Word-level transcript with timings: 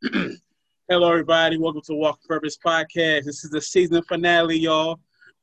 Hello, 0.88 1.10
everybody. 1.10 1.58
Welcome 1.58 1.82
to 1.86 1.94
Walking 1.94 2.22
Purpose 2.28 2.56
Podcast. 2.64 3.24
This 3.24 3.42
is 3.42 3.50
the 3.50 3.60
season 3.60 4.00
finale, 4.02 4.56
y'all. 4.56 5.00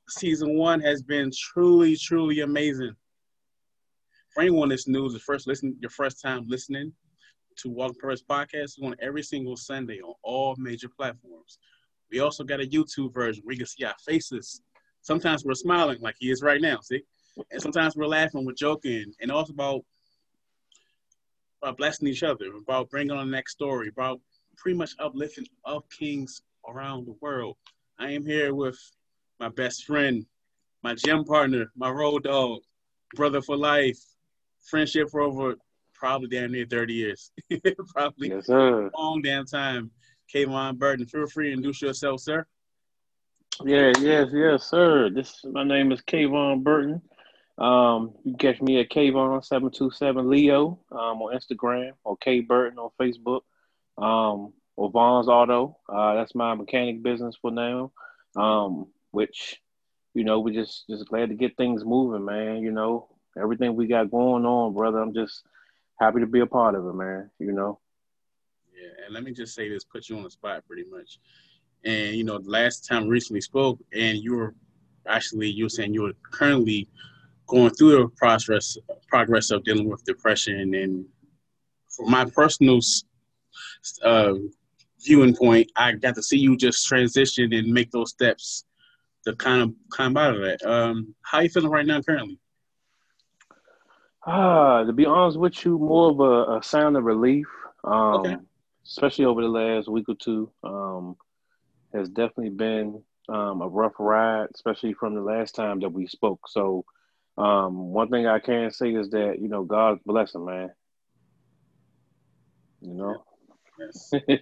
Season 0.08 0.58
one 0.58 0.80
has 0.80 1.04
been 1.04 1.30
truly, 1.38 1.98
truly 1.98 2.40
amazing. 2.40 2.96
For 4.34 4.40
anyone 4.40 4.70
that's 4.70 4.88
new, 4.88 5.10
the 5.10 5.20
first 5.20 5.46
listen, 5.46 5.76
your 5.82 5.90
first 5.90 6.22
time 6.22 6.46
listening 6.48 6.94
to 7.58 7.70
Walking 7.70 8.00
Purpose 8.00 8.24
Podcast, 8.24 8.82
on 8.82 8.96
every 9.02 9.24
single 9.24 9.58
Sunday 9.58 10.00
on 10.00 10.14
all 10.24 10.56
major 10.58 10.88
platforms. 10.88 11.60
We 12.10 12.22
also 12.22 12.46
got 12.46 12.62
a 12.62 12.66
YouTube 12.66 13.14
version 13.14 13.44
where 13.44 13.52
you 13.52 13.60
can 13.60 13.68
see 13.68 13.84
our 13.84 13.96
faces. 14.06 14.62
Sometimes 15.02 15.44
we're 15.44 15.56
smiling 15.56 16.00
like 16.00 16.16
he 16.18 16.32
is 16.32 16.42
right 16.42 16.62
now, 16.62 16.80
see? 16.80 17.04
And 17.52 17.62
sometimes 17.62 17.98
we're 17.98 18.08
laughing, 18.08 18.46
we're 18.46 18.54
joking, 18.54 19.12
and 19.20 19.34
also 19.34 19.52
about 19.52 19.82
about 21.62 21.78
blessing 21.78 22.08
each 22.08 22.24
other, 22.24 22.46
about 22.56 22.90
bringing 22.90 23.12
on 23.12 23.26
the 23.26 23.32
next 23.36 23.52
story, 23.52 23.90
about 23.90 24.22
pretty 24.58 24.78
much 24.78 24.92
uplifting 25.00 25.48
of 25.66 25.84
kings 25.90 26.42
around 26.68 27.06
the 27.06 27.16
world. 27.22 27.56
I 28.00 28.12
am 28.12 28.26
here 28.26 28.54
with 28.54 28.78
my 29.40 29.50
best 29.50 29.86
friend, 29.86 30.26
my 30.84 30.96
gym 30.96 31.24
partner, 31.24 31.72
my 31.76 31.90
road 31.90 32.24
dog, 32.24 32.62
brother 33.16 33.42
for 33.42 33.58
life, 33.58 34.00
friendship 34.62 35.10
for 35.10 35.22
over 35.22 35.56
probably 35.94 36.28
damn 36.28 36.52
near 36.52 36.66
30 36.66 36.94
years. 36.94 37.32
probably 37.94 38.30
yes, 38.30 38.48
sir. 38.48 38.90
long 38.98 39.22
damn 39.22 39.46
time. 39.46 39.92
Kavon 40.34 40.78
Burton, 40.78 41.06
feel 41.06 41.28
free 41.28 41.48
to 41.48 41.54
introduce 41.54 41.82
yourself, 41.82 42.20
sir. 42.20 42.46
Yeah, 43.64 43.94
yes, 44.00 44.30
yes, 44.34 44.64
sir. 44.64 45.10
This 45.10 45.42
my 45.46 45.64
name 45.64 45.92
is 45.92 46.02
Kavon 46.02 46.64
Burton. 46.64 47.02
Um, 47.58 48.14
you 48.26 48.36
catch 48.38 48.62
me 48.62 48.82
at 48.82 48.90
Kayvon727 48.90 50.28
Leo 50.28 50.80
um, 50.92 51.22
on 51.22 51.38
Instagram 51.38 51.92
or 52.04 52.18
K 52.18 52.42
Burton 52.42 52.78
on 52.80 52.90
Facebook 53.00 53.42
um, 53.98 54.54
or 54.76 54.90
Vaughn's 54.92 55.28
Auto. 55.28 55.78
Uh, 55.88 56.16
that's 56.16 56.36
my 56.36 56.54
mechanic 56.56 57.02
business 57.04 57.36
for 57.42 57.52
now. 57.52 57.92
Um, 58.36 58.88
which, 59.12 59.62
you 60.14 60.24
know, 60.24 60.40
we 60.40 60.54
just 60.54 60.86
just 60.90 61.08
glad 61.08 61.30
to 61.30 61.36
get 61.36 61.58
things 61.58 61.86
moving, 61.86 62.26
man. 62.26 62.62
You 62.62 62.72
know, 62.72 63.08
everything 63.42 63.76
we 63.76 63.88
got 63.88 64.12
going 64.12 64.46
on, 64.46 64.74
brother. 64.74 65.00
I'm 65.00 65.14
just 65.14 65.44
happy 66.00 66.20
to 66.20 66.28
be 66.28 66.42
a 66.42 66.46
part 66.46 66.76
of 66.76 66.86
it, 66.86 66.94
man. 66.94 67.30
You 67.40 67.54
know. 67.54 67.80
Yeah, 68.76 69.06
and 69.06 69.14
let 69.14 69.24
me 69.24 69.32
just 69.32 69.56
say 69.56 69.70
this, 69.70 69.86
put 69.86 70.10
you 70.10 70.18
on 70.18 70.24
the 70.24 70.30
spot 70.30 70.66
pretty 70.68 70.84
much. 70.90 71.20
And 71.86 72.16
you 72.16 72.26
know, 72.26 72.40
the 72.40 72.50
last 72.50 72.86
time 72.86 73.08
recently 73.08 73.42
spoke, 73.42 73.80
and 73.94 74.18
you 74.18 74.36
were 74.36 74.54
actually 75.08 75.50
you 75.50 75.66
were 75.66 75.70
saying 75.70 75.94
you 75.94 76.02
were 76.02 76.14
currently 76.32 76.90
going 77.48 77.70
through 77.72 77.92
the 77.92 78.08
process 78.18 78.78
progress 79.08 79.52
of 79.52 79.64
dealing 79.64 79.90
with 79.90 80.04
depression 80.04 80.74
and 80.74 81.06
for 81.90 82.08
my 82.08 82.26
personal 82.26 82.80
uh, 84.04 84.34
viewing 85.02 85.36
point 85.36 85.70
i 85.76 85.92
got 85.92 86.16
to 86.16 86.24
see 86.24 86.38
you 86.38 86.58
just 86.58 86.86
transition 86.88 87.54
and 87.54 87.72
make 87.72 87.92
those 87.92 88.12
steps 88.12 88.66
to 89.26 89.36
kind 89.36 89.62
of 89.62 89.74
come 89.92 90.18
out 90.18 90.36
of 90.36 90.42
that. 90.42 90.64
Um, 90.64 91.16
how 91.24 91.42
you 91.42 91.50
feeling 91.50 91.72
right 91.72 91.86
now 91.86 92.02
currently? 92.02 92.40
Ah 94.26 94.84
to 94.84 94.94
be 94.94 95.06
honest 95.06 95.38
with 95.38 95.66
you 95.66 95.78
more 95.78 96.12
of 96.12 96.20
a, 96.20 96.58
a 96.58 96.64
sound 96.64 96.96
of 96.98 97.04
relief. 97.04 97.48
Um, 97.84 98.16
okay. 98.16 98.38
especially 98.86 99.26
over 99.26 99.42
the 99.42 99.48
last 99.48 99.88
week 99.88 100.10
or 100.10 100.16
two 100.16 100.52
um, 100.64 101.16
has 101.94 102.10
definitely 102.10 102.50
been 102.50 103.04
um, 103.30 103.62
a 103.62 103.68
rough 103.68 103.94
ride 104.00 104.48
especially 104.56 104.94
from 104.94 105.14
the 105.14 105.22
last 105.22 105.54
time 105.56 105.80
that 105.80 105.92
we 105.92 106.08
spoke. 106.08 106.48
So 106.48 106.86
um, 107.38 107.92
one 107.92 108.10
thing 108.10 108.28
I 108.28 108.40
can 108.40 108.72
say 108.72 108.94
is 108.94 109.10
that 109.10 109.40
you 109.40 109.50
know 109.50 109.64
God's 109.64 110.02
blessing, 110.06 110.46
man. 110.46 110.72
You 112.82 112.94
know, 112.94 113.24
yes. 113.80 114.12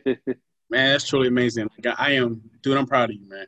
man, 0.69 0.91
that's 0.91 1.07
truly 1.07 1.27
amazing. 1.27 1.69
Like, 1.83 1.99
I 1.99 2.11
am, 2.11 2.41
dude. 2.61 2.77
I'm 2.77 2.87
proud 2.87 3.09
of 3.09 3.15
you, 3.15 3.27
man. 3.27 3.47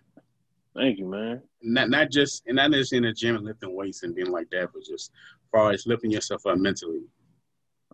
Thank 0.76 1.00
you, 1.00 1.08
man. 1.08 1.42
Not 1.62 1.90
not 1.90 2.12
just 2.12 2.44
and 2.48 2.58
not 2.58 2.72
just 2.72 2.94
in 2.94 3.04
the 3.04 3.14
gym 3.14 3.36
and 3.38 3.46
lifting 3.46 3.74
weights 3.74 4.04
and 4.04 4.14
being 4.14 4.32
like 4.32 4.50
that, 4.52 4.70
but 4.74 4.84
just 4.84 5.12
as 5.12 5.50
far 5.52 5.72
as 5.72 5.88
lifting 5.88 6.12
yourself 6.12 6.46
up 6.46 6.58
mentally. 6.58 7.02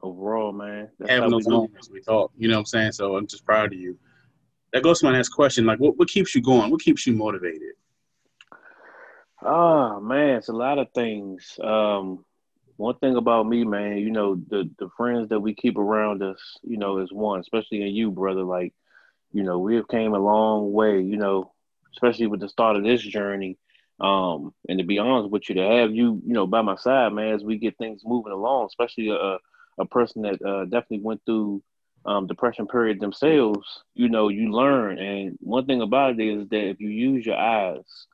Overall, 0.01 0.51
man. 0.51 0.89
That's 0.97 1.11
Having 1.11 1.29
those 1.29 1.47
moments 1.47 1.89
we 1.91 2.01
talk, 2.01 2.31
you 2.35 2.47
know 2.47 2.55
what 2.55 2.61
I'm 2.61 2.66
saying? 2.66 2.93
So 2.93 3.16
I'm 3.16 3.27
just 3.27 3.45
proud 3.45 3.71
of 3.71 3.79
you. 3.79 3.99
That 4.73 4.81
goes 4.81 4.99
to 4.99 5.05
my 5.05 5.11
next 5.11 5.29
question. 5.29 5.66
Like, 5.66 5.79
what, 5.79 5.97
what 5.97 6.07
keeps 6.07 6.33
you 6.33 6.41
going? 6.41 6.71
What 6.71 6.81
keeps 6.81 7.05
you 7.05 7.13
motivated? 7.13 7.73
Oh 9.43 9.99
man, 9.99 10.37
it's 10.37 10.49
a 10.49 10.53
lot 10.53 10.79
of 10.79 10.87
things. 10.93 11.59
Um, 11.63 12.25
one 12.81 12.95
thing 12.97 13.15
about 13.15 13.47
me, 13.47 13.63
man, 13.63 13.97
you 13.97 14.11
know, 14.11 14.35
the 14.35 14.69
the 14.79 14.89
friends 14.97 15.29
that 15.29 15.39
we 15.39 15.53
keep 15.53 15.77
around 15.77 16.23
us, 16.23 16.57
you 16.63 16.77
know, 16.77 16.97
is 16.97 17.13
one, 17.13 17.39
especially 17.39 17.83
in 17.83 17.89
you, 17.89 18.09
brother. 18.09 18.43
Like, 18.43 18.73
you 19.31 19.43
know, 19.43 19.59
we 19.59 19.75
have 19.75 19.87
came 19.87 20.13
a 20.15 20.19
long 20.19 20.73
way, 20.73 20.99
you 20.99 21.17
know, 21.17 21.51
especially 21.93 22.25
with 22.25 22.39
the 22.39 22.49
start 22.49 22.77
of 22.77 22.83
this 22.83 23.01
journey. 23.01 23.57
Um, 23.99 24.53
and 24.67 24.79
to 24.79 24.85
be 24.85 24.97
honest 24.97 25.29
with 25.29 25.47
you, 25.47 25.55
to 25.55 25.61
have 25.61 25.91
you, 25.91 26.21
you 26.25 26.33
know, 26.33 26.47
by 26.47 26.63
my 26.63 26.75
side, 26.75 27.13
man, 27.13 27.35
as 27.35 27.43
we 27.43 27.57
get 27.57 27.77
things 27.77 28.01
moving 28.03 28.33
along, 28.33 28.65
especially 28.65 29.09
a 29.09 29.37
a 29.77 29.85
person 29.85 30.23
that 30.23 30.41
uh, 30.41 30.65
definitely 30.65 31.01
went 31.01 31.21
through 31.25 31.61
um, 32.05 32.27
depression 32.27 32.67
period 32.67 32.99
themselves, 32.99 33.83
you 33.93 34.09
know, 34.09 34.29
you 34.29 34.51
learn. 34.51 34.97
And 34.97 35.37
one 35.39 35.67
thing 35.67 35.81
about 35.81 36.19
it 36.19 36.27
is 36.27 36.49
that 36.49 36.69
if 36.69 36.79
you 36.81 36.89
use 36.89 37.25
your 37.25 37.37
eyes 37.37 38.07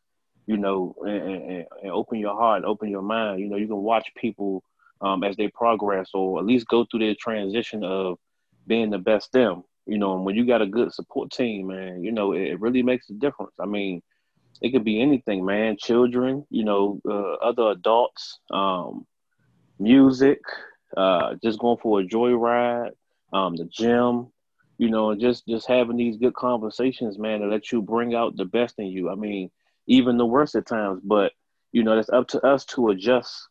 you 0.48 0.58
know, 0.58 0.96
and, 1.02 1.12
and, 1.12 1.66
and, 1.84 1.92
open 1.92 2.18
your 2.18 2.36
heart, 2.36 2.64
open 2.64 2.90
your 2.90 3.02
mind. 3.02 3.42
You 3.42 3.50
know, 3.50 3.58
you 3.58 3.68
can 3.68 3.78
watch 3.78 4.10
people 4.16 4.64
um, 5.02 5.24
as 5.24 5.36
they 5.36 5.50
progress 5.50 6.10
or 6.14 6.40
at 6.40 6.46
least 6.46 6.68
go 6.68 6.86
through 6.86 7.02
their 7.02 7.16
transition 7.20 7.84
of 7.84 8.18
being 8.66 8.90
the 8.90 8.98
best 8.98 9.32
them. 9.34 9.64
You 9.86 9.98
know, 9.98 10.16
and 10.16 10.26
when 10.26 10.36
you 10.36 10.46
got 10.46 10.62
a 10.62 10.66
good 10.66 10.94
support 10.94 11.32
team, 11.32 11.68
man, 11.68 12.04
you 12.04 12.12
know, 12.12 12.32
it, 12.32 12.42
it 12.42 12.60
really 12.60 12.82
makes 12.82 13.10
a 13.10 13.14
difference. 13.14 13.54
I 13.60 13.66
mean, 13.66 14.02
it 14.62 14.72
could 14.72 14.84
be 14.84 15.02
anything, 15.02 15.46
man. 15.46 15.78
Children, 15.78 16.46
you 16.50 16.64
know, 16.64 17.00
uh, 17.08 17.34
other 17.34 17.72
adults, 17.72 18.40
um, 18.52 19.06
music, 19.80 20.40
uh, 20.96 21.36
just 21.44 21.60
going 21.60 21.78
for 21.78 22.00
a 22.00 22.06
joyride, 22.06 22.92
um, 23.34 23.56
the 23.56 23.66
gym, 23.66 24.28
you 24.78 24.90
know, 24.90 25.16
just 25.16 25.46
just 25.48 25.68
having 25.68 25.98
these 25.98 26.18
good 26.18 26.34
conversations, 26.34 27.18
man, 27.18 27.42
to 27.42 27.48
let 27.48 27.72
you 27.72 27.82
bring 27.82 28.16
out 28.16 28.36
the 28.36 28.46
best 28.46 28.76
in 28.78 28.88
you. 28.88 29.10
I 29.10 29.16
mean, 29.16 29.50
even 29.88 30.18
the 30.18 30.26
worst 30.26 30.56
at 30.56 30.66
times. 30.66 31.02
But 31.04 31.32
you 31.72 31.84
know, 31.84 31.98
it's 31.98 32.10
up 32.10 32.28
to 32.30 32.46
us 32.46 32.66
to 32.66 32.90
adjust 32.90 33.48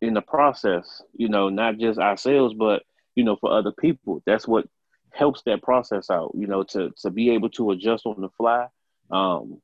in 0.00 0.14
the 0.14 0.22
process. 0.22 1.02
You 1.16 1.28
know, 1.28 1.48
not 1.48 1.78
just 1.78 1.98
ourselves, 1.98 2.54
but 2.54 2.82
you 3.14 3.24
know, 3.24 3.36
for 3.36 3.52
other 3.52 3.72
people. 3.72 4.22
That's 4.26 4.48
what 4.48 4.66
helps 5.12 5.42
that 5.42 5.62
process 5.62 6.10
out. 6.10 6.32
You 6.34 6.46
know, 6.46 6.62
to 6.64 6.90
to 7.02 7.10
be 7.10 7.30
able 7.30 7.50
to 7.50 7.72
adjust 7.72 8.06
on 8.06 8.20
the 8.20 8.28
fly, 8.30 8.66
um, 9.10 9.60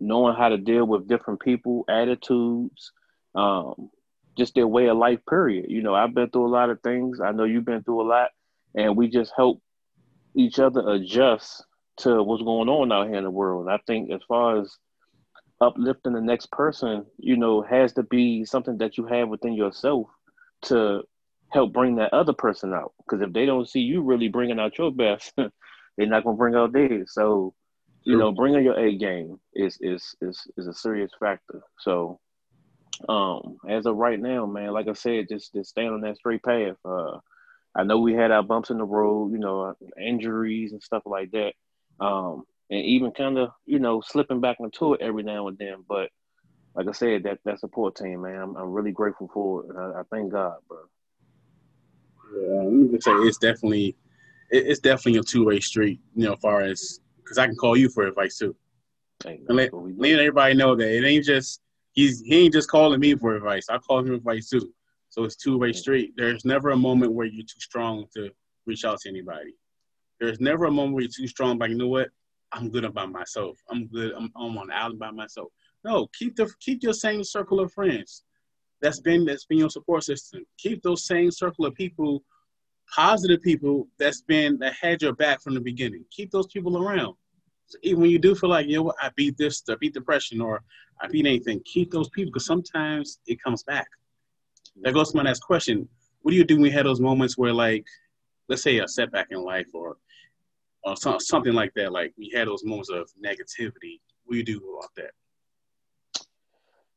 knowing 0.00 0.36
how 0.36 0.48
to 0.48 0.58
deal 0.58 0.84
with 0.86 1.08
different 1.08 1.40
people, 1.40 1.84
attitudes, 1.88 2.92
um, 3.34 3.90
just 4.36 4.54
their 4.54 4.66
way 4.66 4.88
of 4.88 4.96
life. 4.96 5.20
Period. 5.28 5.66
You 5.68 5.82
know, 5.82 5.94
I've 5.94 6.14
been 6.14 6.30
through 6.30 6.46
a 6.46 6.54
lot 6.56 6.70
of 6.70 6.80
things. 6.82 7.20
I 7.20 7.32
know 7.32 7.44
you've 7.44 7.64
been 7.64 7.82
through 7.82 8.02
a 8.02 8.08
lot, 8.08 8.30
and 8.74 8.96
we 8.96 9.08
just 9.08 9.32
help 9.36 9.62
each 10.34 10.58
other 10.58 10.86
adjust 10.86 11.64
to 11.98 12.22
what's 12.22 12.42
going 12.42 12.68
on 12.68 12.92
out 12.92 13.08
here 13.08 13.16
in 13.16 13.24
the 13.24 13.30
world. 13.30 13.66
And 13.66 13.74
I 13.74 13.78
think 13.86 14.10
as 14.12 14.20
far 14.28 14.60
as 14.60 14.76
uplifting 15.60 16.12
the 16.12 16.20
next 16.20 16.50
person, 16.50 17.06
you 17.18 17.36
know, 17.36 17.62
has 17.62 17.92
to 17.94 18.02
be 18.02 18.44
something 18.44 18.78
that 18.78 18.96
you 18.98 19.06
have 19.06 19.28
within 19.28 19.54
yourself 19.54 20.08
to 20.62 21.02
help 21.50 21.72
bring 21.72 21.96
that 21.96 22.12
other 22.12 22.32
person 22.32 22.72
out. 22.74 22.92
Because 22.98 23.22
if 23.22 23.32
they 23.32 23.46
don't 23.46 23.68
see 23.68 23.80
you 23.80 24.02
really 24.02 24.28
bringing 24.28 24.60
out 24.60 24.78
your 24.78 24.92
best, 24.92 25.32
they're 25.36 26.06
not 26.06 26.24
gonna 26.24 26.36
bring 26.36 26.54
out 26.54 26.72
theirs. 26.72 27.12
So, 27.12 27.54
you 28.04 28.16
know, 28.16 28.32
bringing 28.32 28.64
your 28.64 28.78
A 28.78 28.96
game 28.96 29.40
is 29.54 29.78
is 29.80 30.14
is 30.20 30.46
is 30.56 30.66
a 30.66 30.74
serious 30.74 31.10
factor. 31.18 31.62
So, 31.80 32.20
um, 33.08 33.58
as 33.68 33.86
of 33.86 33.96
right 33.96 34.20
now, 34.20 34.46
man, 34.46 34.72
like 34.72 34.88
I 34.88 34.92
said, 34.92 35.28
just 35.28 35.52
just 35.54 35.70
staying 35.70 35.88
on 35.88 36.02
that 36.02 36.16
straight 36.16 36.42
path. 36.42 36.76
Uh, 36.84 37.18
I 37.74 37.84
know 37.84 37.98
we 37.98 38.14
had 38.14 38.30
our 38.30 38.42
bumps 38.42 38.70
in 38.70 38.78
the 38.78 38.84
road, 38.84 39.32
you 39.32 39.38
know, 39.38 39.74
injuries 40.00 40.72
and 40.72 40.82
stuff 40.82 41.02
like 41.04 41.30
that. 41.32 41.52
Um, 42.00 42.44
and 42.70 42.84
even 42.84 43.10
kind 43.12 43.38
of 43.38 43.50
you 43.64 43.78
know 43.78 44.00
slipping 44.00 44.40
back 44.40 44.58
into 44.60 44.94
it 44.94 45.00
every 45.00 45.22
now 45.22 45.48
and 45.48 45.58
then. 45.58 45.84
But 45.88 46.10
like 46.74 46.88
I 46.88 46.92
said, 46.92 47.22
that 47.24 47.38
that 47.44 47.60
support 47.60 47.96
team, 47.96 48.22
man, 48.22 48.40
I'm, 48.40 48.56
I'm 48.56 48.72
really 48.72 48.92
grateful 48.92 49.30
for 49.32 49.64
it. 49.64 49.76
I, 49.76 50.00
I 50.00 50.02
thank 50.10 50.32
God, 50.32 50.56
bro. 50.68 50.78
Yeah, 52.34 52.62
let 52.62 52.72
me 52.72 52.88
just 52.92 53.04
say 53.04 53.12
it's 53.12 53.38
definitely 53.38 53.96
it's 54.50 54.80
definitely 54.80 55.20
a 55.20 55.22
two 55.22 55.44
way 55.44 55.60
street. 55.60 56.00
You 56.14 56.26
know, 56.26 56.32
as 56.34 56.40
far 56.40 56.60
as 56.60 57.00
because 57.18 57.38
I 57.38 57.46
can 57.46 57.56
call 57.56 57.76
you 57.76 57.88
for 57.88 58.06
advice 58.06 58.38
too. 58.38 58.54
And 59.48 59.56
let, 59.56 59.70
let 59.72 60.20
everybody 60.20 60.54
know 60.54 60.74
that 60.76 60.88
it 60.88 61.04
ain't 61.04 61.24
just 61.24 61.60
he's 61.92 62.20
he 62.20 62.44
ain't 62.44 62.52
just 62.52 62.70
calling 62.70 63.00
me 63.00 63.14
for 63.14 63.34
advice. 63.34 63.66
I 63.68 63.78
call 63.78 64.00
him 64.00 64.14
advice 64.14 64.48
too. 64.48 64.72
So 65.08 65.24
it's 65.24 65.36
two 65.36 65.56
way 65.56 65.72
street. 65.72 66.12
There's 66.16 66.44
never 66.44 66.70
a 66.70 66.76
moment 66.76 67.12
where 67.12 67.26
you're 67.26 67.44
too 67.44 67.60
strong 67.60 68.06
to 68.14 68.30
reach 68.66 68.84
out 68.84 69.00
to 69.00 69.08
anybody. 69.08 69.54
There's 70.20 70.40
never 70.40 70.66
a 70.66 70.70
moment 70.70 70.94
where 70.94 71.02
you're 71.02 71.10
too 71.10 71.26
strong, 71.26 71.58
but 71.58 71.70
you 71.70 71.76
know 71.76 71.88
what? 71.88 72.10
I'm 72.52 72.70
good 72.70 72.92
by 72.94 73.06
myself. 73.06 73.58
I'm 73.70 73.86
good. 73.88 74.12
I'm, 74.16 74.30
I'm 74.36 74.56
on 74.58 74.68
the 74.68 74.74
island 74.74 74.98
by 74.98 75.10
myself. 75.10 75.48
No, 75.84 76.08
keep 76.18 76.36
the 76.36 76.52
keep 76.60 76.82
your 76.82 76.92
same 76.92 77.22
circle 77.24 77.60
of 77.60 77.72
friends. 77.72 78.24
That's 78.80 79.00
been 79.00 79.24
that's 79.24 79.44
been 79.44 79.58
your 79.58 79.70
support 79.70 80.04
system. 80.04 80.44
Keep 80.58 80.82
those 80.82 81.06
same 81.06 81.30
circle 81.30 81.66
of 81.66 81.74
people 81.74 82.22
positive 82.94 83.42
people 83.42 83.88
that's 83.98 84.22
been 84.22 84.58
that 84.58 84.74
had 84.80 85.02
your 85.02 85.12
back 85.12 85.40
from 85.42 85.54
the 85.54 85.60
beginning. 85.60 86.04
Keep 86.10 86.30
those 86.30 86.46
people 86.46 86.82
around. 86.82 87.14
So 87.66 87.78
even 87.82 88.02
when 88.02 88.10
you 88.10 88.18
do 88.18 88.34
feel 88.34 88.50
like, 88.50 88.66
you 88.66 88.76
know 88.76 88.84
what, 88.84 88.96
I 89.02 89.10
beat 89.16 89.36
this, 89.36 89.62
I 89.68 89.74
beat 89.80 89.94
depression, 89.94 90.40
or 90.40 90.62
I 91.00 91.08
beat 91.08 91.26
anything, 91.26 91.60
keep 91.64 91.90
those 91.90 92.08
people 92.10 92.30
because 92.32 92.46
sometimes 92.46 93.18
it 93.26 93.42
comes 93.42 93.64
back. 93.64 93.88
That 94.82 94.94
goes 94.94 95.10
to 95.10 95.16
my 95.16 95.24
next 95.24 95.40
question. 95.40 95.88
What 96.22 96.30
do 96.30 96.36
you 96.36 96.44
do 96.44 96.56
when 96.56 96.66
you 96.66 96.72
have 96.72 96.84
those 96.84 97.00
moments 97.00 97.36
where, 97.36 97.52
like, 97.52 97.84
let's 98.48 98.62
say 98.62 98.78
a 98.78 98.86
setback 98.86 99.28
in 99.30 99.42
life 99.42 99.66
or 99.74 99.96
or 100.86 101.20
something 101.20 101.52
like 101.52 101.74
that, 101.74 101.92
like 101.92 102.14
we 102.16 102.30
had 102.34 102.48
those 102.48 102.64
moments 102.64 102.90
of 102.90 103.10
negativity. 103.22 104.00
What 104.24 104.32
do 104.32 104.36
you 104.38 104.44
do 104.44 104.78
about 104.78 104.90
that? 104.96 105.10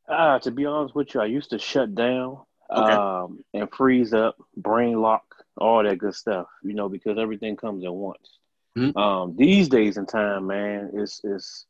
Uh, 0.07 0.39
to 0.39 0.51
be 0.51 0.65
honest 0.65 0.95
with 0.95 1.13
you, 1.13 1.21
I 1.21 1.25
used 1.25 1.49
to 1.51 1.59
shut 1.59 1.93
down 1.95 2.39
okay. 2.71 2.93
um, 2.93 3.43
and 3.53 3.69
freeze 3.71 4.13
up, 4.13 4.37
brain 4.57 5.01
lock, 5.01 5.23
all 5.57 5.83
that 5.83 5.97
good 5.97 6.15
stuff, 6.15 6.47
you 6.63 6.73
know, 6.73 6.89
because 6.89 7.17
everything 7.17 7.55
comes 7.55 7.83
at 7.83 7.93
once. 7.93 8.39
Mm-hmm. 8.77 8.97
Um, 8.97 9.35
these 9.35 9.69
days 9.69 9.97
in 9.97 10.05
time, 10.05 10.47
man, 10.47 10.91
it's 10.93 11.21
it's 11.23 11.65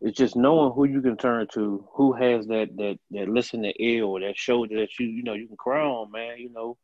it's 0.00 0.16
just 0.16 0.36
knowing 0.36 0.72
who 0.72 0.84
you 0.84 1.00
can 1.00 1.16
turn 1.16 1.46
to, 1.54 1.86
who 1.92 2.12
has 2.12 2.46
that 2.46 2.76
that 2.76 2.98
that 3.10 3.28
listening 3.28 3.72
ear 3.78 4.04
or 4.04 4.20
that 4.20 4.36
shoulder 4.36 4.80
that 4.80 4.98
you 4.98 5.06
you 5.06 5.22
know 5.22 5.34
you 5.34 5.46
can 5.46 5.56
cry 5.56 5.80
on, 5.80 6.10
man. 6.10 6.38
You 6.38 6.50
know, 6.52 6.76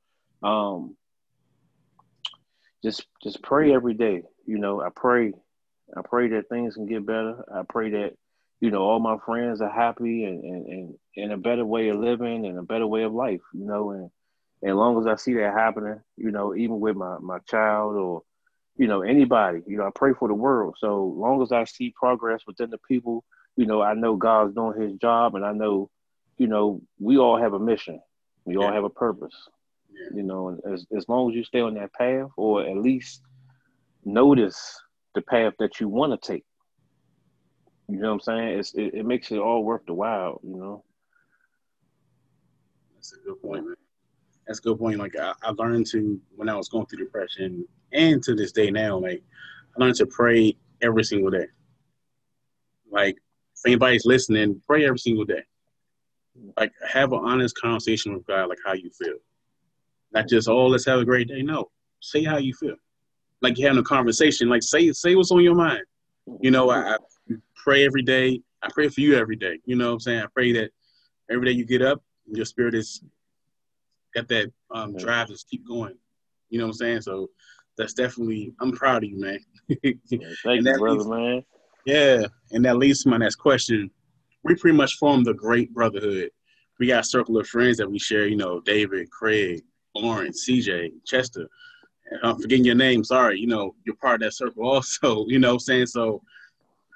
um, 0.48 0.96
just 2.84 3.06
just 3.22 3.42
pray 3.42 3.72
every 3.72 3.94
day. 3.94 4.22
You 4.46 4.58
know, 4.58 4.80
I 4.80 4.88
pray, 4.94 5.32
I 5.96 6.00
pray 6.02 6.28
that 6.28 6.48
things 6.48 6.74
can 6.74 6.86
get 6.86 7.06
better. 7.06 7.44
I 7.52 7.62
pray 7.68 7.90
that 7.90 8.14
you 8.60 8.70
know 8.70 8.82
all 8.82 9.00
my 9.00 9.16
friends 9.24 9.60
are 9.60 9.70
happy 9.70 10.24
and 10.24 10.42
and 10.44 10.66
and, 10.66 10.94
and 11.16 11.32
a 11.32 11.36
better 11.36 11.64
way 11.64 11.88
of 11.88 11.98
living 11.98 12.46
and 12.46 12.58
a 12.58 12.62
better 12.62 12.86
way 12.86 13.02
of 13.02 13.12
life. 13.12 13.40
You 13.52 13.64
know, 13.64 13.90
and, 13.90 14.10
and 14.62 14.70
as 14.70 14.76
long 14.76 14.98
as 15.00 15.06
I 15.06 15.16
see 15.16 15.34
that 15.34 15.52
happening, 15.52 16.00
you 16.16 16.30
know, 16.30 16.54
even 16.54 16.80
with 16.80 16.96
my 16.96 17.18
my 17.18 17.38
child 17.40 17.96
or 17.96 18.22
you 18.76 18.86
know 18.86 19.02
anybody, 19.02 19.62
you 19.66 19.76
know, 19.76 19.86
I 19.86 19.90
pray 19.94 20.12
for 20.18 20.28
the 20.28 20.34
world. 20.34 20.76
So 20.78 21.04
long 21.16 21.42
as 21.42 21.52
I 21.52 21.64
see 21.64 21.94
progress 21.96 22.42
within 22.46 22.70
the 22.70 22.78
people, 22.78 23.24
you 23.56 23.66
know, 23.66 23.82
I 23.82 23.94
know 23.94 24.16
God's 24.16 24.54
doing 24.54 24.80
His 24.80 24.94
job, 24.94 25.34
and 25.34 25.44
I 25.44 25.52
know, 25.52 25.90
you 26.38 26.46
know, 26.46 26.80
we 26.98 27.18
all 27.18 27.36
have 27.36 27.52
a 27.52 27.58
mission. 27.58 28.00
We 28.44 28.54
yeah. 28.54 28.60
all 28.60 28.72
have 28.72 28.84
a 28.84 28.90
purpose. 28.90 29.34
Yeah. 29.90 30.16
You 30.16 30.22
know, 30.22 30.58
as 30.70 30.86
as 30.96 31.08
long 31.08 31.30
as 31.30 31.36
you 31.36 31.44
stay 31.44 31.60
on 31.60 31.74
that 31.74 31.92
path, 31.92 32.30
or 32.36 32.62
at 32.62 32.76
least 32.76 33.22
notice 34.04 34.80
the 35.14 35.22
path 35.22 35.54
that 35.58 35.80
you 35.80 35.88
want 35.88 36.20
to 36.20 36.32
take. 36.32 36.44
You 37.88 37.98
know 37.98 38.08
what 38.08 38.14
I'm 38.14 38.20
saying? 38.20 38.58
It's, 38.58 38.74
it, 38.74 38.94
it 38.94 39.06
makes 39.06 39.30
it 39.30 39.38
all 39.38 39.64
worth 39.64 39.84
the 39.86 39.94
while. 39.94 40.40
You 40.42 40.56
know. 40.56 40.84
That's 42.94 43.12
a 43.12 43.26
good 43.26 43.42
point, 43.42 43.66
man. 43.66 43.76
That's 44.46 44.58
a 44.60 44.62
good 44.62 44.78
point. 44.78 44.98
Like 44.98 45.16
I, 45.16 45.32
I 45.42 45.50
learned 45.50 45.86
to 45.88 46.20
when 46.36 46.48
I 46.48 46.56
was 46.56 46.68
going 46.68 46.86
through 46.86 47.04
depression, 47.04 47.66
and 47.92 48.22
to 48.22 48.34
this 48.34 48.52
day 48.52 48.70
now, 48.70 48.98
like 48.98 49.22
I 49.76 49.82
learned 49.82 49.96
to 49.96 50.06
pray 50.06 50.56
every 50.80 51.04
single 51.04 51.30
day. 51.30 51.46
Like 52.90 53.16
if 53.56 53.66
anybody's 53.66 54.06
listening, 54.06 54.60
pray 54.66 54.84
every 54.84 54.98
single 54.98 55.24
day. 55.24 55.42
Like 56.56 56.72
have 56.88 57.12
an 57.12 57.20
honest 57.22 57.56
conversation 57.60 58.14
with 58.14 58.26
God, 58.26 58.48
like 58.48 58.58
how 58.64 58.72
you 58.72 58.90
feel. 58.90 59.16
Not 60.12 60.28
just, 60.28 60.48
oh, 60.48 60.66
let's 60.66 60.86
have 60.86 61.00
a 61.00 61.04
great 61.04 61.28
day. 61.28 61.42
No, 61.42 61.70
say 62.00 62.22
how 62.22 62.38
you 62.38 62.54
feel. 62.54 62.76
Like 63.42 63.58
you're 63.58 63.68
having 63.68 63.80
a 63.80 63.84
conversation. 63.84 64.48
Like 64.48 64.62
say 64.62 64.92
say 64.92 65.14
what's 65.14 65.30
on 65.30 65.42
your 65.42 65.54
mind. 65.54 65.82
You 66.40 66.50
know, 66.50 66.70
I, 66.70 66.94
I 66.94 66.96
pray 67.56 67.84
every 67.84 68.02
day. 68.02 68.40
I 68.62 68.68
pray 68.72 68.88
for 68.88 69.00
you 69.00 69.16
every 69.16 69.36
day. 69.36 69.58
You 69.64 69.76
know 69.76 69.88
what 69.88 69.94
I'm 69.94 70.00
saying? 70.00 70.22
I 70.22 70.26
pray 70.32 70.52
that 70.52 70.70
every 71.30 71.46
day 71.46 71.52
you 71.52 71.64
get 71.64 71.82
up, 71.82 72.02
your 72.26 72.44
spirit 72.44 72.74
is 72.74 73.02
got 74.14 74.28
that 74.28 74.52
um, 74.70 74.96
drive 74.96 75.28
to 75.28 75.38
keep 75.50 75.66
going. 75.66 75.96
You 76.50 76.58
know 76.58 76.66
what 76.66 76.72
I'm 76.72 76.78
saying? 76.78 77.00
So 77.02 77.28
that's 77.76 77.94
definitely 77.94 78.52
I'm 78.60 78.72
proud 78.72 79.04
of 79.04 79.10
you, 79.10 79.18
man. 79.18 79.38
thank 79.82 80.00
you, 80.10 80.62
brother, 80.78 80.98
leads, 80.98 81.06
man. 81.06 81.42
Yeah, 81.86 82.26
and 82.52 82.64
that 82.64 82.76
leads 82.76 83.02
to 83.02 83.08
my 83.08 83.16
next 83.16 83.36
question. 83.36 83.90
We 84.44 84.54
pretty 84.54 84.76
much 84.76 84.94
formed 84.96 85.26
the 85.26 85.34
great 85.34 85.72
brotherhood. 85.72 86.30
We 86.78 86.86
got 86.88 87.04
a 87.04 87.08
circle 87.08 87.38
of 87.38 87.46
friends 87.46 87.78
that 87.78 87.90
we 87.90 87.98
share. 87.98 88.26
You 88.26 88.36
know, 88.36 88.60
David, 88.60 89.10
Craig, 89.10 89.62
Lawrence, 89.94 90.46
CJ, 90.48 90.90
Chester. 91.06 91.48
I'm 92.22 92.38
forgetting 92.38 92.64
your 92.64 92.74
name. 92.74 93.04
Sorry. 93.04 93.38
You 93.38 93.46
know, 93.46 93.74
you're 93.84 93.96
part 93.96 94.16
of 94.16 94.20
that 94.20 94.34
circle 94.34 94.64
also. 94.68 95.26
You 95.28 95.38
know, 95.38 95.52
I'm 95.52 95.60
saying 95.60 95.86
so. 95.86 96.22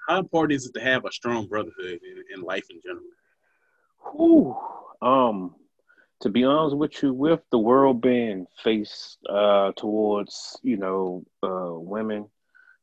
How 0.08 0.18
important 0.18 0.56
is 0.56 0.66
it 0.66 0.74
to 0.74 0.80
have 0.80 1.04
a 1.04 1.10
strong 1.10 1.48
brotherhood 1.48 2.00
in, 2.02 2.24
in 2.32 2.42
life 2.42 2.64
in 2.70 2.80
general? 2.80 3.02
Ooh, 4.20 4.56
um, 5.04 5.56
to 6.20 6.28
be 6.28 6.44
honest 6.44 6.76
with 6.76 7.02
you, 7.02 7.12
with 7.12 7.40
the 7.50 7.58
world 7.58 8.00
being 8.00 8.46
faced 8.62 9.18
uh, 9.28 9.72
towards 9.76 10.58
you 10.62 10.76
know 10.76 11.24
uh, 11.42 11.72
women 11.72 12.26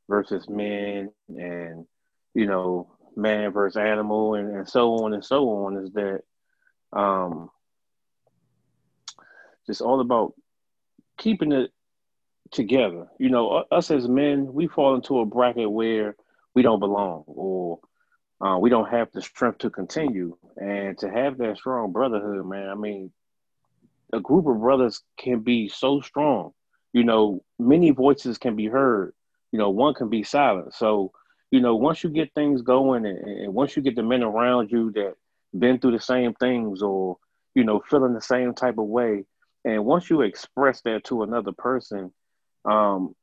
versus 0.10 0.50
men, 0.50 1.12
and 1.30 1.86
you 2.34 2.46
know 2.46 2.92
man 3.16 3.52
versus 3.52 3.78
animal, 3.78 4.36
and, 4.36 4.56
and 4.56 4.68
so 4.68 4.94
on 4.96 5.14
and 5.14 5.24
so 5.24 5.50
on, 5.50 5.78
is 5.78 5.92
that 5.94 6.22
um, 6.92 7.50
just 9.66 9.82
all 9.82 10.02
about 10.02 10.34
keeping 11.18 11.52
it 11.52 11.72
together. 12.54 13.08
You 13.20 13.30
know, 13.30 13.66
us 13.72 13.92
as 13.92 14.08
men, 14.08 14.54
we 14.54 14.68
fall 14.68 14.96
into 14.96 15.20
a 15.20 15.26
bracket 15.26 15.70
where 15.70 16.16
we 16.54 16.62
don't 16.62 16.80
belong 16.80 17.24
or 17.28 17.80
uh, 18.40 18.58
we 18.58 18.70
don't 18.70 18.90
have 18.90 19.12
the 19.12 19.22
strength 19.22 19.60
to 19.60 19.70
continue. 19.70 20.38
And 20.58 20.98
to 21.00 21.10
have 21.10 21.38
that 21.40 21.58
strong 21.58 21.92
brotherhood, 21.92 22.46
man, 22.46 22.70
I 22.70 22.76
mean, 22.76 23.12
a 24.14 24.20
group 24.20 24.48
of 24.48 24.60
brothers 24.60 25.02
can 25.18 25.40
be 25.40 25.68
so 25.70 26.02
strong. 26.02 26.52
You 26.94 27.04
know, 27.04 27.44
many 27.58 27.90
voices 27.90 28.38
can 28.38 28.56
be 28.56 28.68
heard. 28.68 29.14
You 29.52 29.60
know, 29.60 29.72
one 29.72 29.94
can 29.94 30.10
be 30.10 30.24
silent. 30.24 30.74
So, 30.74 31.12
you 31.52 31.60
know, 31.60 31.76
once 31.76 32.04
you 32.04 32.10
get 32.10 32.34
things 32.34 32.62
going 32.62 33.06
and, 33.06 33.18
and 33.18 33.54
once 33.54 33.76
you 33.76 33.82
get 33.82 33.96
the 33.96 34.04
men 34.04 34.24
around 34.24 34.72
you 34.72 34.92
that 34.92 35.14
been 35.58 35.80
through 35.80 35.92
the 35.92 36.00
same 36.00 36.34
things 36.34 36.82
or, 36.82 37.18
you 37.56 37.64
know, 37.64 37.82
feeling 37.90 38.14
the 38.14 38.22
same 38.22 38.54
type 38.54 38.78
of 38.78 38.86
way, 38.86 39.26
and 39.66 39.86
once 39.86 40.10
you 40.10 40.22
express 40.22 40.82
that 40.82 41.04
to 41.06 41.24
another 41.24 41.52
person, 41.52 42.12
um, 42.65 43.15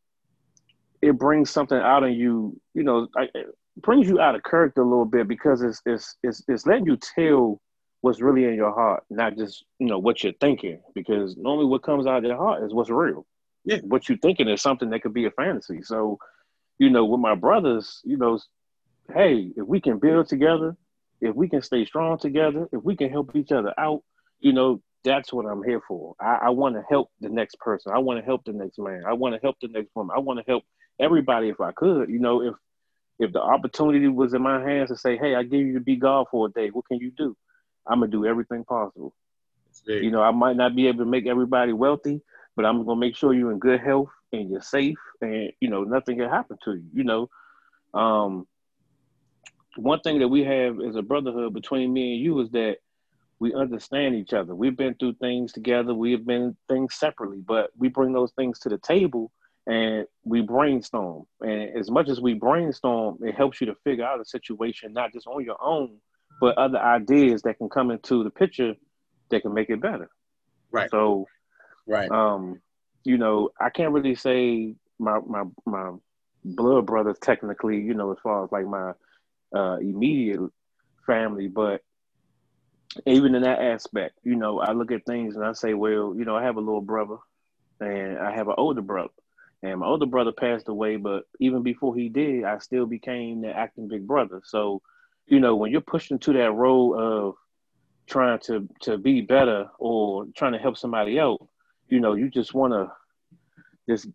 it 1.03 1.19
brings 1.19 1.51
something 1.51 1.79
out 1.79 2.05
of 2.05 2.11
you. 2.11 2.61
You 2.75 2.83
know, 2.83 3.09
it 3.17 3.47
brings 3.77 4.09
you 4.09 4.21
out 4.21 4.35
of 4.35 4.43
character 4.43 4.83
a 4.83 4.89
little 4.89 5.05
bit 5.05 5.29
because 5.29 5.63
it's 5.63 5.81
it's 5.87 6.17
it's, 6.23 6.43
it's 6.49 6.67
letting 6.67 6.87
you 6.87 6.97
tell 6.97 7.61
what's 8.03 8.21
really 8.21 8.45
in 8.45 8.55
your 8.55 8.73
heart, 8.73 9.05
not 9.11 9.37
just 9.37 9.65
you 9.79 9.87
know 9.87 9.99
what 9.99 10.23
you're 10.23 10.33
thinking. 10.41 10.81
Because 10.95 11.37
normally, 11.37 11.67
what 11.67 11.83
comes 11.83 12.07
out 12.07 12.19
of 12.19 12.25
your 12.25 12.37
heart 12.37 12.63
is 12.65 12.75
what's 12.75 12.91
real. 12.91 13.27
Yeah, 13.65 13.79
what 13.83 14.09
you're 14.09 14.19
thinking 14.19 14.49
is 14.49 14.63
something 14.63 14.91
that 14.91 15.03
could 15.03 15.15
be 15.15 15.27
a 15.27 15.31
fantasy. 15.31 15.83
So, 15.83 16.19
you 16.79 16.89
know, 16.89 17.05
with 17.05 17.21
my 17.21 17.35
brothers, 17.35 18.01
you 18.05 18.17
know, 18.17 18.39
hey, 19.15 19.53
if 19.57 19.67
we 19.67 19.81
can 19.81 19.99
build 19.99 20.29
together, 20.29 20.77
if 21.21 21.35
we 21.35 21.49
can 21.49 21.61
stay 21.61 21.85
strong 21.85 22.19
together, 22.19 22.69
if 22.73 22.83
we 22.83 22.97
can 22.97 23.11
help 23.11 23.37
each 23.37 23.53
other 23.53 23.75
out, 23.77 24.03
you 24.41 24.53
know, 24.53 24.81
that's 25.05 25.33
what 25.33 25.47
I'm 25.47 25.63
here 25.63 25.81
for. 25.87 26.15
I, 26.21 26.39
I 26.43 26.49
want 26.51 26.75
to 26.77 26.83
help 26.89 27.11
the 27.21 27.29
next 27.29 27.59
person. 27.59 27.93
I 27.95 27.99
want 27.99 28.21
to 28.21 28.25
help 28.25 28.45
the 28.45 28.53
next 28.53 28.79
man. 28.79 29.03
I 29.07 29.13
want 29.13 29.35
to 29.35 29.41
help 29.41 29.57
the 29.61 29.69
next 29.69 29.91
woman. 29.95 30.15
I 30.17 30.21
want 30.21 30.39
to 30.39 30.45
help 30.47 30.65
everybody 31.01 31.49
if 31.49 31.61
I 31.61 31.73
could. 31.73 32.11
You 32.11 32.19
know, 32.19 32.43
if 32.43 32.55
if 33.19 33.33
the 33.33 33.41
opportunity 33.41 34.09
was 34.09 34.35
in 34.35 34.43
my 34.43 34.61
hands 34.63 34.89
to 34.91 34.97
say, 34.97 35.17
"Hey, 35.17 35.35
I 35.35 35.43
give 35.43 35.61
you 35.61 35.75
to 35.75 35.81
be 35.81 35.97
God 35.97 36.27
for 36.31 36.47
a 36.47 36.51
day. 36.51 36.69
What 36.69 36.87
can 36.87 36.99
you 36.99 37.11
do?" 37.17 37.37
I'm 37.87 38.01
gonna 38.01 38.11
do 38.13 38.27
everything 38.27 38.65
possible. 38.65 39.15
You 40.03 40.11
know, 40.11 40.23
I 40.23 40.31
might 40.31 40.57
not 40.57 40.77
be 40.77 40.87
able 40.89 41.01
to 41.05 41.11
make 41.11 41.27
everybody 41.27 41.73
wealthy, 41.73 42.21
but 42.57 42.65
I'm 42.65 42.85
gonna 42.85 43.01
make 43.01 43.17
sure 43.17 43.33
you're 43.33 43.53
in 43.53 43.59
good 43.59 43.81
health 43.81 44.11
and 44.33 44.51
you're 44.51 44.61
safe, 44.61 44.99
and 45.21 45.51
you 45.61 45.69
know 45.71 45.85
nothing 45.85 46.19
can 46.19 46.29
happen 46.29 46.59
to 46.65 46.75
you. 46.75 46.85
You 46.93 47.05
know, 47.05 47.31
um, 47.95 48.47
one 49.77 50.01
thing 50.01 50.19
that 50.19 50.29
we 50.29 50.45
have 50.45 50.81
as 50.81 50.97
a 50.97 51.03
brotherhood 51.03 51.55
between 51.55 51.93
me 51.93 52.15
and 52.15 52.23
you 52.23 52.41
is 52.41 52.51
that 52.51 52.77
we 53.41 53.55
understand 53.55 54.15
each 54.15 54.35
other. 54.35 54.55
We've 54.55 54.77
been 54.77 54.95
through 54.95 55.15
things 55.15 55.53
together. 55.53 55.95
We 55.95 56.13
have 56.13 56.27
been 56.27 56.57
things 56.69 56.95
separately, 56.95 57.43
but 57.45 57.71
we 57.77 57.89
bring 57.89 58.13
those 58.13 58.33
things 58.33 58.59
to 58.61 58.69
the 58.69 58.79
table 58.79 59.33
and 59.67 60.07
we 60.25 60.43
brainstorm. 60.43 61.25
And 61.41 61.77
as 61.77 61.91
much 61.91 62.11
as 62.11 62.21
we 62.21 62.35
brainstorm, 62.35 63.19
it 63.23 63.35
helps 63.35 63.61
you 63.61 63.67
to 63.69 63.75
figure 63.83 64.05
out 64.05 64.21
a 64.21 64.27
situation 64.27 64.93
not 64.93 65.13
just 65.15 65.27
on 65.27 65.43
your 65.43 65.57
own, 65.63 65.97
but 66.41 66.57
other 66.59 66.79
ideas 66.79 67.41
that 67.43 67.57
can 67.57 67.71
come 67.71 67.91
into 67.91 68.23
the 68.23 68.31
picture 68.31 68.75
that 69.31 69.41
can 69.41 69.55
make 69.55 69.71
it 69.71 69.81
better. 69.81 70.11
Right. 70.71 70.91
So, 70.91 71.27
right. 71.87 72.11
Um, 72.11 72.61
you 73.05 73.17
know, 73.17 73.51
I 73.59 73.71
can't 73.71 73.93
really 73.93 74.15
say 74.15 74.75
my 74.99 75.19
my 75.27 75.45
my 75.65 75.93
blood 76.45 76.85
brothers 76.85 77.17
technically, 77.23 77.81
you 77.81 77.95
know, 77.95 78.13
as 78.13 78.19
far 78.23 78.45
as 78.45 78.53
like 78.53 78.67
my 78.67 78.93
uh, 79.55 79.77
immediate 79.77 80.41
family, 81.07 81.49
but 81.49 81.81
even 83.07 83.35
in 83.35 83.43
that 83.43 83.61
aspect, 83.61 84.19
you 84.23 84.37
know, 84.37 84.61
I 84.61 84.73
look 84.73 84.93
at 84.93 85.07
things 85.07 85.37
and 85.37 85.45
I 85.45 85.53
say, 85.53 85.75
well, 85.75 86.15
you 86.17 86.25
know, 86.25 86.37
I 86.37 86.43
have 86.43 86.57
a 86.57 86.61
little 86.61 86.81
brother 86.81 87.17
and 87.81 88.19
I 88.19 88.35
have 88.35 88.49
an 88.49 88.55
older 88.59 88.83
brother. 88.83 89.11
And 89.63 89.81
my 89.81 89.87
older 89.87 90.07
brother 90.07 90.33
passed 90.33 90.69
away, 90.69 90.97
but 90.97 91.25
even 91.39 91.63
before 91.63 91.95
he 91.95 92.09
did, 92.09 92.45
I 92.45 92.59
still 92.59 92.87
became 92.87 93.43
the 93.43 93.55
acting 93.55 93.89
big 93.89 94.07
brother. 94.07 94.41
So, 94.45 94.81
you 95.27 95.39
know, 95.39 95.55
when 95.55 95.71
you're 95.71 95.83
pushing 95.83 96.19
to 96.21 96.33
that 96.33 96.53
role 96.53 96.99
of 96.99 97.35
trying 98.07 98.41
to 98.41 98.69
to 98.81 98.99
be 98.99 99.21
better 99.21 99.69
or 99.79 100.27
trying 100.35 100.53
to 100.53 100.59
help 100.59 100.79
somebody 100.79 101.21
out, 101.21 101.47
you 101.89 102.01
know, 102.01 102.15
you 102.15 102.31
just 102.31 102.55
want 102.55 102.73
to 102.73 102.91
just 103.89 104.09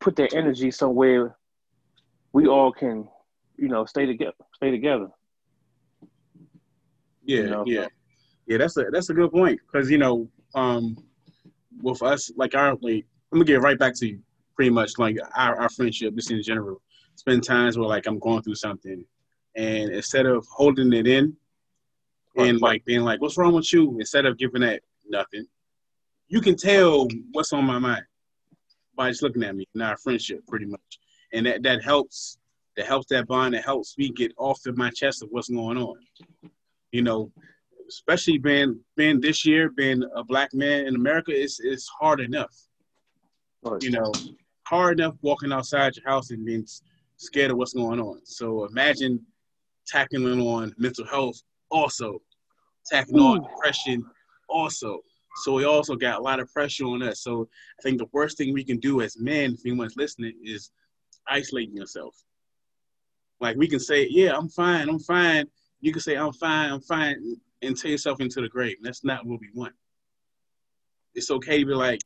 put 0.00 0.16
that 0.16 0.34
energy 0.34 0.70
somewhere 0.70 1.36
we 2.32 2.46
all 2.46 2.72
can, 2.72 3.08
you 3.56 3.68
know, 3.68 3.84
stay 3.84 4.06
together, 4.06 4.32
stay 4.54 4.70
together. 4.70 5.08
Yeah, 7.24 7.40
you 7.40 7.50
know? 7.50 7.64
yeah, 7.66 7.86
yeah. 8.46 8.58
That's 8.58 8.76
a 8.76 8.84
that's 8.90 9.10
a 9.10 9.14
good 9.14 9.30
point 9.30 9.60
because 9.70 9.90
you 9.90 9.98
know, 9.98 10.28
um, 10.54 10.96
with 11.80 12.02
us, 12.02 12.30
like 12.36 12.54
our 12.54 12.76
like, 12.80 13.06
I'm 13.32 13.38
gonna 13.38 13.44
get 13.44 13.60
right 13.60 13.78
back 13.78 13.94
to 13.96 14.08
you, 14.08 14.20
pretty 14.54 14.70
much 14.70 14.98
like 14.98 15.16
our, 15.36 15.60
our 15.60 15.68
friendship, 15.68 16.14
just 16.14 16.30
in 16.30 16.42
general. 16.42 16.80
It's 17.12 17.22
been 17.22 17.40
times 17.40 17.76
where 17.76 17.88
like 17.88 18.06
I'm 18.06 18.18
going 18.18 18.42
through 18.42 18.54
something, 18.56 19.04
and 19.56 19.90
instead 19.90 20.26
of 20.26 20.46
holding 20.50 20.92
it 20.92 21.06
in, 21.06 21.36
and 22.36 22.60
like 22.60 22.84
being 22.84 23.02
like, 23.02 23.20
"What's 23.20 23.38
wrong 23.38 23.54
with 23.54 23.72
you?" 23.72 23.98
Instead 23.98 24.26
of 24.26 24.38
giving 24.38 24.62
that 24.62 24.82
nothing, 25.08 25.46
you 26.28 26.40
can 26.40 26.56
tell 26.56 27.08
what's 27.32 27.52
on 27.52 27.64
my 27.64 27.78
mind 27.78 28.04
by 28.96 29.10
just 29.10 29.22
looking 29.22 29.42
at 29.42 29.56
me 29.56 29.66
in 29.74 29.82
our 29.82 29.96
friendship, 29.96 30.46
pretty 30.46 30.66
much, 30.66 30.98
and 31.32 31.46
that 31.46 31.62
that 31.62 31.82
helps. 31.82 32.38
That 32.74 32.86
helps 32.86 33.08
that 33.08 33.26
bond. 33.26 33.52
That 33.52 33.66
helps 33.66 33.98
me 33.98 34.08
get 34.08 34.32
off 34.38 34.64
of 34.64 34.78
my 34.78 34.88
chest 34.88 35.22
of 35.22 35.28
what's 35.30 35.50
going 35.50 35.76
on. 35.76 35.96
You 36.90 37.02
know, 37.02 37.30
especially 37.92 38.38
being 38.38 38.80
being 38.96 39.20
this 39.20 39.44
year, 39.44 39.70
being 39.70 40.02
a 40.14 40.24
black 40.24 40.52
man 40.54 40.86
in 40.86 40.96
America, 40.96 41.32
it's 41.32 41.60
it's 41.60 41.88
hard 41.88 42.20
enough. 42.20 42.54
You 43.80 43.90
know, 43.90 44.12
hard 44.66 44.98
enough 44.98 45.14
walking 45.22 45.52
outside 45.52 45.96
your 45.96 46.08
house 46.08 46.30
and 46.30 46.44
being 46.44 46.66
scared 47.16 47.52
of 47.52 47.56
what's 47.56 47.74
going 47.74 48.00
on. 48.00 48.20
So 48.24 48.64
imagine 48.64 49.24
tackling 49.86 50.40
on 50.40 50.74
mental 50.78 51.06
health 51.06 51.40
also, 51.70 52.20
tackling 52.86 53.22
Ooh. 53.22 53.34
on 53.34 53.42
depression 53.42 54.04
also. 54.48 55.00
So 55.36 55.54
we 55.54 55.64
also 55.64 55.94
got 55.94 56.18
a 56.18 56.22
lot 56.22 56.40
of 56.40 56.52
pressure 56.52 56.84
on 56.84 57.02
us. 57.02 57.20
So 57.20 57.48
I 57.78 57.82
think 57.82 57.98
the 57.98 58.08
worst 58.12 58.36
thing 58.36 58.52
we 58.52 58.64
can 58.64 58.78
do 58.78 59.00
as 59.00 59.18
men, 59.18 59.54
if 59.54 59.60
anyone's 59.64 59.96
listening, 59.96 60.34
is 60.44 60.70
isolating 61.28 61.76
yourself. 61.76 62.14
Like 63.40 63.56
we 63.56 63.68
can 63.68 63.80
say, 63.80 64.06
yeah, 64.10 64.36
I'm 64.36 64.48
fine, 64.48 64.88
I'm 64.88 64.98
fine. 64.98 65.46
You 65.80 65.92
can 65.92 66.00
say, 66.00 66.16
I'm 66.16 66.32
fine, 66.32 66.70
I'm 66.70 66.80
fine, 66.80 67.36
and 67.62 67.76
take 67.76 67.92
yourself 67.92 68.20
into 68.20 68.40
the 68.40 68.48
grave. 68.48 68.76
That's 68.82 69.04
not 69.04 69.24
what 69.24 69.40
we 69.40 69.48
want. 69.54 69.74
It's 71.14 71.30
okay 71.30 71.60
to 71.60 71.66
be 71.66 71.74
like, 71.74 72.00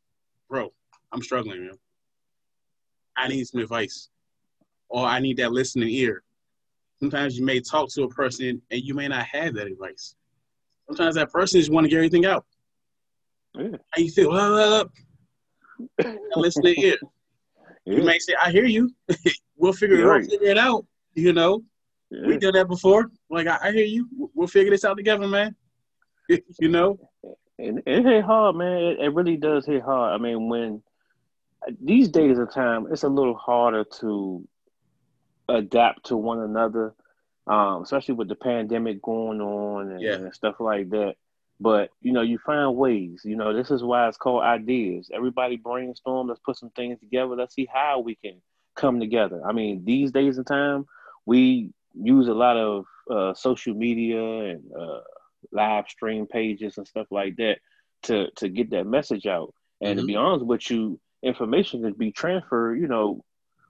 bro, 0.49 0.73
I'm 1.13 1.23
struggling, 1.23 1.67
man. 1.67 1.79
I 3.17 3.29
need 3.29 3.47
some 3.47 3.61
advice. 3.61 4.09
Or 4.89 5.05
I 5.05 5.21
need 5.21 5.39
that 5.39 5.53
listening 5.53 5.89
ear. 5.89 6.23
Sometimes 7.01 7.39
you 7.39 7.45
may 7.45 7.61
talk 7.61 7.89
to 7.91 8.05
a 8.05 8.09
person 8.09 8.63
and 8.71 8.83
you 8.83 8.95
may 8.95 9.09
not 9.09 9.27
have 9.27 9.55
that 9.55 9.67
advice. 9.67 10.15
Sometimes 10.87 11.17
that 11.17 11.31
person 11.31 11.61
just 11.61 11.73
want 11.73 11.85
to 11.85 11.89
get 11.89 11.97
everything 11.97 12.27
out. 12.27 12.45
Yeah. 13.55 13.77
How 13.91 14.03
you 14.03 14.11
feel? 14.11 14.33
Uh, 14.33 14.85
listening 16.37 16.75
ear. 16.79 16.97
Yeah. 17.85 17.99
You 17.99 18.03
may 18.03 18.19
say, 18.19 18.35
I 18.41 18.51
hear 18.51 18.65
you. 18.65 18.91
we'll 19.57 19.73
figure 19.73 19.99
it 19.99 20.07
out, 20.07 20.31
figure 20.31 20.49
it 20.49 20.59
out. 20.59 20.87
You 21.15 21.33
know, 21.33 21.63
yeah. 22.11 22.27
we 22.27 22.37
did 22.37 22.55
that 22.55 22.69
before. 22.69 23.11
Like, 23.31 23.47
I, 23.47 23.59
I, 23.63 23.73
hear 23.73 23.85
you. 23.85 24.26
We'll 24.37 24.47
figure 24.47 24.71
this 24.71 24.85
out 24.85 24.99
together, 24.99 25.27
man. 25.27 25.57
you 26.29 26.69
know? 26.69 26.99
And 27.59 27.83
it 27.87 28.05
hit 28.05 28.25
hard, 28.25 28.57
man. 28.57 28.83
It, 28.83 29.01
it, 29.01 29.15
really 29.15 29.39
does 29.39 29.65
hit 29.65 29.83
hard. 29.83 30.13
I 30.13 30.23
mean, 30.23 30.49
when 30.49 30.83
these 31.81 32.09
days 32.09 32.39
of 32.39 32.53
time, 32.53 32.87
it's 32.93 33.03
a 33.03 33.09
little 33.09 33.35
harder 33.35 33.85
to 34.01 34.47
adapt 35.49 36.07
to 36.07 36.17
one 36.17 36.41
another, 36.41 36.95
um, 37.47 37.83
especially 37.83 38.15
with 38.15 38.29
the 38.29 38.35
pandemic 38.35 39.01
going 39.01 39.41
on 39.41 39.93
and, 39.93 40.01
yeah. 40.03 40.15
and 40.15 40.35
stuff 40.35 40.57
like 40.61 40.91
that. 40.91 41.15
But 41.59 41.91
you 42.03 42.13
know, 42.13 42.21
you 42.21 42.39
find 42.45 42.77
ways. 42.77 43.23
You 43.25 43.37
know, 43.37 43.55
this 43.55 43.71
is 43.71 43.83
why 43.83 44.07
it's 44.07 44.19
called 44.19 44.43
ideas. 44.43 45.11
Everybody 45.15 45.57
brainstorm. 45.57 46.29
Let's 46.29 46.41
put 46.45 46.59
some 46.59 46.71
things 46.71 47.01
together. 47.01 47.35
Let's 47.35 47.55
see 47.55 47.67
how 47.73 48.01
we 48.01 48.17
can 48.17 48.43
come 48.75 49.01
together. 49.01 49.41
I 49.47 49.53
mean, 49.53 49.87
these 49.87 50.13
days 50.13 50.37
and 50.37 50.47
time, 50.47 50.85
we 51.25 51.71
use 51.95 52.29
a 52.29 52.35
lot 52.35 52.59
of 52.59 52.85
uh, 53.11 53.35
social 53.35 53.75
media 53.75 54.23
and 54.23 54.63
uh, 54.79 55.01
live 55.53 55.89
stream 55.89 56.27
pages 56.27 56.79
and 56.79 56.87
stuff 56.87 57.07
like 57.11 57.37
that 57.37 57.59
to 58.05 58.31
to 58.37 58.49
get 58.49 58.71
that 58.71 58.87
message 58.87 59.27
out. 59.27 59.55
And 59.81 59.91
mm-hmm. 59.91 60.01
to 60.01 60.07
be 60.07 60.13
mm-hmm. 60.15 60.23
honest 60.23 60.47
with 60.47 60.71
you, 60.71 61.01
information 61.23 61.83
can 61.83 61.93
be 61.95 62.13
transferred. 62.13 62.81
You 62.81 62.89
know, 62.89 63.25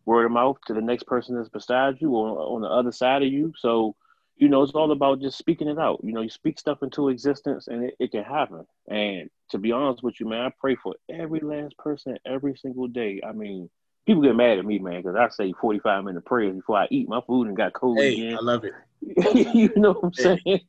word 0.04 0.26
of 0.26 0.32
mouth 0.32 0.58
to 0.66 0.74
the 0.74 0.80
next 0.80 1.06
person 1.06 1.36
that's 1.36 1.48
beside 1.48 2.00
you 2.00 2.14
or 2.14 2.38
on 2.38 2.62
the 2.62 2.68
other 2.68 2.92
side 2.92 3.22
of 3.22 3.32
you. 3.32 3.52
So 3.58 3.96
you 4.36 4.48
know, 4.48 4.62
it's 4.62 4.72
all 4.72 4.92
about 4.92 5.20
just 5.20 5.38
speaking 5.38 5.68
it 5.68 5.78
out. 5.78 6.00
You 6.02 6.12
know, 6.12 6.20
you 6.20 6.28
speak 6.28 6.58
stuff 6.58 6.82
into 6.82 7.08
existence 7.08 7.68
and 7.68 7.84
it, 7.84 7.94
it 7.98 8.10
can 8.10 8.22
happen. 8.22 8.66
And 8.86 9.30
to 9.50 9.58
be 9.58 9.72
honest 9.72 10.02
with 10.02 10.20
you, 10.20 10.28
man, 10.28 10.42
I 10.42 10.52
pray 10.60 10.76
for 10.76 10.94
every 11.10 11.40
last 11.40 11.76
person 11.78 12.18
every 12.26 12.54
single 12.56 12.86
day. 12.86 13.20
I 13.26 13.32
mean, 13.32 13.70
people 14.06 14.22
get 14.22 14.36
mad 14.36 14.58
at 14.58 14.64
me, 14.64 14.78
man, 14.78 15.02
because 15.02 15.16
I 15.16 15.28
say 15.28 15.52
45 15.60 16.04
minute 16.04 16.24
prayers 16.24 16.56
before 16.56 16.78
I 16.78 16.86
eat 16.90 17.08
my 17.08 17.20
food 17.26 17.48
and 17.48 17.56
got 17.56 17.72
cold 17.72 17.98
hey, 17.98 18.12
again. 18.12 18.38
I 18.38 18.40
love 18.40 18.64
it. 18.64 18.74
you 19.54 19.70
know 19.76 19.92
what 19.92 20.04
I'm 20.04 20.12
hey. 20.16 20.40
saying? 20.44 20.60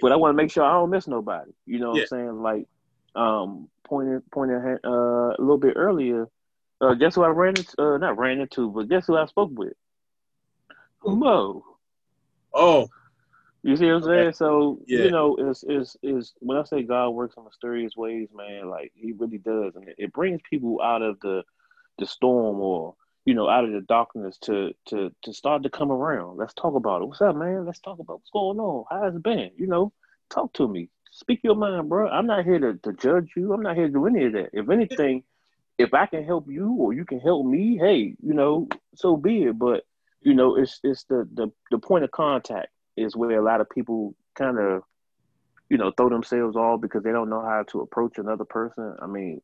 But 0.00 0.12
I 0.12 0.16
want 0.16 0.30
to 0.30 0.36
make 0.36 0.50
sure 0.50 0.64
I 0.64 0.72
don't 0.72 0.90
miss 0.90 1.08
nobody. 1.08 1.50
You 1.66 1.78
know 1.78 1.90
what 1.90 1.96
yeah. 1.96 2.02
I'm 2.02 2.08
saying? 2.08 2.42
Like, 2.42 2.66
um, 3.14 3.68
pointing, 3.84 4.22
pointing 4.32 4.56
uh, 4.56 4.88
a 4.88 5.36
little 5.38 5.58
bit 5.58 5.74
earlier, 5.76 6.28
uh, 6.80 6.94
guess 6.94 7.14
who 7.14 7.22
I 7.22 7.28
ran 7.28 7.56
into? 7.56 7.74
Uh, 7.80 7.98
not 7.98 8.18
ran 8.18 8.40
into, 8.40 8.70
but 8.70 8.88
guess 8.88 9.06
who 9.06 9.16
I 9.16 9.26
spoke 9.26 9.50
with? 9.52 9.74
Mo. 11.04 11.64
Oh. 12.54 12.88
You 13.62 13.76
see 13.76 13.86
what 13.86 13.96
I'm 13.96 14.02
saying? 14.04 14.32
So 14.32 14.78
yeah. 14.86 15.00
you 15.00 15.10
know, 15.10 15.36
is 15.36 15.64
is 15.68 15.96
is 16.02 16.32
when 16.38 16.56
I 16.56 16.64
say 16.64 16.82
God 16.82 17.10
works 17.10 17.34
in 17.36 17.44
mysterious 17.44 17.94
ways, 17.94 18.28
man, 18.34 18.70
like 18.70 18.90
He 18.94 19.12
really 19.12 19.36
does, 19.36 19.74
and 19.76 19.86
it 19.98 20.12
brings 20.14 20.40
people 20.48 20.80
out 20.80 21.02
of 21.02 21.20
the 21.20 21.42
the 21.98 22.06
storm 22.06 22.60
or 22.60 22.94
you 23.24 23.34
know 23.34 23.48
out 23.48 23.64
of 23.64 23.72
the 23.72 23.80
darkness 23.82 24.38
to 24.38 24.72
to 24.86 25.12
to 25.22 25.32
start 25.32 25.62
to 25.62 25.70
come 25.70 25.90
around. 25.90 26.36
Let's 26.36 26.54
talk 26.54 26.74
about 26.74 27.02
it. 27.02 27.06
What's 27.06 27.20
up, 27.20 27.36
man? 27.36 27.66
Let's 27.66 27.80
talk 27.80 27.98
about 27.98 28.18
what's 28.18 28.30
going 28.30 28.58
on. 28.58 28.84
How's 28.90 29.14
it 29.14 29.22
been? 29.22 29.50
You 29.56 29.66
know, 29.66 29.92
talk 30.30 30.52
to 30.54 30.68
me. 30.68 30.88
Speak 31.12 31.40
your 31.42 31.56
mind, 31.56 31.88
bro. 31.88 32.08
I'm 32.08 32.26
not 32.26 32.44
here 32.44 32.58
to, 32.58 32.74
to 32.74 32.92
judge 32.92 33.32
you. 33.36 33.52
I'm 33.52 33.62
not 33.62 33.76
here 33.76 33.88
to 33.88 33.92
do 33.92 34.06
any 34.06 34.26
of 34.26 34.32
that. 34.32 34.50
If 34.52 34.70
anything, 34.70 35.24
if 35.76 35.92
I 35.92 36.06
can 36.06 36.24
help 36.24 36.50
you 36.50 36.72
or 36.72 36.92
you 36.92 37.04
can 37.04 37.20
help 37.20 37.44
me, 37.46 37.76
hey, 37.76 38.14
you 38.22 38.34
know, 38.34 38.68
so 38.94 39.16
be 39.16 39.44
it. 39.44 39.58
But 39.58 39.84
you 40.20 40.34
know, 40.34 40.56
it's 40.56 40.80
it's 40.84 41.04
the 41.04 41.28
the 41.34 41.50
the 41.70 41.78
point 41.78 42.04
of 42.04 42.10
contact 42.10 42.68
is 42.96 43.16
where 43.16 43.38
a 43.38 43.44
lot 43.44 43.60
of 43.60 43.70
people 43.70 44.14
kind 44.34 44.58
of, 44.58 44.82
you 45.68 45.78
know, 45.78 45.90
throw 45.96 46.08
themselves 46.08 46.56
off 46.56 46.80
because 46.80 47.02
they 47.02 47.12
don't 47.12 47.30
know 47.30 47.42
how 47.42 47.64
to 47.68 47.80
approach 47.80 48.18
another 48.18 48.44
person. 48.44 48.94
I 49.00 49.06
mean, 49.06 49.40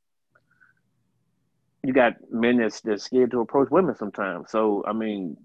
you 1.87 1.93
got 1.93 2.15
men 2.31 2.59
that's, 2.59 2.81
that's 2.81 3.05
scared 3.05 3.31
to 3.31 3.41
approach 3.41 3.71
women 3.71 3.95
sometimes. 3.95 4.51
So 4.51 4.85
I 4.87 4.93
mean, 4.93 5.37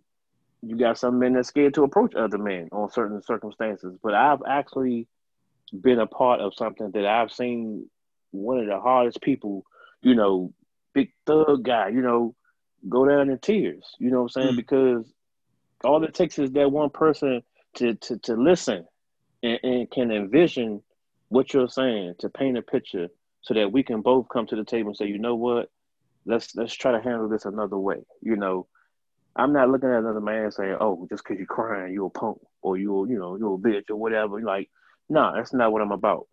you 0.62 0.76
got 0.76 0.98
some 0.98 1.20
men 1.20 1.34
that's 1.34 1.50
scared 1.50 1.74
to 1.76 1.84
approach 1.84 2.16
other 2.16 2.38
men 2.38 2.70
on 2.72 2.92
certain 2.92 3.22
circumstances. 3.22 3.98
But 4.02 4.14
I've 4.14 4.42
actually 4.48 5.08
been 5.80 6.00
a 6.00 6.08
part 6.08 6.42
of 6.42 6.54
something 6.56 6.92
that 6.92 7.06
I've 7.06 7.32
seen 7.32 7.90
one 8.32 8.60
of 8.60 8.68
the 8.68 8.80
hardest 8.80 9.22
people, 9.22 9.66
you 10.02 10.16
know, 10.16 10.54
big 10.94 11.12
thug 11.26 11.64
guy, 11.64 11.90
you 11.90 12.02
know, 12.02 12.36
go 12.90 13.06
down 13.06 13.30
in 13.30 13.38
tears. 13.40 13.96
You 14.00 14.12
know 14.12 14.24
what 14.24 14.36
I'm 14.36 14.44
saying? 14.44 14.54
Mm. 14.54 14.58
Because 14.58 15.14
all 15.84 16.04
it 16.04 16.14
takes 16.14 16.40
is 16.40 16.52
that 16.52 16.72
one 16.72 16.90
person 16.90 17.42
to 17.76 17.96
to, 17.96 18.18
to 18.20 18.36
listen 18.36 18.86
and, 19.44 19.60
and 19.64 19.92
can 19.92 20.12
envision 20.12 20.82
what 21.30 21.54
you're 21.54 21.70
saying 21.70 22.16
to 22.20 22.30
paint 22.30 22.58
a 22.58 22.62
picture 22.62 23.08
so 23.42 23.54
that 23.54 23.72
we 23.72 23.84
can 23.84 24.02
both 24.02 24.28
come 24.30 24.46
to 24.48 24.56
the 24.56 24.66
table 24.66 24.90
and 24.90 24.98
say, 24.98 25.08
you 25.08 25.18
know 25.18 25.36
what, 25.36 25.72
let's 26.26 26.56
let's 26.56 26.74
try 26.74 26.92
to 26.92 27.02
handle 27.02 27.30
this 27.30 27.46
another 27.46 27.78
way. 27.78 27.98
You 28.22 28.36
know, 28.36 28.68
I'm 29.36 29.54
not 29.54 29.70
looking 29.70 29.90
at 29.90 30.00
another 30.00 30.22
man 30.22 30.52
saying, 30.52 30.78
oh, 30.80 31.08
just 31.10 31.24
because 31.24 31.38
you're 31.38 31.48
crying, 31.48 31.94
you're 31.94 32.08
a 32.08 32.10
punk 32.10 32.40
or 32.62 32.78
you're 32.78 33.08
you 33.08 33.18
know 33.18 33.36
you're 33.36 33.56
a 33.56 33.58
bitch 33.58 33.90
or 33.90 33.96
whatever. 33.96 34.42
Like, 34.42 34.70
no, 35.10 35.22
nah, 35.22 35.36
that's 35.36 35.54
not 35.54 35.72
what 35.72 35.82
I'm 35.82 35.92
about. 35.92 36.28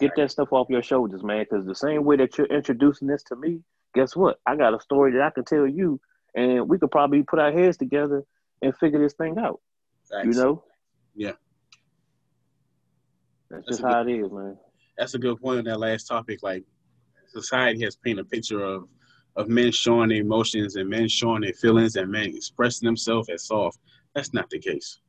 Get 0.00 0.16
that 0.16 0.30
stuff 0.32 0.52
off 0.52 0.68
your 0.70 0.82
shoulders, 0.82 1.22
man. 1.22 1.46
Because 1.48 1.66
the 1.66 1.74
same 1.74 2.04
way 2.04 2.16
that 2.16 2.36
you're 2.36 2.48
introducing 2.48 3.06
this 3.06 3.22
to 3.24 3.36
me, 3.36 3.60
guess 3.94 4.16
what? 4.16 4.40
I 4.44 4.56
got 4.56 4.74
a 4.74 4.80
story 4.80 5.12
that 5.12 5.22
I 5.22 5.30
can 5.30 5.44
tell 5.44 5.68
you, 5.68 6.00
and 6.34 6.68
we 6.68 6.78
could 6.78 6.90
probably 6.90 7.22
put 7.22 7.38
our 7.38 7.52
heads 7.52 7.76
together 7.76 8.24
and 8.60 8.76
figure 8.76 8.98
this 8.98 9.12
thing 9.12 9.38
out. 9.38 9.60
Thanks. 10.10 10.36
You 10.36 10.42
know? 10.42 10.64
Yeah. 11.14 11.32
That's, 13.50 13.66
that's 13.66 13.78
just 13.78 13.82
how 13.82 14.02
good, 14.02 14.14
it 14.14 14.24
is, 14.24 14.32
man. 14.32 14.56
That's 14.98 15.14
a 15.14 15.18
good 15.18 15.40
point 15.40 15.58
on 15.58 15.64
that 15.64 15.78
last 15.78 16.08
topic. 16.08 16.40
Like 16.42 16.64
society 17.34 17.82
has 17.84 17.96
painted 17.96 18.26
a 18.26 18.28
picture 18.28 18.62
of 18.62 18.88
of 19.36 19.48
men 19.48 19.72
showing 19.72 20.10
their 20.10 20.20
emotions 20.20 20.76
and 20.76 20.88
men 20.88 21.08
showing 21.08 21.42
their 21.42 21.52
feelings 21.54 21.96
and 21.96 22.10
men 22.10 22.32
expressing 22.34 22.86
themselves 22.86 23.28
as 23.28 23.46
soft. 23.46 23.78
That's 24.14 24.32
not 24.32 24.48
the 24.48 24.60
case. 24.60 25.00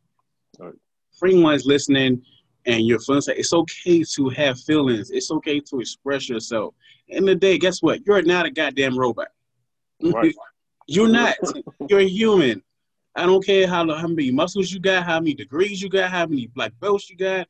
Right. 0.58 0.74
For 1.18 1.28
anyone's 1.28 1.66
listening 1.66 2.24
and 2.66 2.88
your 2.88 3.00
feelings, 3.00 3.28
it's 3.28 3.54
okay 3.54 4.04
to 4.16 4.30
have 4.30 4.60
feelings. 4.60 5.12
It's 5.12 5.30
okay 5.32 5.60
to 5.60 5.80
express 5.80 6.28
yourself. 6.28 6.74
In 7.08 7.26
the 7.26 7.36
day, 7.36 7.58
guess 7.60 7.84
what? 7.84 8.06
You're 8.06 8.24
not 8.24 8.48
a 8.48 8.52
goddamn 8.52 8.98
robot. 8.98 9.28
Right. 10.02 10.34
You're 10.88 11.10
not. 11.10 11.36
You're 11.90 12.02
a 12.02 12.08
human. 12.08 12.62
I 13.16 13.26
don't 13.26 13.44
care 13.44 13.68
how 13.68 13.92
how 13.96 14.08
many 14.08 14.30
muscles 14.30 14.72
you 14.72 14.80
got, 14.80 15.04
how 15.04 15.20
many 15.20 15.34
degrees 15.34 15.82
you 15.82 15.90
got, 15.90 16.12
how 16.12 16.28
many 16.28 16.48
black 16.48 16.74
belts 16.80 17.10
you 17.10 17.16
got, 17.16 17.48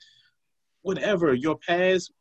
whatever 0.83 1.33
your 1.33 1.57
past, 1.57 2.13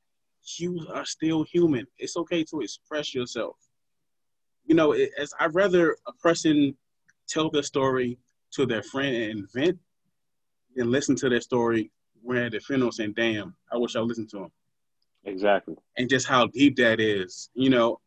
you 0.59 0.87
are 0.93 1.05
still 1.07 1.45
human. 1.45 1.87
It's 1.99 2.17
okay 2.17 2.45
to 2.45 2.61
express 2.61 3.15
yourself. 3.15 3.57
you 4.67 4.75
know, 4.75 4.93
it, 4.93 5.11
as 5.19 5.33
I'd 5.41 5.55
rather 5.55 5.97
a 6.07 6.13
person 6.15 6.77
tell 7.29 7.51
their 7.51 7.63
story 7.63 8.19
to 8.53 8.67
their 8.67 8.83
friend 8.83 9.15
and 9.17 9.49
vent 9.53 9.79
than 10.77 10.91
listen 10.91 11.17
to 11.17 11.29
their 11.29 11.41
story 11.41 11.91
when 12.23 12.39
at 12.39 12.53
the 12.53 12.61
funeral 12.61 12.93
saying, 12.93 13.15
"Damn, 13.15 13.55
I 13.73 13.77
wish 13.77 13.97
I 13.97 14.01
listened 14.01 14.31
to 14.31 14.39
him." 14.45 14.53
Exactly. 15.25 15.77
And 15.97 16.09
just 16.09 16.27
how 16.27 16.47
deep 16.49 16.77
that 16.77 17.01
is. 17.01 17.51
You 17.55 17.71
know, 17.71 18.01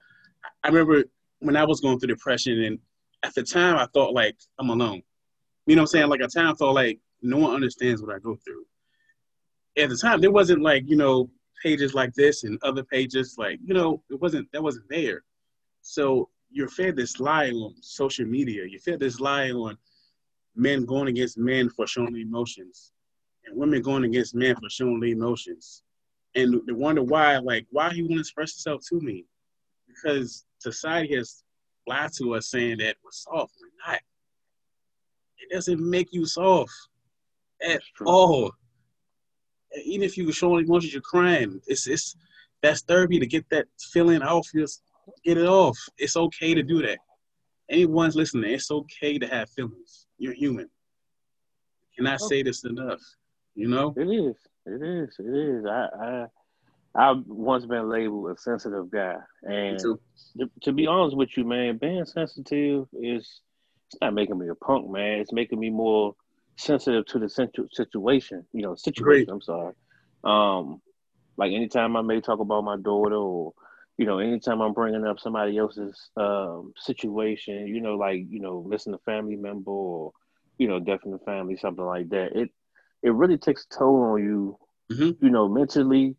I 0.63 0.69
remember 0.69 1.03
when 1.39 1.55
I 1.55 1.65
was 1.65 1.81
going 1.81 1.99
through 1.99 2.09
depression, 2.15 2.63
and 2.63 2.79
at 3.23 3.33
the 3.35 3.43
time 3.43 3.77
I 3.77 3.87
thought 3.93 4.13
like 4.13 4.37
I'm 4.59 4.69
alone. 4.69 5.01
You 5.65 5.75
know 5.75 5.81
what 5.81 5.89
I'm 5.89 5.99
saying? 5.99 6.09
Like 6.09 6.21
at 6.21 6.31
the 6.31 6.39
time 6.39 6.51
I 6.51 6.53
thought 6.55 6.73
like 6.73 6.99
no 7.21 7.37
one 7.37 7.53
understands 7.55 8.01
what 8.01 8.15
I 8.15 8.19
go 8.19 8.35
through. 8.43 8.65
At 9.77 9.89
the 9.89 9.97
time, 9.97 10.21
there 10.21 10.31
wasn't 10.31 10.61
like 10.63 10.83
you 10.87 10.95
know 10.95 11.29
pages 11.61 11.93
like 11.93 12.13
this 12.13 12.43
and 12.43 12.59
other 12.63 12.83
pages 12.83 13.35
like 13.37 13.59
you 13.63 13.73
know 13.73 14.01
it 14.09 14.19
wasn't 14.21 14.47
that 14.51 14.63
wasn't 14.63 14.89
there. 14.89 15.23
So 15.81 16.29
you're 16.51 16.69
fed 16.69 16.95
this 16.95 17.19
lie 17.19 17.49
on 17.49 17.75
social 17.81 18.25
media. 18.25 18.65
You 18.65 18.79
fed 18.79 18.99
this 18.99 19.19
lie 19.19 19.51
on 19.51 19.77
men 20.55 20.85
going 20.85 21.07
against 21.07 21.37
men 21.37 21.69
for 21.69 21.87
showing 21.87 22.15
emotions, 22.17 22.91
and 23.45 23.57
women 23.57 23.81
going 23.81 24.03
against 24.03 24.35
men 24.35 24.55
for 24.55 24.69
showing 24.69 25.03
emotions. 25.03 25.83
And 26.35 26.61
they 26.67 26.73
wonder 26.73 27.03
why, 27.03 27.37
like, 27.37 27.65
why 27.71 27.91
he 27.91 28.03
won't 28.03 28.19
express 28.19 28.53
himself 28.53 28.81
to 28.89 28.99
me? 28.99 29.25
Because 29.87 30.45
society 30.59 31.15
has 31.15 31.43
lied 31.87 32.11
to 32.13 32.35
us 32.35 32.49
saying 32.49 32.77
that 32.79 32.97
we're 33.03 33.11
soft. 33.11 33.53
We're 33.59 33.91
not. 33.91 33.99
It 35.39 35.53
doesn't 35.53 35.79
make 35.79 36.09
you 36.11 36.25
soft 36.25 36.71
at 37.61 37.81
all. 38.05 38.51
Even 39.83 40.05
if 40.05 40.17
you 40.17 40.31
showing 40.31 40.65
emotions, 40.65 40.93
you're 40.93 41.01
crying. 41.01 41.61
It's 41.67 41.87
it's 41.87 42.15
that's 42.61 42.81
therapy 42.81 43.19
to 43.19 43.27
get 43.27 43.45
that 43.49 43.67
feeling 43.91 44.21
off. 44.21 44.47
Just 44.55 44.83
get 45.23 45.37
it 45.37 45.45
off. 45.45 45.77
It's 45.97 46.17
okay 46.17 46.53
to 46.53 46.63
do 46.63 46.81
that. 46.81 46.99
Anyone's 47.69 48.15
listening, 48.15 48.51
it's 48.51 48.71
okay 48.71 49.17
to 49.19 49.27
have 49.27 49.49
feelings. 49.49 50.07
You're 50.17 50.33
human. 50.33 50.69
Can 51.95 52.07
I 52.07 52.17
say 52.17 52.43
this 52.43 52.63
enough? 52.63 53.01
You 53.55 53.67
know? 53.67 53.93
It 53.97 54.07
is. 54.07 54.35
It 54.65 54.81
is. 54.81 55.15
It 55.19 55.35
is. 55.35 55.65
I 55.65 55.87
I 56.01 56.25
I've 56.95 57.27
once 57.27 57.65
been 57.65 57.89
labeled 57.89 58.31
a 58.31 58.37
sensitive 58.39 58.89
guy, 58.89 59.17
and 59.43 59.79
to, 59.79 59.99
to 60.63 60.71
be 60.71 60.87
honest 60.87 61.15
with 61.15 61.37
you, 61.37 61.45
man, 61.45 61.77
being 61.77 62.05
sensitive 62.05 62.87
is 62.93 63.41
it's 63.87 64.01
not 64.01 64.13
making 64.13 64.39
me 64.39 64.49
a 64.49 64.55
punk, 64.55 64.89
man. 64.89 65.19
It's 65.19 65.31
making 65.31 65.59
me 65.59 65.69
more 65.69 66.15
sensitive 66.57 67.05
to 67.07 67.19
the 67.19 67.29
situ- 67.29 67.67
situation. 67.71 68.45
You 68.53 68.63
know, 68.63 68.75
situation. 68.75 69.03
Great. 69.03 69.29
I'm 69.29 69.41
sorry. 69.41 69.73
Um, 70.23 70.81
like 71.37 71.53
anytime 71.53 71.95
I 71.95 72.01
may 72.01 72.21
talk 72.21 72.39
about 72.39 72.63
my 72.63 72.77
daughter, 72.77 73.15
or 73.15 73.53
you 73.97 74.05
know, 74.05 74.19
anytime 74.19 74.61
I'm 74.61 74.73
bringing 74.73 75.05
up 75.05 75.19
somebody 75.19 75.57
else's 75.57 76.09
um, 76.17 76.73
situation, 76.77 77.67
you 77.67 77.81
know, 77.81 77.95
like 77.95 78.25
you 78.29 78.39
know, 78.39 78.63
listen 78.67 78.91
to 78.91 78.99
family 78.99 79.35
member 79.35 79.71
or 79.71 80.11
you 80.57 80.67
know, 80.67 80.79
death 80.79 81.01
in 81.05 81.11
the 81.11 81.19
family, 81.19 81.55
something 81.55 81.85
like 81.85 82.09
that. 82.09 82.35
It 82.35 82.49
it 83.03 83.13
really 83.13 83.37
takes 83.37 83.65
a 83.65 83.77
toll 83.77 84.01
on 84.03 84.23
you, 84.23 84.57
mm-hmm. 84.91 85.23
you 85.23 85.31
know, 85.31 85.47
mentally 85.47 86.15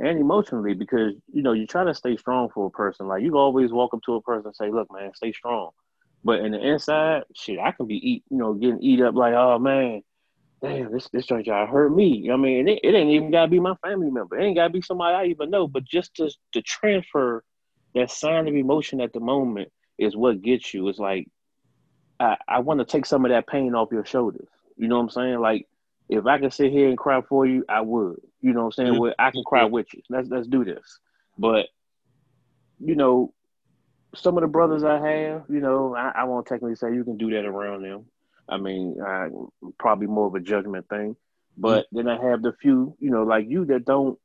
and 0.00 0.18
emotionally 0.18 0.74
because 0.74 1.12
you 1.32 1.42
know 1.42 1.52
you 1.52 1.66
try 1.66 1.84
to 1.84 1.94
stay 1.94 2.16
strong 2.16 2.48
for 2.52 2.66
a 2.66 2.70
person. 2.70 3.06
Like 3.06 3.22
you 3.22 3.36
always 3.36 3.72
walk 3.72 3.94
up 3.94 4.02
to 4.04 4.14
a 4.14 4.22
person 4.22 4.46
and 4.46 4.56
say, 4.56 4.70
"Look, 4.70 4.88
man, 4.92 5.12
stay 5.14 5.32
strong." 5.32 5.70
But 6.24 6.40
in 6.40 6.52
the 6.52 6.60
inside, 6.60 7.24
shit, 7.34 7.58
I 7.58 7.72
can 7.72 7.86
be 7.86 7.96
eat, 7.96 8.24
you 8.30 8.38
know, 8.38 8.54
getting 8.54 8.82
eat 8.82 9.00
up 9.00 9.14
like, 9.14 9.34
"Oh 9.34 9.58
man, 9.58 10.02
damn, 10.62 10.92
this 10.92 11.08
this 11.12 11.26
joint 11.26 11.46
y'all 11.46 11.66
hurt 11.66 11.94
me." 11.94 12.16
You 12.16 12.28
know 12.28 12.34
I 12.34 12.36
mean, 12.36 12.68
it, 12.68 12.80
it 12.82 12.94
ain't 12.94 13.10
even 13.10 13.30
gotta 13.30 13.50
be 13.50 13.60
my 13.60 13.74
family 13.84 14.10
member. 14.10 14.38
It 14.38 14.44
ain't 14.44 14.56
gotta 14.56 14.72
be 14.72 14.82
somebody 14.82 15.14
I 15.14 15.30
even 15.30 15.50
know. 15.50 15.66
But 15.66 15.84
just 15.84 16.14
to 16.16 16.30
to 16.52 16.62
transfer 16.62 17.42
that 17.94 18.10
sign 18.10 18.48
of 18.48 18.54
emotion 18.54 19.00
at 19.00 19.12
the 19.12 19.20
moment 19.20 19.70
is 19.98 20.16
what 20.16 20.42
gets 20.42 20.72
you. 20.72 20.88
It's 20.88 20.98
like 20.98 21.28
I, 22.20 22.36
I 22.48 22.58
want 22.60 22.80
to 22.80 22.86
take 22.86 23.06
some 23.06 23.24
of 23.24 23.30
that 23.30 23.48
pain 23.48 23.74
off 23.74 23.92
your 23.92 24.04
shoulders. 24.04 24.48
You 24.76 24.88
know 24.88 24.96
what 24.96 25.02
I'm 25.02 25.10
saying? 25.10 25.40
Like 25.40 25.66
if 26.08 26.26
I 26.26 26.38
could 26.38 26.52
sit 26.52 26.70
here 26.70 26.88
and 26.88 26.98
cry 26.98 27.20
for 27.28 27.46
you, 27.46 27.64
I 27.68 27.80
would. 27.80 28.20
You 28.40 28.52
know 28.52 28.60
what 28.60 28.66
I'm 28.66 28.72
saying? 28.72 28.92
Mm-hmm. 28.92 29.00
Well, 29.00 29.14
I 29.18 29.30
can 29.30 29.44
cry 29.44 29.64
with 29.64 29.92
you. 29.92 30.02
Let's 30.08 30.28
let's 30.28 30.46
do 30.46 30.64
this. 30.64 30.98
But 31.38 31.66
you 32.78 32.94
know, 32.94 33.32
some 34.14 34.36
of 34.36 34.42
the 34.42 34.48
brothers 34.48 34.84
I 34.84 34.98
have, 34.98 35.44
you 35.48 35.60
know, 35.60 35.94
I, 35.94 36.12
I 36.16 36.24
won't 36.24 36.46
technically 36.46 36.76
say 36.76 36.94
you 36.94 37.04
can 37.04 37.16
do 37.16 37.30
that 37.30 37.44
around 37.44 37.82
them. 37.82 38.06
I 38.48 38.58
mean, 38.58 38.96
I, 39.04 39.28
probably 39.78 40.06
more 40.06 40.26
of 40.26 40.34
a 40.34 40.40
judgment 40.40 40.88
thing. 40.88 41.16
But 41.56 41.86
mm-hmm. 41.86 41.96
then 41.96 42.08
I 42.08 42.30
have 42.30 42.42
the 42.42 42.52
few, 42.52 42.96
you 42.98 43.10
know, 43.10 43.22
like 43.22 43.46
you 43.48 43.64
that 43.66 43.84
don't 43.84 44.18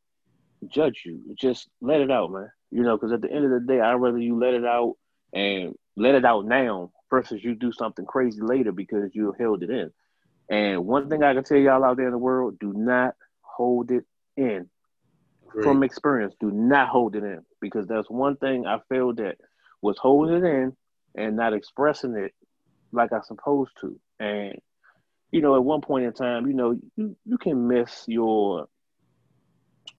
judge 0.67 1.03
you. 1.05 1.21
Just 1.35 1.69
let 1.81 2.01
it 2.01 2.11
out, 2.11 2.31
man. 2.31 2.49
You 2.71 2.83
know, 2.83 2.97
because 2.97 3.11
at 3.11 3.21
the 3.21 3.31
end 3.31 3.45
of 3.45 3.51
the 3.51 3.59
day, 3.61 3.79
I'd 3.79 3.93
rather 3.93 4.17
you 4.17 4.39
let 4.39 4.53
it 4.53 4.65
out 4.65 4.95
and 5.33 5.75
let 5.95 6.15
it 6.15 6.25
out 6.25 6.45
now 6.45 6.91
versus 7.09 7.43
you 7.43 7.55
do 7.55 7.71
something 7.71 8.05
crazy 8.05 8.41
later 8.41 8.71
because 8.71 9.11
you 9.13 9.33
held 9.37 9.63
it 9.63 9.69
in. 9.69 9.91
And 10.49 10.85
one 10.85 11.09
thing 11.09 11.23
I 11.23 11.33
can 11.33 11.43
tell 11.43 11.57
y'all 11.57 11.83
out 11.83 11.97
there 11.97 12.07
in 12.07 12.11
the 12.11 12.17
world: 12.17 12.59
do 12.59 12.73
not 12.73 13.15
hold 13.41 13.91
it 13.91 14.05
in. 14.35 14.69
Great. 15.47 15.63
From 15.63 15.83
experience, 15.83 16.35
do 16.39 16.51
not 16.51 16.89
hold 16.89 17.15
it 17.15 17.23
in 17.23 17.43
because 17.61 17.87
that's 17.87 18.09
one 18.09 18.35
thing 18.35 18.65
I 18.65 18.79
feel 18.89 19.13
that 19.15 19.37
was 19.81 19.97
holding 19.97 20.37
it 20.37 20.43
in 20.43 20.75
and 21.15 21.35
not 21.35 21.53
expressing 21.53 22.15
it 22.15 22.33
like 22.91 23.13
I 23.13 23.21
supposed 23.21 23.71
to. 23.81 23.99
And 24.19 24.55
you 25.31 25.41
know, 25.41 25.55
at 25.55 25.63
one 25.63 25.81
point 25.81 26.05
in 26.05 26.13
time, 26.13 26.47
you 26.47 26.53
know, 26.53 26.79
you, 26.95 27.15
you 27.25 27.37
can 27.37 27.67
miss 27.67 28.05
your 28.07 28.67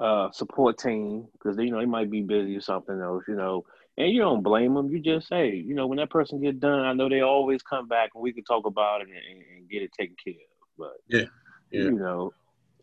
uh, 0.01 0.31
support 0.33 0.79
team 0.79 1.27
because 1.33 1.59
you 1.59 1.71
know 1.71 1.81
they 1.81 1.87
might 1.87 2.11
be 2.11 2.23
busy 2.23 2.57
or 2.57 2.61
something 2.61 3.01
else, 3.01 3.25
you 3.29 3.35
know, 3.35 3.65
and 3.97 4.11
you 4.11 4.21
don't 4.21 4.43
blame 4.43 4.75
them. 4.75 4.91
You 4.91 5.01
just 5.01 5.29
say, 5.29 5.55
you 5.55 5.75
know, 5.75 5.87
when 5.87 5.99
that 5.99 6.11
person 6.11 6.41
get 6.41 6.61
done, 6.61 6.85
I 6.85 6.93
know 6.93 7.09
they 7.09 7.21
always 7.21 7.63
come 7.63 7.89
back 7.89 8.11
and 8.15 8.23
we 8.23 8.33
can 8.33 8.45
talk 8.45 8.67
about 8.67 9.03
it 9.03 9.09
and, 9.09 9.43
and 9.43 9.69
get 9.69 9.83
it 9.83 9.91
taken 9.99 10.17
care 10.23 10.35
of. 10.35 10.69
But 10.79 10.97
yeah, 11.09 11.25
yeah, 11.71 11.85
you 11.85 11.99
know, 11.99 12.33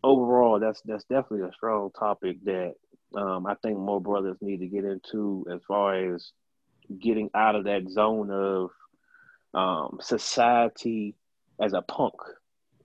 overall, 0.04 0.60
that's 0.60 0.82
that's 0.86 1.06
definitely 1.06 1.48
a 1.48 1.54
strong 1.54 1.90
topic 1.98 2.38
that 2.44 2.74
um, 3.16 3.46
I 3.48 3.56
think 3.64 3.78
more 3.78 4.02
brothers 4.02 4.38
need 4.42 4.60
to 4.60 4.68
get 4.68 4.86
into 4.86 5.46
as 5.52 5.62
far 5.68 6.14
as 6.14 6.32
getting 7.00 7.30
out 7.34 7.56
of 7.56 7.66
that 7.66 7.90
zone 7.90 8.30
of 8.32 8.72
um, 9.54 10.00
society 10.02 11.16
as 11.60 11.74
a 11.74 11.82
punk, 11.82 12.14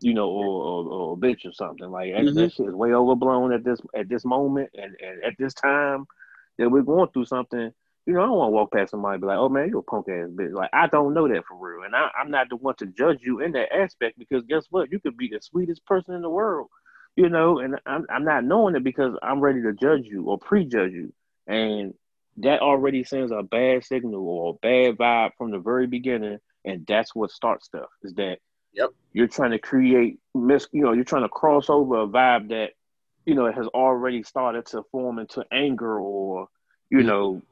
you 0.01 0.15
know, 0.15 0.29
or, 0.29 0.47
or, 0.47 0.85
or 0.89 1.13
a 1.15 1.17
bitch 1.17 1.45
or 1.45 1.53
something. 1.53 1.91
Like 1.91 2.09
mm-hmm. 2.11 2.35
that 2.35 2.53
shit 2.53 2.69
is 2.69 2.75
way 2.75 2.93
overblown 2.93 3.53
at 3.53 3.65
this 3.65 3.81
at 3.95 4.09
this 4.09 4.25
moment 4.25 4.71
and, 4.75 4.97
and 5.01 5.25
at 5.25 5.35
this 5.39 5.55
time 5.55 6.07
that 6.59 6.71
we're 6.71 6.83
going 6.83 7.09
through 7.11 7.27
something 7.27 7.73
you 8.07 8.15
know, 8.15 8.23
I 8.23 8.27
don't 8.27 8.37
want 8.37 8.49
to 8.49 8.53
walk 8.53 8.73
past 8.73 8.91
somebody 8.91 9.15
and 9.15 9.21
be 9.21 9.27
like, 9.27 9.39
"Oh 9.39 9.49
man, 9.49 9.69
you 9.69 9.79
a 9.79 9.83
punk 9.83 10.09
ass 10.09 10.31
bitch." 10.31 10.53
Like 10.53 10.71
I 10.73 10.87
don't 10.87 11.15
know 11.15 11.29
that 11.29 11.45
for 11.47 11.57
real, 11.57 11.85
and 11.85 11.95
I, 11.95 12.09
am 12.21 12.31
not 12.31 12.49
the 12.49 12.57
one 12.57 12.75
to 12.77 12.87
judge 12.87 13.19
you 13.21 13.41
in 13.41 13.53
that 13.53 13.73
aspect 13.73 14.19
because 14.19 14.43
guess 14.49 14.67
what? 14.71 14.91
You 14.91 15.01
could 15.01 15.17
be 15.17 15.29
the 15.29 15.39
sweetest 15.41 15.85
person 15.87 16.15
in 16.15 16.23
the 16.23 16.31
world, 16.31 16.69
you 17.15 17.29
know, 17.29 17.59
and 17.59 17.77
I'm 17.87 18.07
I'm 18.11 18.25
not 18.25 18.45
knowing 18.45 18.75
it 18.75 18.85
because 18.85 19.15
I'm 19.23 19.41
ready 19.41 19.63
to 19.63 19.73
judge 19.75 20.07
you 20.07 20.25
or 20.25 20.39
prejudge 20.39 20.93
you, 20.93 21.13
and 21.47 21.95
that 22.43 22.61
already 22.61 23.05
sends 23.05 23.33
a 23.33 23.43
bad 23.43 23.85
signal 23.85 24.27
or 24.27 24.51
a 24.51 24.59
bad 24.63 24.99
vibe 24.99 25.31
from 25.37 25.51
the 25.51 25.59
very 25.59 25.87
beginning, 25.87 26.39
and 26.65 26.85
that's 26.87 27.15
what 27.15 27.31
starts 27.31 27.67
stuff. 27.67 27.89
Is 28.03 28.15
that 28.15 28.39
yep 28.73 28.91
you're 29.13 29.29
trying 29.29 29.51
to 29.53 29.59
create 29.59 30.19
mis, 30.35 30.69
you 30.73 30.83
know, 30.83 30.93
you're 30.93 31.05
trying 31.05 31.23
to 31.23 31.29
cross 31.29 31.69
over 31.69 32.03
a 32.03 32.07
vibe 32.07 32.49
that 32.49 32.71
you 33.27 33.35
know 33.35 33.51
has 33.51 33.67
already 33.69 34.23
started 34.23 34.67
to 34.67 34.83
form 34.91 35.19
into 35.19 35.45
anger 35.53 35.99
or 35.99 36.49
you 36.91 37.03
know 37.03 37.43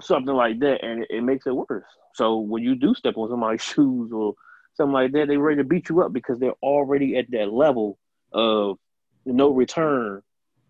something 0.00 0.34
like 0.34 0.58
that, 0.60 0.84
and 0.84 1.02
it, 1.02 1.08
it, 1.10 1.22
makes 1.22 1.46
it 1.46 1.54
worse. 1.54 1.84
So 2.14 2.38
when 2.38 2.62
you 2.62 2.74
do 2.74 2.94
step 2.94 3.16
on 3.16 3.28
somebody's 3.28 3.62
shoes 3.74 4.12
or 4.12 4.34
something 4.74 4.92
like 4.92 5.12
that, 5.12 5.28
they're 5.28 5.38
ready 5.38 5.58
to 5.58 5.64
beat 5.64 5.88
you 5.88 6.02
up 6.02 6.12
because 6.12 6.38
they're 6.38 6.52
already 6.62 7.16
at 7.16 7.30
that 7.30 7.52
level 7.52 7.98
of 8.32 8.78
no 9.24 9.50
return, 9.50 10.22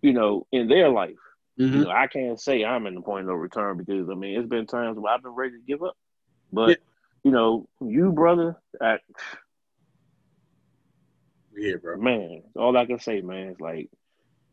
you 0.03 0.13
know, 0.13 0.47
in 0.53 0.69
their 0.69 0.89
life. 0.89 1.17
Mm-hmm. 1.59 1.75
You 1.75 1.85
know, 1.85 1.91
I 1.91 2.07
can't 2.09 2.41
say 2.41 2.65
I'm 2.65 2.87
in 2.87 2.97
the 2.97 3.01
point 3.01 3.23
of 3.23 3.29
no 3.29 3.35
return 3.35 3.79
because 3.79 4.09
I 4.11 4.15
mean 4.15 4.39
it's 4.39 4.49
been 4.49 4.67
times 4.67 4.99
where 4.99 5.15
I've 5.15 5.23
been 5.23 5.33
ready 5.33 5.53
to 5.53 5.63
give 5.67 5.83
up, 5.83 5.97
but 6.53 6.71
yeah. 6.71 6.77
you 7.23 7.31
know, 7.31 7.69
you 7.81 8.11
brother, 8.11 8.57
I, 8.81 8.99
yeah, 11.57 11.77
bro, 11.77 11.97
man, 11.97 12.43
all 12.57 12.77
I 12.77 12.87
can 12.87 12.99
say, 12.99 13.21
man, 13.21 13.51
is 13.51 13.61
like 13.61 13.89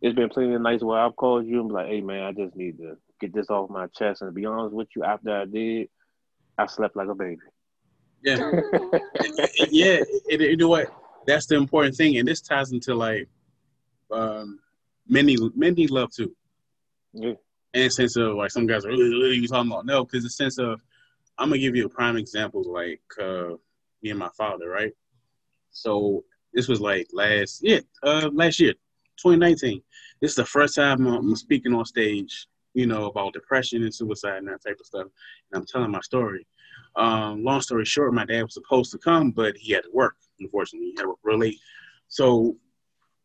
it's 0.02 0.16
been 0.16 0.30
plenty 0.30 0.54
of 0.54 0.62
nights 0.62 0.84
where 0.84 1.00
I've 1.00 1.16
called 1.16 1.48
you 1.48 1.62
and 1.62 1.70
be 1.70 1.76
like, 1.76 1.88
hey 1.88 2.02
man, 2.02 2.24
I 2.24 2.32
just 2.34 2.56
need 2.56 2.78
to 2.78 2.98
get 3.20 3.34
this 3.34 3.50
off 3.50 3.70
my 3.70 3.88
chest. 3.88 4.22
And 4.22 4.30
to 4.30 4.32
be 4.32 4.46
honest 4.46 4.76
with 4.76 4.90
you, 4.96 5.04
after 5.04 5.36
I 5.36 5.46
did, 5.46 5.90
I 6.58 6.68
slept 6.68 6.96
like 6.96 7.08
a 7.08 7.16
baby. 7.16 7.38
Yeah, 8.24 8.38
yeah. 9.72 10.02
And, 10.30 10.42
you 10.42 10.58
know 10.58 10.68
what? 10.68 10.94
That's 11.26 11.48
the 11.48 11.56
important 11.56 11.96
thing, 11.96 12.18
and 12.18 12.28
this 12.28 12.42
ties 12.42 12.72
into 12.72 12.94
like 12.94 13.28
um, 14.12 14.60
many 15.08 15.36
need 15.56 15.90
love 15.90 16.12
too. 16.12 16.36
Yeah. 17.14 17.34
In 17.74 17.88
a 17.88 17.90
sense 17.90 18.18
of 18.18 18.36
like 18.36 18.52
some 18.52 18.68
guys 18.68 18.86
are 18.86 18.90
really, 18.90 19.10
really 19.10 19.36
you 19.38 19.48
talking 19.48 19.72
about 19.72 19.86
no, 19.86 20.04
because 20.04 20.24
the 20.24 20.30
sense 20.30 20.58
of 20.58 20.82
I'm 21.38 21.50
gonna 21.50 21.60
give 21.60 21.76
you 21.76 21.86
a 21.86 21.90
prime 21.90 22.18
example 22.18 22.64
like 22.66 23.02
uh, 23.22 23.56
me 24.04 24.10
and 24.10 24.20
my 24.20 24.30
father, 24.38 24.70
right? 24.70 24.94
So 25.72 26.24
this 26.54 26.68
was 26.68 26.82
like 26.82 27.08
last 27.14 27.62
yeah, 27.64 27.80
uh, 28.04 28.30
last 28.34 28.60
year, 28.60 28.74
2019. 29.18 29.82
This 30.22 30.32
is 30.32 30.36
the 30.36 30.46
first 30.46 30.76
time 30.76 31.08
I'm 31.08 31.36
speaking 31.36 31.74
on 31.74 31.86
stage 31.86 32.48
you 32.74 32.88
know, 32.88 33.06
about 33.06 33.34
depression 33.34 33.84
and 33.84 33.94
suicide 33.94 34.38
and 34.38 34.48
that 34.48 34.64
type 34.64 34.78
of 34.80 34.86
stuff. 34.86 35.08
And 35.52 35.62
I'm 35.62 35.66
telling 35.66 35.92
my 35.92 36.02
story. 36.02 36.46
Um, 36.96 37.44
long 37.44 37.62
story 37.62 37.86
short, 37.86 38.14
my 38.14 38.26
dad 38.26 38.44
was 38.44 38.54
supposed 38.54 38.92
to 38.92 38.98
come, 38.98 39.32
but 39.32 39.56
he 39.58 39.74
had 39.74 39.84
to 39.84 39.92
work. 39.94 40.16
Unfortunately, 40.40 40.90
he 40.90 40.94
had 40.98 41.04
to 41.04 41.10
work 41.10 41.20
real 41.24 41.40
late. 41.40 41.58
So, 42.08 42.56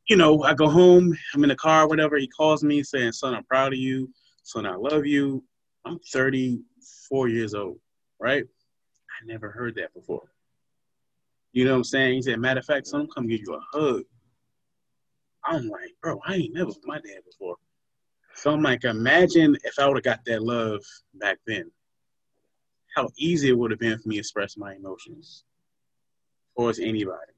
you 0.08 0.16
know, 0.16 0.42
I 0.42 0.54
go 0.54 0.68
home. 0.68 1.16
I'm 1.34 1.42
in 1.42 1.48
the 1.48 1.56
car, 1.56 1.88
whatever. 1.88 2.16
He 2.16 2.28
calls 2.28 2.62
me 2.62 2.82
saying, 2.82 3.12
"Son, 3.12 3.34
I'm 3.34 3.44
proud 3.44 3.72
of 3.72 3.78
you. 3.78 4.12
Son, 4.42 4.66
I 4.66 4.74
love 4.74 5.06
you." 5.06 5.44
I'm 5.84 5.98
34 6.12 7.28
years 7.28 7.54
old, 7.54 7.78
right? 8.18 8.44
I 8.44 9.24
never 9.24 9.50
heard 9.50 9.76
that 9.76 9.94
before. 9.94 10.28
You 11.52 11.64
know 11.64 11.72
what 11.72 11.78
I'm 11.78 11.84
saying? 11.84 12.14
He 12.14 12.22
said, 12.22 12.40
"Matter 12.40 12.60
of 12.60 12.66
fact, 12.66 12.86
son, 12.86 13.02
I'm 13.02 13.08
come 13.08 13.26
give 13.26 13.40
you 13.40 13.54
a 13.54 13.60
hug." 13.72 14.02
I'm 15.44 15.68
like, 15.68 15.94
bro, 16.02 16.20
I 16.26 16.34
ain't 16.34 16.54
never 16.54 16.66
with 16.66 16.80
my 16.84 16.96
dad 16.96 17.20
before. 17.24 17.56
So 18.34 18.52
I'm 18.52 18.62
like, 18.62 18.84
imagine 18.84 19.56
if 19.62 19.78
I 19.78 19.86
would 19.86 19.96
have 19.96 20.04
got 20.04 20.24
that 20.26 20.42
love 20.42 20.82
back 21.14 21.38
then 21.46 21.70
how 22.96 23.10
easy 23.18 23.50
it 23.50 23.58
would 23.58 23.70
have 23.70 23.78
been 23.78 23.98
for 23.98 24.08
me 24.08 24.16
to 24.16 24.20
express 24.20 24.56
my 24.56 24.74
emotions 24.74 25.44
towards 26.56 26.78
anybody. 26.78 27.35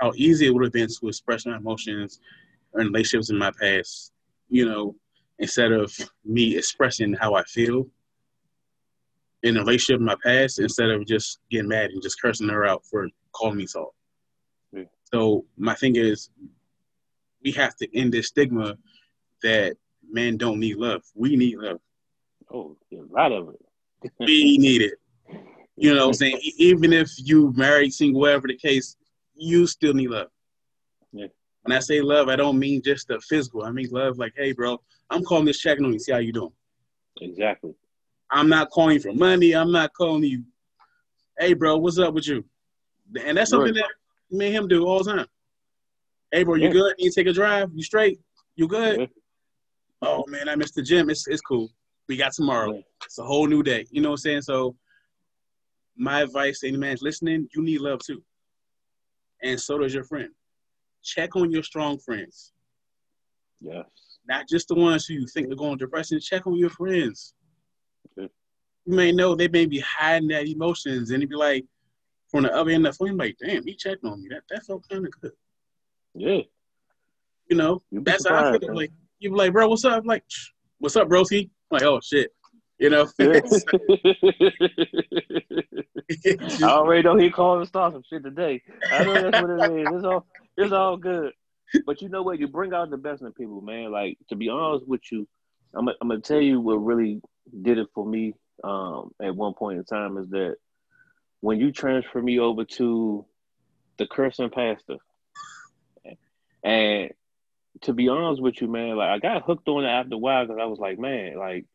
How 0.00 0.12
easy 0.16 0.46
it 0.46 0.50
would 0.50 0.64
have 0.64 0.72
been 0.72 0.88
to 0.88 1.08
express 1.08 1.46
my 1.46 1.56
emotions 1.56 2.20
in 2.74 2.86
relationships 2.86 3.30
in 3.30 3.38
my 3.38 3.50
past, 3.50 4.12
you 4.48 4.66
know, 4.66 4.94
instead 5.38 5.72
of 5.72 5.94
me 6.24 6.56
expressing 6.56 7.14
how 7.14 7.34
I 7.34 7.42
feel 7.44 7.86
in 9.42 9.56
a 9.56 9.60
relationship 9.60 10.00
in 10.00 10.06
my 10.06 10.16
past, 10.24 10.58
instead 10.58 10.90
of 10.90 11.06
just 11.06 11.38
getting 11.50 11.68
mad 11.68 11.90
and 11.90 12.02
just 12.02 12.20
cursing 12.20 12.48
her 12.48 12.66
out 12.66 12.84
for 12.84 13.08
calling 13.32 13.56
me 13.56 13.66
salt. 13.66 13.94
Yeah. 14.72 14.84
So 15.04 15.44
my 15.56 15.74
thing 15.74 15.96
is, 15.96 16.30
we 17.44 17.52
have 17.52 17.76
to 17.76 17.96
end 17.96 18.12
this 18.12 18.28
stigma 18.28 18.76
that 19.42 19.76
men 20.10 20.36
don't 20.36 20.58
need 20.58 20.76
love. 20.76 21.02
We 21.14 21.36
need 21.36 21.58
love. 21.58 21.80
Oh, 22.52 22.76
a 22.92 22.96
lot 23.12 23.30
of 23.32 23.50
it 23.50 23.60
we 24.18 24.58
need 24.58 24.82
it. 24.82 24.94
You 25.76 25.94
know 25.94 26.02
what 26.02 26.08
I'm 26.08 26.14
saying? 26.14 26.40
Even 26.58 26.92
if 26.92 27.10
you 27.18 27.52
married, 27.56 27.92
single, 27.92 28.20
whatever 28.20 28.48
the 28.48 28.56
case, 28.56 28.96
you 29.38 29.66
still 29.66 29.94
need 29.94 30.10
love. 30.10 30.28
Yeah. 31.12 31.26
When 31.62 31.76
I 31.76 31.80
say 31.80 32.00
love, 32.00 32.28
I 32.28 32.36
don't 32.36 32.58
mean 32.58 32.82
just 32.82 33.08
the 33.08 33.20
physical. 33.20 33.64
I 33.64 33.70
mean 33.70 33.88
love 33.90 34.18
like, 34.18 34.34
hey, 34.36 34.52
bro, 34.52 34.80
I'm 35.10 35.24
calling 35.24 35.44
this 35.44 35.60
checking 35.60 35.84
on 35.84 35.92
you, 35.92 35.98
see 35.98 36.12
how 36.12 36.18
you 36.18 36.32
doing. 36.32 36.52
Exactly. 37.20 37.74
I'm 38.30 38.48
not 38.48 38.70
calling 38.70 38.94
you 38.94 39.00
for 39.00 39.12
money. 39.12 39.52
I'm 39.54 39.72
not 39.72 39.92
calling 39.94 40.22
you, 40.24 40.44
hey, 41.38 41.54
bro, 41.54 41.78
what's 41.78 41.98
up 41.98 42.14
with 42.14 42.28
you? 42.28 42.44
And 43.24 43.38
that's 43.38 43.50
something 43.50 43.74
right. 43.74 43.84
that 44.30 44.36
me 44.36 44.46
and 44.46 44.54
him 44.54 44.68
do 44.68 44.86
all 44.86 45.02
the 45.02 45.12
time. 45.12 45.26
Hey, 46.30 46.44
bro, 46.44 46.56
you 46.56 46.66
yeah. 46.66 46.72
good? 46.72 46.94
You 46.98 47.10
take 47.10 47.26
a 47.26 47.32
drive? 47.32 47.70
You 47.74 47.82
straight? 47.82 48.18
You 48.56 48.68
good? 48.68 49.00
Yeah. 49.00 49.06
Oh 50.02 50.24
man, 50.28 50.48
I 50.48 50.54
missed 50.54 50.74
the 50.74 50.82
gym. 50.82 51.10
It's 51.10 51.26
it's 51.26 51.40
cool. 51.40 51.70
We 52.08 52.16
got 52.16 52.32
tomorrow. 52.32 52.74
Yeah. 52.74 52.80
It's 53.04 53.18
a 53.18 53.24
whole 53.24 53.46
new 53.46 53.62
day. 53.62 53.86
You 53.90 54.02
know 54.02 54.10
what 54.10 54.14
I'm 54.14 54.18
saying? 54.18 54.42
So 54.42 54.76
my 55.96 56.20
advice 56.22 56.60
to 56.60 56.68
any 56.68 56.76
man 56.76 56.96
listening, 57.00 57.48
you 57.54 57.62
need 57.62 57.80
love 57.80 58.00
too. 58.00 58.22
And 59.42 59.60
so 59.60 59.78
does 59.78 59.94
your 59.94 60.04
friend. 60.04 60.30
Check 61.02 61.36
on 61.36 61.50
your 61.50 61.62
strong 61.62 61.98
friends. 61.98 62.52
Yes. 63.60 63.84
Not 64.28 64.48
just 64.48 64.68
the 64.68 64.74
ones 64.74 65.06
who 65.06 65.14
you 65.14 65.26
think 65.26 65.50
are 65.50 65.56
going 65.56 65.78
depression. 65.78 66.20
Check 66.20 66.46
on 66.46 66.56
your 66.56 66.70
friends. 66.70 67.34
Okay. 68.18 68.30
You 68.84 68.94
may 68.94 69.12
know 69.12 69.34
they 69.34 69.48
may 69.48 69.66
be 69.66 69.80
hiding 69.80 70.28
that 70.28 70.46
emotions 70.46 71.10
and 71.10 71.22
you 71.22 71.28
be 71.28 71.36
like, 71.36 71.64
from 72.30 72.42
the 72.42 72.54
other 72.54 72.70
end 72.70 72.86
of 72.86 72.96
the 72.96 73.06
phone, 73.06 73.16
like, 73.16 73.36
damn, 73.42 73.64
he 73.64 73.74
checked 73.74 74.04
on 74.04 74.22
me. 74.22 74.28
That 74.28 74.42
that 74.50 74.66
felt 74.66 74.86
kind 74.88 75.06
of 75.06 75.12
good. 75.20 75.32
Yeah. 76.14 76.42
You 77.48 77.56
know, 77.56 77.82
that's 77.90 78.28
how 78.28 78.54
I 78.54 78.58
feel. 78.58 78.76
Like, 78.76 78.92
you 79.18 79.30
be 79.30 79.36
like, 79.36 79.52
bro, 79.52 79.68
what's 79.68 79.86
up? 79.86 80.02
I'm 80.02 80.04
like, 80.04 80.24
what's 80.78 80.96
up, 80.96 81.08
broski? 81.08 81.48
like, 81.70 81.82
oh 81.82 82.00
shit. 82.02 82.30
You 82.78 82.90
know. 82.90 83.08
I 86.26 86.62
already 86.62 87.02
know 87.02 87.16
he 87.16 87.30
called 87.30 87.58
and 87.60 87.68
start 87.68 87.92
some 87.92 88.02
shit 88.08 88.22
today. 88.22 88.62
I 88.90 89.04
know 89.04 89.14
that's 89.14 89.42
what 89.42 89.50
it 89.50 89.80
is. 89.80 89.88
It's 89.94 90.04
all 90.04 90.26
it's 90.56 90.72
all 90.72 90.96
good. 90.96 91.32
But 91.84 92.00
you 92.00 92.08
know 92.08 92.22
what? 92.22 92.38
You 92.38 92.48
bring 92.48 92.72
out 92.72 92.90
the 92.90 92.96
best 92.96 93.22
in 93.22 93.32
people, 93.32 93.60
man. 93.60 93.92
Like 93.92 94.16
to 94.30 94.36
be 94.36 94.48
honest 94.48 94.86
with 94.88 95.02
you, 95.12 95.28
I'm 95.74 95.88
I'm 95.88 96.08
gonna 96.08 96.20
tell 96.20 96.40
you 96.40 96.60
what 96.60 96.76
really 96.76 97.20
did 97.62 97.78
it 97.78 97.88
for 97.94 98.06
me 98.06 98.34
um, 98.64 99.12
at 99.22 99.34
one 99.34 99.54
point 99.54 99.78
in 99.78 99.84
time 99.84 100.16
is 100.18 100.28
that 100.30 100.56
when 101.40 101.60
you 101.60 101.72
transfer 101.72 102.20
me 102.20 102.38
over 102.38 102.64
to 102.64 103.24
the 103.98 104.06
cursing 104.06 104.50
pastor, 104.50 104.96
and 106.64 107.10
to 107.82 107.92
be 107.92 108.08
honest 108.08 108.42
with 108.42 108.60
you, 108.60 108.68
man, 108.68 108.96
like 108.96 109.10
I 109.10 109.18
got 109.18 109.42
hooked 109.42 109.68
on 109.68 109.84
it 109.84 109.88
after 109.88 110.14
a 110.14 110.18
while 110.18 110.44
because 110.44 110.60
I 110.60 110.66
was 110.66 110.78
like, 110.78 110.98
man, 110.98 111.36
like 111.36 111.66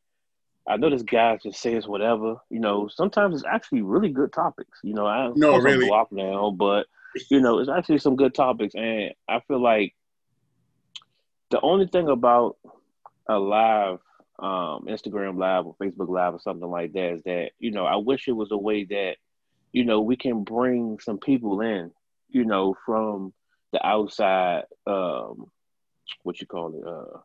I 0.68 0.78
know 0.78 0.90
this 0.90 1.04
guy 1.04 1.38
just 1.38 1.62
says 1.62 1.88
whatever. 1.88 2.38
You 2.50 2.60
know, 2.60 2.88
sometimes 2.88 3.36
it's 3.36 3.46
actually 3.46 3.82
really 3.82 4.10
good 4.10 4.32
topics. 4.32 4.80
You 4.84 4.94
know, 4.94 5.06
I 5.06 5.32
no 5.36 5.58
really 5.58 5.88
block 5.88 6.12
now, 6.12 6.52
but 6.52 6.88
you 7.30 7.42
know, 7.42 7.60
it's 7.60 7.70
actually 7.70 8.00
some 8.00 8.16
good 8.16 8.34
topics, 8.34 8.76
and 8.76 9.14
I 9.28 9.42
feel 9.48 9.62
like 9.62 9.94
the 11.50 11.60
only 11.62 11.88
thing 11.88 12.08
about 12.08 12.58
a 13.28 13.38
live 13.38 14.00
um, 14.40 14.86
Instagram 14.88 15.38
live 15.38 15.66
or 15.66 15.76
Facebook 15.76 16.10
live 16.10 16.34
or 16.34 16.40
something 16.40 16.70
like 16.70 16.94
that 16.94 17.14
is 17.14 17.24
that 17.24 17.52
you 17.60 17.72
know 17.72 17.86
I 17.86 17.98
wish 17.98 18.28
it 18.28 18.34
was 18.34 18.52
a 18.52 18.58
way 18.58 18.86
that 18.86 19.16
you 19.72 19.86
know 19.86 20.02
we 20.02 20.16
can 20.16 20.44
bring 20.44 21.00
some 21.00 21.20
people 21.20 21.62
in, 21.62 21.92
you 22.30 22.46
know, 22.46 22.76
from 22.86 23.34
the 23.72 23.86
outside 23.86 24.64
um, 24.88 25.52
what 26.24 26.40
you 26.40 26.48
call 26.48 26.74
it, 26.74 26.88
uh, 26.88 27.20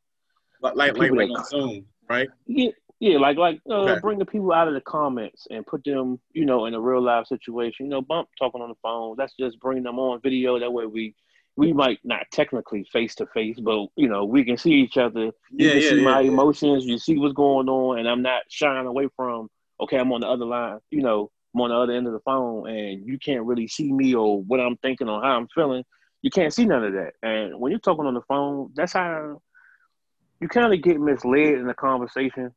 like 0.60 0.74
like, 0.74 0.96
like, 0.96 1.10
like 1.12 1.30
on 1.30 1.44
Zoom, 1.44 1.86
right? 2.08 2.28
Yeah, 2.46 2.70
yeah, 3.00 3.18
like 3.18 3.36
like 3.36 3.60
uh, 3.68 3.74
okay. 3.74 4.00
bring 4.00 4.18
the 4.18 4.26
people 4.26 4.52
out 4.52 4.68
of 4.68 4.74
the 4.74 4.80
comments 4.80 5.46
and 5.50 5.66
put 5.66 5.84
them, 5.84 6.20
you 6.32 6.44
know, 6.44 6.66
in 6.66 6.74
a 6.74 6.80
real 6.80 7.02
live 7.02 7.26
situation. 7.26 7.86
You 7.86 7.90
know, 7.90 8.02
bump 8.02 8.28
talking 8.38 8.60
on 8.60 8.68
the 8.68 8.74
phone. 8.82 9.14
That's 9.16 9.34
just 9.38 9.60
bring 9.60 9.82
them 9.82 9.98
on 9.98 10.20
video. 10.20 10.58
That 10.58 10.72
way 10.72 10.86
we 10.86 11.14
we 11.56 11.72
might 11.72 11.98
not 12.04 12.26
technically 12.32 12.86
face 12.92 13.14
to 13.16 13.26
face, 13.26 13.58
but 13.60 13.86
you 13.96 14.08
know, 14.08 14.24
we 14.24 14.44
can 14.44 14.56
see 14.56 14.72
each 14.72 14.96
other. 14.96 15.26
You 15.26 15.32
yeah, 15.50 15.72
can 15.72 15.82
yeah, 15.82 15.88
see 15.90 15.96
yeah, 15.96 16.02
my 16.02 16.20
yeah. 16.20 16.30
emotions. 16.30 16.86
You 16.86 16.98
see 16.98 17.18
what's 17.18 17.34
going 17.34 17.68
on, 17.68 17.98
and 17.98 18.08
I'm 18.08 18.22
not 18.22 18.42
shying 18.48 18.86
away 18.86 19.08
from. 19.16 19.48
Okay, 19.80 19.96
I'm 19.96 20.12
on 20.12 20.22
the 20.22 20.28
other 20.28 20.44
line. 20.44 20.78
You 20.90 21.02
know, 21.02 21.30
I'm 21.54 21.60
on 21.60 21.70
the 21.70 21.76
other 21.76 21.92
end 21.92 22.06
of 22.06 22.12
the 22.12 22.20
phone, 22.20 22.68
and 22.68 23.06
you 23.06 23.18
can't 23.18 23.44
really 23.44 23.68
see 23.68 23.92
me 23.92 24.14
or 24.14 24.42
what 24.42 24.60
I'm 24.60 24.76
thinking 24.78 25.08
or 25.08 25.22
how 25.22 25.36
I'm 25.36 25.48
feeling 25.54 25.84
you 26.22 26.30
can't 26.30 26.52
see 26.52 26.64
none 26.64 26.84
of 26.84 26.92
that. 26.94 27.14
And 27.22 27.58
when 27.58 27.70
you're 27.70 27.78
talking 27.78 28.06
on 28.06 28.14
the 28.14 28.22
phone, 28.22 28.72
that's 28.74 28.92
how 28.92 29.40
you 30.40 30.48
kind 30.48 30.72
of 30.72 30.82
get 30.82 31.00
misled 31.00 31.54
in 31.54 31.66
the 31.66 31.74
conversation 31.74 32.52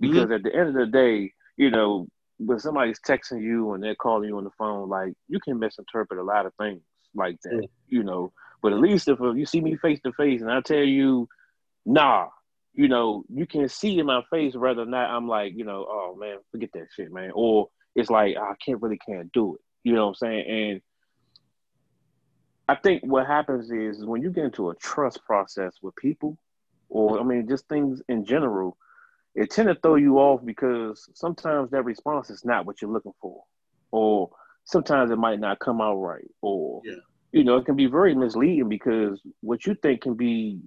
because 0.00 0.24
mm-hmm. 0.24 0.32
at 0.32 0.42
the 0.42 0.54
end 0.54 0.68
of 0.68 0.74
the 0.74 0.86
day, 0.86 1.32
you 1.56 1.70
know, 1.70 2.08
when 2.38 2.58
somebody's 2.58 3.00
texting 3.00 3.42
you 3.42 3.74
and 3.74 3.82
they're 3.82 3.94
calling 3.94 4.28
you 4.28 4.38
on 4.38 4.44
the 4.44 4.50
phone, 4.58 4.88
like 4.88 5.12
you 5.28 5.38
can 5.40 5.58
misinterpret 5.58 6.18
a 6.18 6.22
lot 6.22 6.46
of 6.46 6.54
things 6.54 6.80
like 7.14 7.38
that, 7.42 7.52
mm-hmm. 7.52 7.64
you 7.88 8.02
know. 8.02 8.32
But 8.62 8.72
at 8.72 8.80
least 8.80 9.08
if 9.08 9.18
you 9.20 9.46
see 9.46 9.60
me 9.60 9.76
face 9.76 10.00
to 10.04 10.12
face 10.12 10.40
and 10.40 10.50
I 10.50 10.60
tell 10.60 10.78
you, 10.78 11.28
nah, 11.84 12.28
you 12.74 12.88
know, 12.88 13.24
you 13.28 13.46
can 13.46 13.68
see 13.68 13.98
in 13.98 14.06
my 14.06 14.22
face 14.30 14.54
whether 14.54 14.82
or 14.82 14.86
not 14.86 15.10
I'm 15.10 15.28
like, 15.28 15.54
you 15.54 15.64
know, 15.64 15.86
oh 15.88 16.16
man, 16.18 16.38
forget 16.50 16.70
that 16.74 16.88
shit, 16.94 17.12
man. 17.12 17.30
Or 17.34 17.68
it's 17.94 18.10
like, 18.10 18.36
I 18.36 18.54
can't 18.64 18.80
really 18.80 18.98
can't 18.98 19.30
do 19.32 19.56
it. 19.56 19.60
You 19.82 19.94
know 19.94 20.06
what 20.06 20.08
I'm 20.08 20.14
saying? 20.14 20.46
And 20.48 20.80
I 22.68 22.76
think 22.76 23.02
what 23.02 23.26
happens 23.26 23.70
is, 23.70 23.98
is 23.98 24.06
when 24.06 24.22
you 24.22 24.30
get 24.30 24.44
into 24.44 24.70
a 24.70 24.76
trust 24.76 25.24
process 25.24 25.74
with 25.82 25.96
people, 25.96 26.38
or 26.88 27.18
I 27.18 27.22
mean, 27.22 27.48
just 27.48 27.68
things 27.68 28.00
in 28.08 28.24
general, 28.24 28.76
it 29.34 29.50
tend 29.50 29.68
to 29.68 29.74
throw 29.74 29.94
you 29.94 30.18
off 30.18 30.44
because 30.44 31.08
sometimes 31.14 31.70
that 31.70 31.84
response 31.84 32.30
is 32.30 32.44
not 32.44 32.66
what 32.66 32.80
you're 32.80 32.90
looking 32.90 33.14
for, 33.20 33.42
or 33.90 34.30
sometimes 34.64 35.10
it 35.10 35.18
might 35.18 35.40
not 35.40 35.60
come 35.60 35.80
out 35.80 35.96
right, 35.96 36.30
or 36.42 36.82
yeah. 36.84 36.94
you 37.32 37.44
know, 37.44 37.56
it 37.56 37.64
can 37.64 37.76
be 37.76 37.86
very 37.86 38.14
misleading 38.14 38.68
because 38.68 39.20
what 39.40 39.66
you 39.66 39.74
think 39.74 40.02
can 40.02 40.14
be 40.14 40.60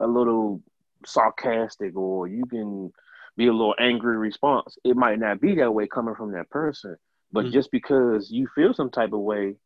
a 0.00 0.06
little 0.06 0.62
sarcastic, 1.06 1.96
or 1.96 2.26
you 2.26 2.44
can 2.46 2.92
be 3.36 3.46
a 3.46 3.52
little 3.52 3.74
angry 3.78 4.16
response. 4.16 4.76
It 4.84 4.96
might 4.96 5.18
not 5.18 5.40
be 5.40 5.54
that 5.56 5.72
way 5.72 5.86
coming 5.86 6.16
from 6.16 6.32
that 6.32 6.50
person, 6.50 6.96
but 7.32 7.44
mm-hmm. 7.44 7.52
just 7.52 7.70
because 7.70 8.30
you 8.30 8.48
feel 8.54 8.74
some 8.74 8.90
type 8.90 9.12
of 9.12 9.20
way 9.20 9.56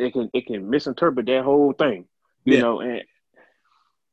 it 0.00 0.12
can 0.12 0.30
it 0.32 0.46
can 0.46 0.68
misinterpret 0.68 1.26
that 1.26 1.44
whole 1.44 1.72
thing, 1.72 2.06
you 2.44 2.54
yeah. 2.54 2.60
know, 2.60 2.80
and 2.80 3.02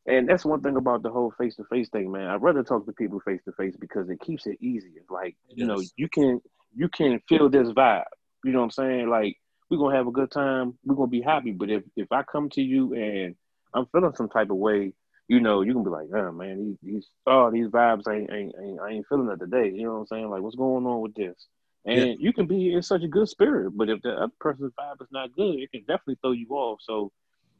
and 0.07 0.27
that's 0.27 0.45
one 0.45 0.61
thing 0.61 0.77
about 0.77 1.03
the 1.03 1.09
whole 1.09 1.33
face 1.37 1.55
to 1.57 1.65
face 1.65 1.89
thing, 1.89 2.11
man. 2.11 2.27
I'd 2.27 2.41
rather 2.41 2.63
talk 2.63 2.85
to 2.85 2.93
people 2.93 3.19
face 3.19 3.41
to 3.45 3.51
face 3.51 3.75
because 3.77 4.09
it 4.09 4.21
keeps 4.21 4.47
it 4.47 4.57
easy. 4.61 4.93
Like, 5.09 5.35
yes. 5.49 5.57
you 5.57 5.65
know, 5.65 5.81
you 5.97 6.07
can 6.07 6.41
you 6.75 6.87
can 6.87 7.19
feel 7.27 7.49
this 7.49 7.69
vibe. 7.69 8.05
You 8.43 8.53
know 8.53 8.59
what 8.59 8.65
I'm 8.65 8.71
saying? 8.71 9.09
Like, 9.09 9.35
we're 9.69 9.77
gonna 9.77 9.97
have 9.97 10.07
a 10.07 10.11
good 10.11 10.31
time, 10.31 10.77
we're 10.85 10.95
gonna 10.95 11.07
be 11.07 11.21
happy. 11.21 11.51
But 11.51 11.69
if 11.69 11.83
if 11.97 12.11
I 12.11 12.23
come 12.23 12.49
to 12.51 12.61
you 12.61 12.93
and 12.93 13.35
I'm 13.73 13.85
feeling 13.87 14.13
some 14.15 14.29
type 14.29 14.49
of 14.49 14.57
way, 14.57 14.93
you 15.27 15.41
know, 15.41 15.61
you 15.61 15.73
can 15.73 15.83
be 15.83 15.89
like, 15.89 16.07
oh 16.15 16.31
man, 16.31 16.57
these, 16.57 16.77
these 16.81 17.07
oh 17.25 17.51
these 17.51 17.67
vibes 17.67 18.07
ain't, 18.09 18.31
ain't 18.31 18.55
ain't 18.61 18.79
I 18.79 18.91
ain't 18.91 19.07
feeling 19.09 19.29
it 19.29 19.39
today. 19.39 19.75
You 19.75 19.83
know 19.83 19.93
what 19.93 19.99
I'm 19.99 20.07
saying? 20.07 20.29
Like, 20.29 20.41
what's 20.41 20.55
going 20.55 20.85
on 20.85 21.01
with 21.01 21.15
this? 21.15 21.47
And 21.85 21.99
yeah. 21.99 22.15
you 22.19 22.31
can 22.31 22.47
be 22.47 22.73
in 22.73 22.81
such 22.81 23.03
a 23.03 23.07
good 23.07 23.27
spirit, 23.27 23.71
but 23.75 23.89
if 23.89 24.01
the 24.01 24.11
other 24.11 24.33
person's 24.39 24.73
vibe 24.79 25.01
is 25.01 25.07
not 25.11 25.33
good, 25.33 25.55
it 25.55 25.71
can 25.71 25.81
definitely 25.81 26.17
throw 26.21 26.31
you 26.31 26.47
off. 26.49 26.79
So 26.81 27.11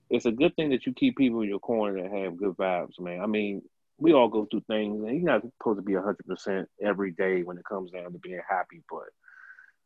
it's 0.09 0.25
a 0.25 0.31
good 0.31 0.55
thing 0.55 0.69
that 0.69 0.85
you 0.85 0.93
keep 0.93 1.17
people 1.17 1.41
in 1.41 1.49
your 1.49 1.59
corner 1.59 2.01
that 2.01 2.11
have 2.11 2.37
good 2.37 2.55
vibes, 2.55 2.99
man. 2.99 3.21
I 3.21 3.25
mean, 3.25 3.61
we 3.97 4.13
all 4.13 4.29
go 4.29 4.45
through 4.45 4.63
things, 4.67 5.03
and 5.03 5.15
you're 5.15 5.31
not 5.31 5.41
supposed 5.41 5.79
to 5.79 5.83
be 5.83 5.93
hundred 5.93 6.25
percent 6.27 6.69
every 6.81 7.11
day 7.11 7.43
when 7.43 7.57
it 7.57 7.65
comes 7.65 7.91
down 7.91 8.11
to 8.11 8.19
being 8.19 8.41
happy. 8.47 8.83
But 8.89 9.09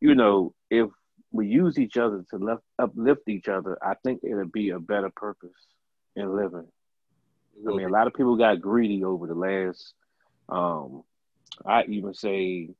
you 0.00 0.14
know, 0.14 0.54
if 0.70 0.88
we 1.30 1.46
use 1.48 1.78
each 1.78 1.96
other 1.96 2.24
to 2.30 2.36
left, 2.36 2.62
uplift 2.78 3.28
each 3.28 3.48
other, 3.48 3.78
I 3.82 3.94
think 4.04 4.20
it'll 4.22 4.46
be 4.46 4.70
a 4.70 4.78
better 4.78 5.10
purpose 5.10 5.50
in 6.14 6.36
living. 6.36 6.68
I 7.66 7.70
mean, 7.74 7.86
a 7.86 7.92
lot 7.92 8.06
of 8.06 8.14
people 8.14 8.36
got 8.36 8.60
greedy 8.60 9.04
over 9.04 9.26
the 9.26 9.34
last, 9.34 9.94
um, 10.48 11.02
I 11.64 11.84
even 11.84 12.14
say, 12.14 12.70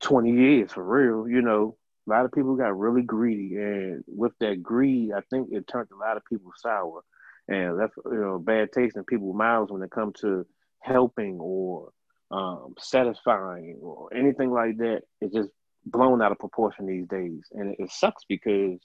20 0.00 0.32
years 0.32 0.72
for 0.72 0.82
real. 0.82 1.28
You 1.28 1.42
know, 1.42 1.76
a 2.10 2.12
lot 2.12 2.24
of 2.24 2.32
people 2.32 2.56
got 2.56 2.78
really 2.78 3.02
greedy. 3.02 3.56
And 3.56 4.04
with 4.06 4.32
that 4.40 4.62
greed, 4.62 5.12
I 5.16 5.20
think 5.30 5.48
it 5.52 5.68
turned 5.68 5.88
a 5.92 5.96
lot 5.96 6.16
of 6.16 6.24
people 6.24 6.52
sour. 6.56 7.02
And 7.48 7.78
left, 7.78 7.94
you 8.04 8.20
know, 8.20 8.38
bad 8.38 8.70
taste 8.72 8.96
in 8.96 9.04
people's 9.04 9.36
mouths 9.36 9.72
when 9.72 9.82
it 9.82 9.90
comes 9.90 10.20
to 10.20 10.46
helping 10.80 11.38
or 11.40 11.90
um, 12.30 12.74
satisfying 12.78 13.78
or 13.82 14.08
anything 14.14 14.50
like 14.50 14.76
that. 14.78 15.02
It's 15.20 15.34
just 15.34 15.50
blown 15.84 16.22
out 16.22 16.32
of 16.32 16.38
proportion 16.38 16.86
these 16.86 17.08
days, 17.08 17.42
and 17.52 17.70
it, 17.70 17.76
it 17.80 17.90
sucks 17.90 18.22
because 18.28 18.78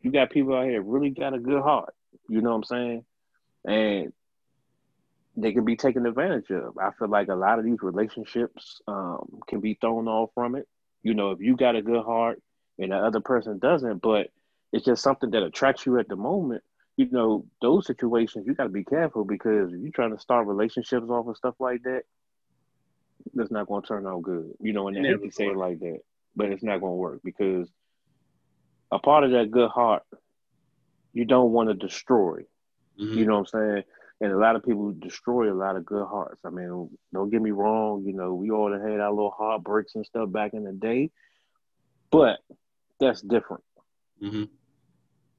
you 0.00 0.12
got 0.12 0.30
people 0.30 0.54
out 0.54 0.66
here 0.66 0.82
really 0.82 1.10
got 1.10 1.32
a 1.32 1.38
good 1.38 1.62
heart. 1.62 1.94
You 2.28 2.42
know 2.42 2.50
what 2.50 2.56
I'm 2.56 2.64
saying? 2.64 3.04
And 3.66 4.12
they 5.36 5.52
can 5.52 5.64
be 5.64 5.76
taken 5.76 6.04
advantage 6.04 6.50
of. 6.50 6.76
I 6.78 6.90
feel 6.98 7.08
like 7.08 7.28
a 7.28 7.34
lot 7.34 7.58
of 7.58 7.64
these 7.64 7.80
relationships 7.80 8.80
um, 8.86 9.40
can 9.48 9.60
be 9.60 9.78
thrown 9.80 10.08
off 10.08 10.30
from 10.34 10.54
it. 10.54 10.68
You 11.02 11.14
know, 11.14 11.30
if 11.30 11.40
you 11.40 11.56
got 11.56 11.76
a 11.76 11.82
good 11.82 12.04
heart 12.04 12.42
and 12.78 12.92
the 12.92 12.96
other 12.96 13.20
person 13.20 13.58
doesn't, 13.58 14.02
but 14.02 14.28
it's 14.72 14.84
just 14.84 15.02
something 15.02 15.30
that 15.30 15.42
attracts 15.42 15.86
you 15.86 15.98
at 15.98 16.08
the 16.08 16.16
moment. 16.16 16.62
You 16.96 17.08
know, 17.10 17.44
those 17.60 17.86
situations 17.86 18.46
you 18.46 18.54
got 18.54 18.64
to 18.64 18.68
be 18.68 18.84
careful 18.84 19.24
because 19.24 19.72
if 19.72 19.80
you're 19.80 19.90
trying 19.90 20.14
to 20.14 20.20
start 20.20 20.46
relationships 20.46 21.08
off 21.08 21.26
and 21.26 21.36
stuff 21.36 21.54
like 21.58 21.82
that, 21.82 22.02
that's 23.34 23.50
not 23.50 23.66
going 23.66 23.82
to 23.82 23.88
turn 23.88 24.06
out 24.06 24.22
good. 24.22 24.52
You 24.60 24.72
know, 24.72 24.88
and 24.88 24.96
they 24.96 25.30
say 25.30 25.46
it 25.46 25.56
like 25.56 25.80
that 25.80 26.00
but 26.36 26.50
it's 26.50 26.62
not 26.62 26.80
going 26.80 26.92
to 26.92 26.96
work 26.96 27.20
because 27.24 27.68
a 28.90 28.98
part 28.98 29.24
of 29.24 29.30
that 29.32 29.50
good 29.50 29.70
heart 29.70 30.02
you 31.12 31.24
don't 31.24 31.52
want 31.52 31.68
to 31.68 31.74
destroy. 31.74 32.40
Mm-hmm. 33.00 33.18
You 33.18 33.26
know 33.26 33.40
what 33.40 33.54
I'm 33.54 33.60
saying? 33.60 33.82
And 34.20 34.32
a 34.32 34.38
lot 34.38 34.56
of 34.56 34.64
people 34.64 34.92
destroy 34.92 35.52
a 35.52 35.54
lot 35.54 35.76
of 35.76 35.84
good 35.84 36.06
hearts. 36.06 36.40
I 36.44 36.50
mean, 36.50 36.90
don't 37.12 37.30
get 37.30 37.42
me 37.42 37.50
wrong. 37.50 38.04
You 38.04 38.14
know, 38.14 38.34
we 38.34 38.50
all 38.50 38.72
had 38.72 39.00
our 39.00 39.10
little 39.10 39.34
heartbreaks 39.36 39.94
and 39.94 40.06
stuff 40.06 40.30
back 40.30 40.54
in 40.54 40.64
the 40.64 40.72
day, 40.72 41.10
but 42.10 42.38
that's 43.00 43.20
different. 43.20 43.64
Mm-hmm. 44.22 44.44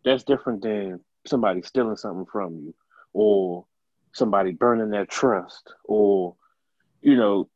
That's 0.03 0.23
different 0.23 0.61
than 0.61 0.99
somebody 1.25 1.61
stealing 1.61 1.97
something 1.97 2.25
from 2.31 2.55
you, 2.57 2.75
or 3.13 3.65
somebody 4.13 4.51
burning 4.51 4.89
their 4.89 5.05
trust, 5.05 5.73
or 5.83 6.35
you 7.01 7.15
know, 7.15 7.49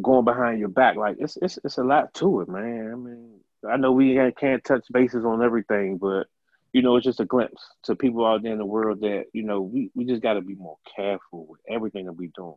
going 0.00 0.24
behind 0.24 0.58
your 0.58 0.68
back. 0.68 0.96
Like 0.96 1.16
it's 1.18 1.36
it's 1.40 1.58
it's 1.64 1.78
a 1.78 1.84
lot 1.84 2.12
to 2.14 2.40
it, 2.40 2.48
man. 2.48 2.90
I 2.92 2.96
mean, 2.96 3.40
I 3.70 3.76
know 3.76 3.92
we 3.92 4.18
can't 4.38 4.64
touch 4.64 4.84
bases 4.90 5.24
on 5.24 5.42
everything, 5.42 5.98
but 5.98 6.26
you 6.72 6.80
know, 6.82 6.96
it's 6.96 7.04
just 7.04 7.20
a 7.20 7.24
glimpse 7.24 7.62
to 7.84 7.94
people 7.94 8.24
out 8.26 8.42
there 8.42 8.52
in 8.52 8.58
the 8.58 8.66
world 8.66 9.00
that 9.00 9.24
you 9.32 9.42
know 9.42 9.60
we, 9.60 9.90
we 9.94 10.04
just 10.04 10.22
got 10.22 10.34
to 10.34 10.40
be 10.40 10.54
more 10.54 10.78
careful 10.96 11.46
with 11.46 11.60
everything 11.68 12.06
that 12.06 12.12
we 12.12 12.28
doing. 12.34 12.54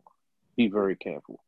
Be 0.55 0.67
very 0.67 0.95
careful. 0.95 1.43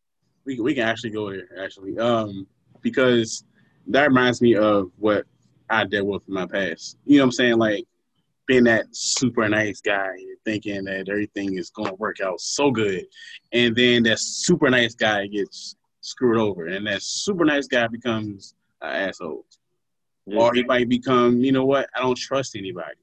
We 0.45 0.59
we 0.59 0.73
can 0.73 0.83
actually 0.83 1.11
go 1.11 1.31
there 1.31 1.47
actually, 1.63 1.97
um, 1.97 2.45
because 2.81 3.43
that 3.87 4.07
reminds 4.07 4.41
me 4.41 4.55
of 4.55 4.91
what 4.97 5.25
I 5.69 5.85
dealt 5.85 6.07
with 6.07 6.27
in 6.27 6.33
my 6.33 6.45
past. 6.45 6.97
You 7.05 7.17
know 7.17 7.23
what 7.23 7.27
I'm 7.27 7.31
saying? 7.33 7.57
Like 7.57 7.85
being 8.47 8.63
that 8.63 8.85
super 8.91 9.47
nice 9.49 9.81
guy, 9.81 10.09
thinking 10.45 10.85
that 10.85 11.09
everything 11.09 11.57
is 11.57 11.69
going 11.69 11.89
to 11.89 11.95
work 11.95 12.21
out 12.21 12.39
so 12.39 12.71
good, 12.71 13.05
and 13.51 13.75
then 13.75 14.03
that 14.03 14.19
super 14.19 14.69
nice 14.69 14.95
guy 14.95 15.27
gets 15.27 15.75
screwed 16.01 16.37
over, 16.37 16.67
and 16.67 16.87
that 16.87 17.01
super 17.01 17.43
nice 17.43 17.67
guy 17.67 17.87
becomes 17.87 18.55
an 18.81 19.09
asshole, 19.09 19.45
yeah. 20.25 20.39
or 20.39 20.53
he 20.53 20.63
might 20.63 20.87
become, 20.87 21.41
you 21.41 21.51
know 21.51 21.65
what? 21.65 21.89
I 21.95 22.01
don't 22.01 22.17
trust 22.17 22.55
anybody. 22.55 22.95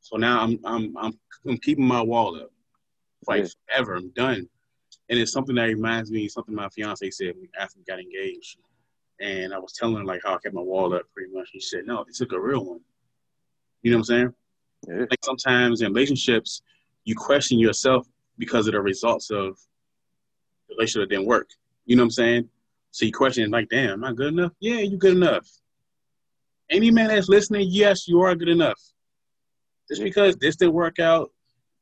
So 0.00 0.16
now 0.16 0.42
I'm 0.42 0.60
I'm 0.64 0.96
I'm, 0.98 1.18
I'm 1.46 1.58
keeping 1.58 1.86
my 1.86 2.02
wall 2.02 2.36
up, 2.36 2.50
like 3.26 3.44
yeah. 3.44 3.48
forever. 3.66 3.94
I'm 3.94 4.10
done, 4.10 4.46
and 5.08 5.18
it's 5.18 5.32
something 5.32 5.54
that 5.56 5.64
reminds 5.64 6.10
me 6.10 6.28
something 6.28 6.54
my 6.54 6.68
fiance 6.68 7.10
said 7.10 7.34
after 7.58 7.78
we 7.78 7.84
got 7.84 8.00
engaged, 8.00 8.58
and 9.20 9.52
I 9.52 9.58
was 9.58 9.72
telling 9.72 9.96
her 9.96 10.04
like 10.04 10.20
how 10.24 10.34
I 10.34 10.38
kept 10.38 10.54
my 10.54 10.60
wall 10.60 10.94
up 10.94 11.02
pretty 11.12 11.32
much. 11.32 11.48
She 11.52 11.60
said, 11.60 11.86
"No, 11.86 12.02
it 12.02 12.14
took 12.14 12.32
a 12.32 12.40
real 12.40 12.64
one." 12.64 12.80
You 13.82 13.90
know 13.90 13.98
what 13.98 14.00
I'm 14.00 14.04
saying? 14.04 14.34
Yeah. 14.88 15.06
Like 15.10 15.24
sometimes 15.24 15.82
in 15.82 15.92
relationships, 15.92 16.62
you 17.04 17.14
question 17.14 17.58
yourself 17.58 18.06
because 18.38 18.66
of 18.66 18.72
the 18.72 18.80
results 18.80 19.30
of 19.30 19.58
the 20.68 20.74
relationship 20.76 21.08
that 21.08 21.14
didn't 21.14 21.26
work. 21.26 21.50
You 21.86 21.96
know 21.96 22.02
what 22.02 22.06
I'm 22.06 22.10
saying? 22.10 22.48
So 22.90 23.06
you 23.06 23.12
question 23.12 23.50
like, 23.50 23.68
damn, 23.68 23.90
am 23.90 24.04
I 24.04 24.12
good 24.12 24.32
enough? 24.32 24.52
Yeah, 24.60 24.80
you 24.80 24.96
good 24.96 25.16
enough. 25.16 25.46
Any 26.70 26.90
man 26.90 27.08
that's 27.08 27.28
listening, 27.28 27.68
yes, 27.70 28.06
you 28.06 28.20
are 28.20 28.34
good 28.34 28.48
enough. 28.48 28.80
Just 29.88 30.02
because 30.02 30.36
this 30.36 30.56
didn't 30.56 30.74
work 30.74 30.98
out, 30.98 31.30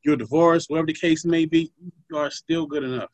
you're 0.03 0.15
divorced, 0.15 0.69
whatever 0.69 0.87
the 0.87 0.93
case 0.93 1.25
may 1.25 1.45
be, 1.45 1.71
you 2.09 2.17
are 2.17 2.31
still 2.31 2.65
good 2.65 2.83
enough. 2.83 3.11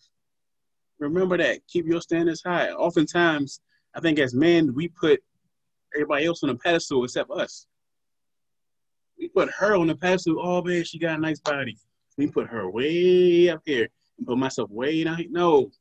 Remember 0.99 1.37
that. 1.37 1.65
Keep 1.67 1.87
your 1.87 2.01
standards 2.01 2.43
high. 2.45 2.69
Oftentimes, 2.71 3.59
I 3.95 3.99
think 3.99 4.19
as 4.19 4.33
men, 4.33 4.73
we 4.73 4.87
put 4.87 5.21
everybody 5.93 6.25
else 6.25 6.43
on 6.43 6.49
a 6.49 6.55
pedestal 6.55 7.03
except 7.03 7.29
us. 7.31 7.67
We 9.17 9.29
put 9.29 9.49
her 9.51 9.75
on 9.75 9.87
the 9.87 9.95
pedestal. 9.95 10.39
Oh 10.41 10.61
man, 10.63 10.83
she 10.83 10.99
got 10.99 11.17
a 11.17 11.21
nice 11.21 11.39
body. 11.39 11.77
We 12.17 12.27
put 12.27 12.47
her 12.47 12.69
way 12.69 13.49
up 13.49 13.61
here 13.65 13.87
and 14.17 14.27
put 14.27 14.37
myself 14.37 14.69
way 14.69 15.03
down 15.03 15.17
here. 15.17 15.27
No, 15.29 15.71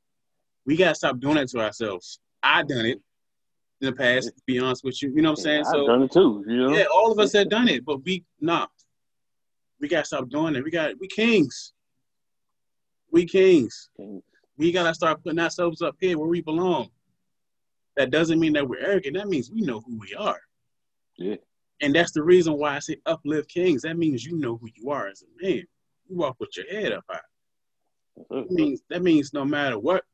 we 0.67 0.77
gotta 0.77 0.95
stop 0.95 1.19
doing 1.19 1.37
that 1.37 1.49
to 1.49 1.61
ourselves. 1.61 2.19
I 2.43 2.63
done 2.63 2.87
it 2.87 3.01
in 3.81 3.87
the 3.87 3.93
past, 3.93 4.29
to 4.29 4.43
be 4.47 4.59
honest 4.59 4.85
with 4.85 5.03
you. 5.03 5.13
You 5.15 5.23
know 5.23 5.31
what 5.31 5.39
I'm 5.41 5.45
saying? 5.45 5.61
I've 5.67 5.73
so 5.73 5.87
done 5.87 6.03
it 6.03 6.13
too. 6.13 6.45
You 6.47 6.57
know? 6.57 6.77
Yeah, 6.77 6.85
all 6.95 7.11
of 7.11 7.19
us 7.19 7.33
have 7.33 7.49
done 7.49 7.69
it, 7.69 7.85
but 7.85 8.05
we 8.05 8.25
nah. 8.41 8.67
We 9.81 9.89
gotta 9.89 10.05
stop 10.05 10.29
doing 10.29 10.55
it. 10.55 10.63
We 10.63 10.71
got 10.71 10.93
we 11.01 11.09
kings. 11.09 11.73
We 13.11 13.27
kings. 13.27 13.89
kings. 13.97 14.23
We 14.57 14.71
gotta 14.71 14.95
start 14.95 15.23
putting 15.25 15.41
ourselves 15.41 15.83
up 15.83 15.97
here 15.99 16.19
where 16.19 16.29
we 16.29 16.41
belong. 16.41 16.91
That 17.97 18.11
doesn't 18.11 18.41
mean 18.41 18.55
that 18.55 18.69
we're 18.69 18.79
arrogant. 18.79 19.17
That 19.17 19.29
means 19.29 19.51
we 19.51 19.61
know 19.61 19.81
who 19.81 19.99
we 19.99 20.15
are. 20.15 20.41
Yeah. 21.19 21.37
And 21.81 21.95
that's 21.95 22.13
the 22.13 22.23
reason 22.23 22.55
why 22.55 22.77
I 22.77 22.79
say 22.79 22.97
uplift 23.07 23.51
kings. 23.51 23.83
That 23.83 23.99
means 23.99 24.25
you 24.25 24.39
know 24.39 24.57
who 24.57 24.69
you 24.75 24.91
are 24.91 25.09
as 25.09 25.23
a 25.23 25.45
man. 25.45 25.65
You 26.09 26.17
walk 26.17 26.37
with 26.39 26.57
your 26.57 26.67
head 26.71 26.93
up 26.93 27.05
high. 27.11 27.19
That 28.31 28.39
uh, 28.39 28.45
means 28.51 28.83
that 28.89 29.03
means 29.03 29.33
no 29.33 29.45
matter 29.45 29.79
what 29.79 30.05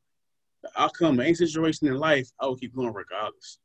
the 0.62 0.70
outcome 0.76 1.20
any 1.20 1.34
situation 1.34 1.88
in 1.88 1.98
life, 1.98 2.30
I 2.40 2.46
will 2.46 2.56
keep 2.56 2.74
going 2.74 2.92
regardless. 2.92 3.58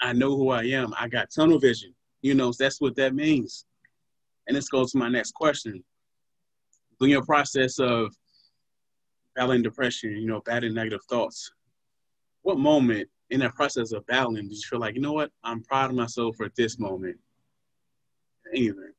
I 0.00 0.12
know 0.12 0.36
who 0.36 0.50
I 0.50 0.64
am. 0.64 0.94
I 0.98 1.08
got 1.08 1.30
tunnel 1.34 1.58
vision. 1.58 1.94
You 2.20 2.34
know, 2.34 2.52
that's 2.58 2.80
what 2.80 2.96
that 2.96 3.14
means. 3.14 3.64
And 4.46 4.56
this 4.56 4.68
goes 4.68 4.92
to 4.92 4.98
my 4.98 5.08
next 5.08 5.32
question. 5.32 5.82
During 6.98 7.12
your 7.12 7.24
process 7.24 7.78
of 7.78 8.14
battling 9.34 9.62
depression, 9.62 10.16
you 10.16 10.26
know, 10.26 10.40
battling 10.44 10.74
negative 10.74 11.02
thoughts, 11.08 11.50
what 12.46 12.58
moment 12.58 13.08
in 13.30 13.40
that 13.40 13.56
process 13.56 13.90
of 13.90 14.06
battling 14.06 14.48
did 14.48 14.52
you 14.52 14.62
feel 14.70 14.78
like, 14.78 14.94
you 14.94 15.00
know 15.00 15.12
what, 15.12 15.32
I'm 15.42 15.64
proud 15.64 15.90
of 15.90 15.96
myself 15.96 16.36
for 16.36 16.48
this 16.56 16.78
moment? 16.78 17.16
Anything. 18.54 18.92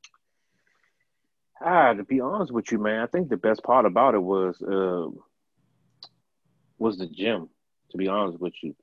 Ah, 1.64 1.94
to 1.94 2.04
be 2.04 2.20
honest 2.20 2.52
with 2.52 2.70
you, 2.70 2.78
man, 2.78 3.00
I 3.00 3.06
think 3.06 3.30
the 3.30 3.38
best 3.38 3.62
part 3.62 3.86
about 3.86 4.14
it 4.14 4.22
was 4.22 4.60
uh, 4.60 5.08
was 6.76 6.98
the 6.98 7.06
gym, 7.06 7.48
to 7.90 7.96
be 7.96 8.06
honest 8.06 8.38
with 8.38 8.52
you. 8.62 8.76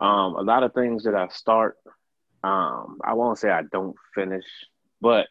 Um, 0.00 0.36
a 0.36 0.42
lot 0.42 0.62
of 0.62 0.72
things 0.72 1.04
that 1.04 1.14
I 1.14 1.28
start, 1.28 1.76
um, 2.42 2.98
I 3.04 3.12
won't 3.12 3.38
say 3.38 3.50
I 3.50 3.62
don't 3.70 3.94
finish, 4.14 4.46
but 5.02 5.28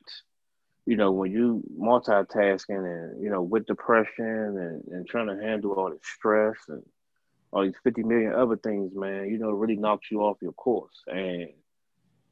you 0.85 0.97
know, 0.97 1.11
when 1.11 1.31
you 1.31 1.63
multitasking 1.81 2.85
and 2.85 3.23
you 3.23 3.31
know, 3.31 3.41
with 3.41 3.65
depression 3.65 4.23
and, 4.23 4.83
and 4.91 5.07
trying 5.07 5.35
to 5.35 5.43
handle 5.43 5.71
all 5.71 5.89
the 5.89 5.97
stress 6.03 6.57
and 6.67 6.83
all 7.55 7.63
these 7.63 7.79
50 7.85 8.03
million 8.03 8.33
other 8.33 8.57
things, 8.57 8.91
man, 8.93 9.29
you 9.29 9.37
know, 9.37 9.51
really 9.51 9.77
knocks 9.77 10.11
you 10.11 10.19
off 10.19 10.37
your 10.41 10.51
course. 10.51 11.01
And, 11.07 11.47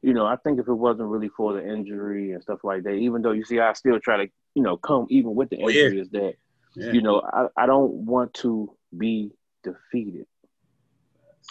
you 0.02 0.12
know, 0.12 0.26
I 0.26 0.36
think 0.36 0.60
if 0.60 0.68
it 0.68 0.74
wasn't 0.74 1.08
really 1.08 1.30
for 1.30 1.54
the 1.54 1.66
injury 1.66 2.32
and 2.32 2.42
stuff 2.42 2.62
like 2.62 2.82
that, 2.82 2.92
even 2.92 3.22
though 3.22 3.32
you 3.32 3.42
see, 3.42 3.58
I 3.58 3.72
still 3.72 3.98
try 3.98 4.18
to, 4.18 4.30
you 4.54 4.62
know, 4.62 4.76
come 4.76 5.06
even 5.08 5.34
with 5.34 5.48
the 5.48 5.56
injury, 5.56 5.82
oh, 5.82 5.88
yeah. 5.92 6.00
is 6.02 6.10
that, 6.10 6.34
yeah. 6.76 6.92
you 6.92 7.00
know, 7.00 7.22
I, 7.22 7.46
I 7.56 7.64
don't 7.64 7.90
want 8.04 8.34
to 8.34 8.76
be 8.94 9.30
defeated. 9.62 10.26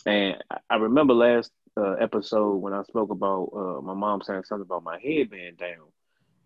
And 0.05 0.35
I 0.69 0.75
remember 0.75 1.15
last 1.15 1.51
uh, 1.75 1.93
episode 1.93 2.57
when 2.57 2.73
I 2.73 2.83
spoke 2.83 3.09
about 3.09 3.49
uh, 3.55 3.81
my 3.81 3.95
mom 3.95 4.21
saying 4.21 4.43
something 4.43 4.67
about 4.67 4.83
my 4.83 4.99
head 4.99 5.31
being 5.31 5.55
down, 5.57 5.87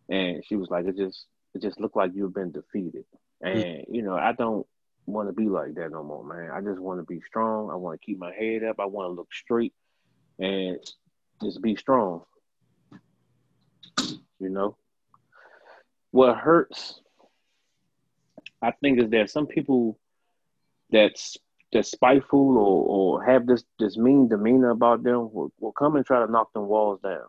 and 0.10 0.44
she 0.46 0.56
was 0.56 0.70
like, 0.70 0.86
"It 0.86 0.98
just 0.98 1.26
it 1.54 1.62
just 1.62 1.80
looked 1.80 1.96
like 1.96 2.12
you've 2.14 2.34
been 2.34 2.52
defeated." 2.52 3.06
Hmm. 3.42 3.48
And 3.48 3.86
you 3.90 4.02
know, 4.02 4.16
I 4.16 4.34
don't 4.34 4.68
want 5.08 5.30
to 5.30 5.34
be 5.34 5.50
like 5.50 5.74
that 5.76 5.92
no 5.92 6.04
more, 6.04 6.24
man. 6.24 6.52
I 6.52 6.62
just 6.62 6.80
want 6.80 7.00
to 7.00 7.06
be 7.06 7.22
strong. 7.22 7.70
I 7.72 7.76
want 7.76 8.00
to 8.00 8.06
keep 8.06 8.20
my 8.20 8.34
head 8.34 8.64
up. 8.64 8.80
I 8.80 8.86
want 8.86 9.08
to 9.08 9.14
look 9.14 9.34
straight 9.34 9.74
and 10.40 10.78
just 11.42 11.62
be 11.62 11.76
strong. 11.76 12.24
You 14.40 14.50
know, 14.50 14.78
what 16.12 16.38
hurts 16.38 17.02
I 18.62 18.72
think 18.72 19.02
is 19.02 19.10
that 19.12 19.30
some 19.30 19.48
people 19.48 20.00
that's 20.92 21.38
that's 21.74 21.92
spiteful 21.92 22.58
or, 22.58 23.20
or 23.20 23.26
have 23.26 23.46
this 23.46 23.64
this 23.80 23.98
mean 23.98 24.28
demeanor 24.28 24.70
about 24.70 25.04
them 25.04 25.32
will, 25.32 25.52
will 25.60 25.74
come 25.74 25.96
and 25.96 26.06
try 26.06 26.26
to 26.26 26.32
knock 26.32 26.54
them 26.54 26.68
walls 26.68 27.00
down. 27.02 27.28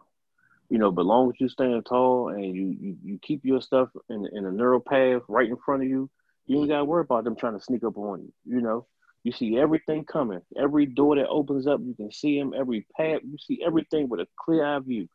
You 0.71 0.79
know, 0.79 0.91
but 0.91 1.07
long 1.07 1.31
as 1.31 1.41
you 1.41 1.49
stand 1.49 1.87
tall 1.87 2.29
and 2.29 2.45
you, 2.45 2.77
you, 2.79 2.97
you 3.03 3.19
keep 3.23 3.45
your 3.45 3.61
stuff 3.61 3.89
in 4.09 4.29
in 4.33 4.45
a 4.47 4.53
neural 4.53 4.81
path 4.81 5.23
right 5.29 5.49
in 5.49 5.57
front 5.57 5.83
of 5.83 5.89
you, 5.89 6.11
you 6.49 6.59
ain't 6.59 6.71
gotta 6.71 6.85
worry 6.85 7.03
about 7.03 7.25
them 7.25 7.37
trying 7.37 7.57
to 7.57 7.65
sneak 7.65 7.85
up 7.85 7.97
on 7.99 8.23
you. 8.23 8.33
You 8.57 8.63
know, 8.63 8.87
you 9.23 9.33
see 9.33 9.59
everything 9.59 10.05
coming. 10.05 10.41
Every 10.59 10.87
door 10.87 11.15
that 11.17 11.29
opens 11.29 11.67
up, 11.67 11.81
you 11.85 11.95
can 11.95 12.11
see 12.11 12.39
them. 12.39 12.55
Every 12.59 12.87
path, 12.97 13.21
you 13.23 13.37
see 13.39 13.61
everything 13.65 14.09
with 14.09 14.21
a 14.21 14.27
clear 14.43 14.65
eye 14.65 14.79
view. 14.81 15.09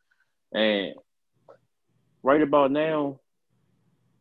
And 0.53 0.93
right 2.21 2.41
about 2.41 2.71
now, 2.71 3.19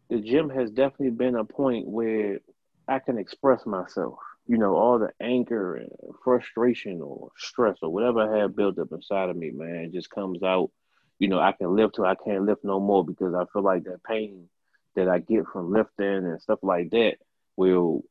the 0.09 0.21
gym 0.21 0.49
has 0.49 0.71
definitely 0.71 1.11
been 1.11 1.37
a 1.37 1.45
point 1.45 1.87
where 1.87 2.41
I 2.89 2.99
can 2.99 3.19
express 3.19 3.67
myself. 3.67 4.15
You 4.47 4.57
know, 4.57 4.75
all 4.75 4.99
the 4.99 5.11
anger 5.21 5.77
and 5.77 5.91
frustration 6.25 7.03
or 7.03 7.31
stress 7.37 7.77
or 7.83 7.91
whatever 7.91 8.21
I 8.21 8.39
have 8.39 8.57
built 8.57 8.79
up 8.79 8.89
inside 8.91 9.29
of 9.29 9.37
me, 9.37 9.51
man, 9.51 9.93
just 9.93 10.11
comes 10.11 10.43
out. 10.43 10.71
You 11.19 11.29
know, 11.29 11.39
I 11.39 11.53
can 11.53 11.77
lift 11.77 11.97
till 11.97 12.07
I 12.07 12.15
can't 12.15 12.47
lift 12.47 12.65
no 12.65 12.81
more 12.81 13.05
because 13.05 13.35
I 13.35 13.45
feel 13.53 13.63
like 13.63 13.85
that 13.85 14.03
pain 14.03 14.49
that 14.97 15.09
I 15.09 15.19
get 15.19 15.47
from 15.53 15.73
lifting 15.73 16.07
and 16.07 16.41
stuff 16.41 16.59
like 16.63 16.91
that 16.91 17.17
will 17.57 18.03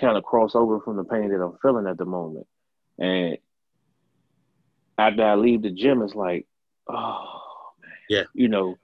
kind 0.00 0.16
of 0.16 0.24
cross 0.24 0.54
over 0.54 0.80
from 0.80 0.96
the 0.96 1.04
pain 1.04 1.28
that 1.28 1.42
I'm 1.42 1.56
feeling 1.62 1.86
at 1.86 1.98
the 1.98 2.04
moment. 2.04 2.46
And 2.98 3.38
after 4.98 5.24
I 5.24 5.34
leave 5.34 5.62
the 5.62 5.70
gym, 5.70 6.02
it's 6.02 6.14
like, 6.14 6.46
oh 6.88 7.40
man, 7.80 7.92
yeah, 8.08 8.22
you 8.34 8.48
know, 8.48 8.78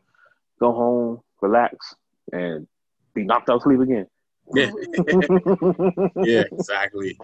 go 0.61 0.73
home, 0.73 1.21
relax, 1.41 1.95
and 2.33 2.67
be 3.15 3.25
knocked 3.25 3.51
out 3.51 3.63
sleep 3.63 3.81
again. 3.81 4.07
Yeah, 4.55 4.71
yeah, 6.25 6.45
exactly. 6.51 7.19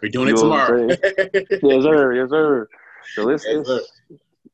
We're 0.00 0.10
doing 0.10 0.28
you 0.28 0.34
it 0.34 0.38
tomorrow. 0.38 0.88
yes, 0.88 1.82
sir. 1.82 2.14
Yes, 2.14 2.30
sir. 2.30 2.68
So 3.14 3.30
it's, 3.30 3.44
yes, 3.44 3.66
it's 3.68 3.92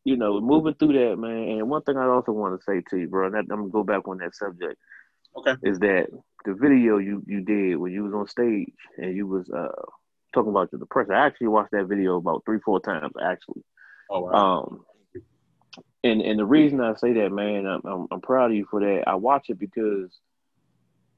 you 0.04 0.16
know, 0.16 0.40
moving 0.40 0.74
through 0.74 0.92
that, 0.92 1.16
man. 1.16 1.58
And 1.58 1.68
one 1.68 1.82
thing 1.82 1.96
I 1.96 2.06
also 2.06 2.32
want 2.32 2.58
to 2.58 2.64
say 2.64 2.82
to 2.90 2.96
you, 2.98 3.08
bro, 3.08 3.26
and 3.26 3.36
I'm 3.36 3.46
gonna 3.46 3.68
go 3.68 3.82
back 3.82 4.06
on 4.06 4.18
that 4.18 4.34
subject. 4.34 4.78
Okay. 5.36 5.54
Is 5.62 5.78
that 5.80 6.06
the 6.44 6.54
video 6.54 6.98
you 6.98 7.22
you 7.26 7.40
did 7.40 7.76
when 7.76 7.92
you 7.92 8.04
was 8.04 8.14
on 8.14 8.28
stage 8.28 8.74
and 8.98 9.16
you 9.16 9.26
was 9.26 9.48
uh 9.50 9.68
talking 10.32 10.50
about 10.50 10.70
your 10.72 10.78
depression? 10.78 11.14
I 11.14 11.26
actually 11.26 11.48
watched 11.48 11.72
that 11.72 11.86
video 11.86 12.16
about 12.16 12.42
three, 12.44 12.60
four 12.64 12.80
times 12.80 13.12
actually. 13.22 13.62
Oh 14.10 14.20
wow. 14.20 14.62
Um, 14.62 14.84
and 16.02 16.20
and 16.20 16.38
the 16.38 16.44
reason 16.44 16.80
I 16.80 16.94
say 16.94 17.12
that, 17.14 17.30
man, 17.32 17.66
I'm, 17.66 17.80
I'm, 17.84 18.06
I'm 18.10 18.20
proud 18.20 18.50
of 18.50 18.56
you 18.56 18.66
for 18.70 18.80
that. 18.80 19.04
I 19.06 19.14
watch 19.14 19.46
it 19.48 19.58
because 19.58 20.18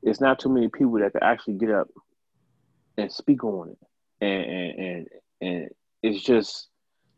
it's 0.03 0.21
not 0.21 0.39
too 0.39 0.49
many 0.49 0.69
people 0.69 0.99
that 1.01 1.13
can 1.13 1.23
actually 1.23 1.55
get 1.55 1.71
up 1.71 1.89
and 2.97 3.11
speak 3.11 3.45
on 3.45 3.71
it, 3.71 3.79
and 4.21 4.45
and 4.45 4.79
and, 4.79 5.09
and 5.41 5.71
it's 6.03 6.23
just 6.23 6.69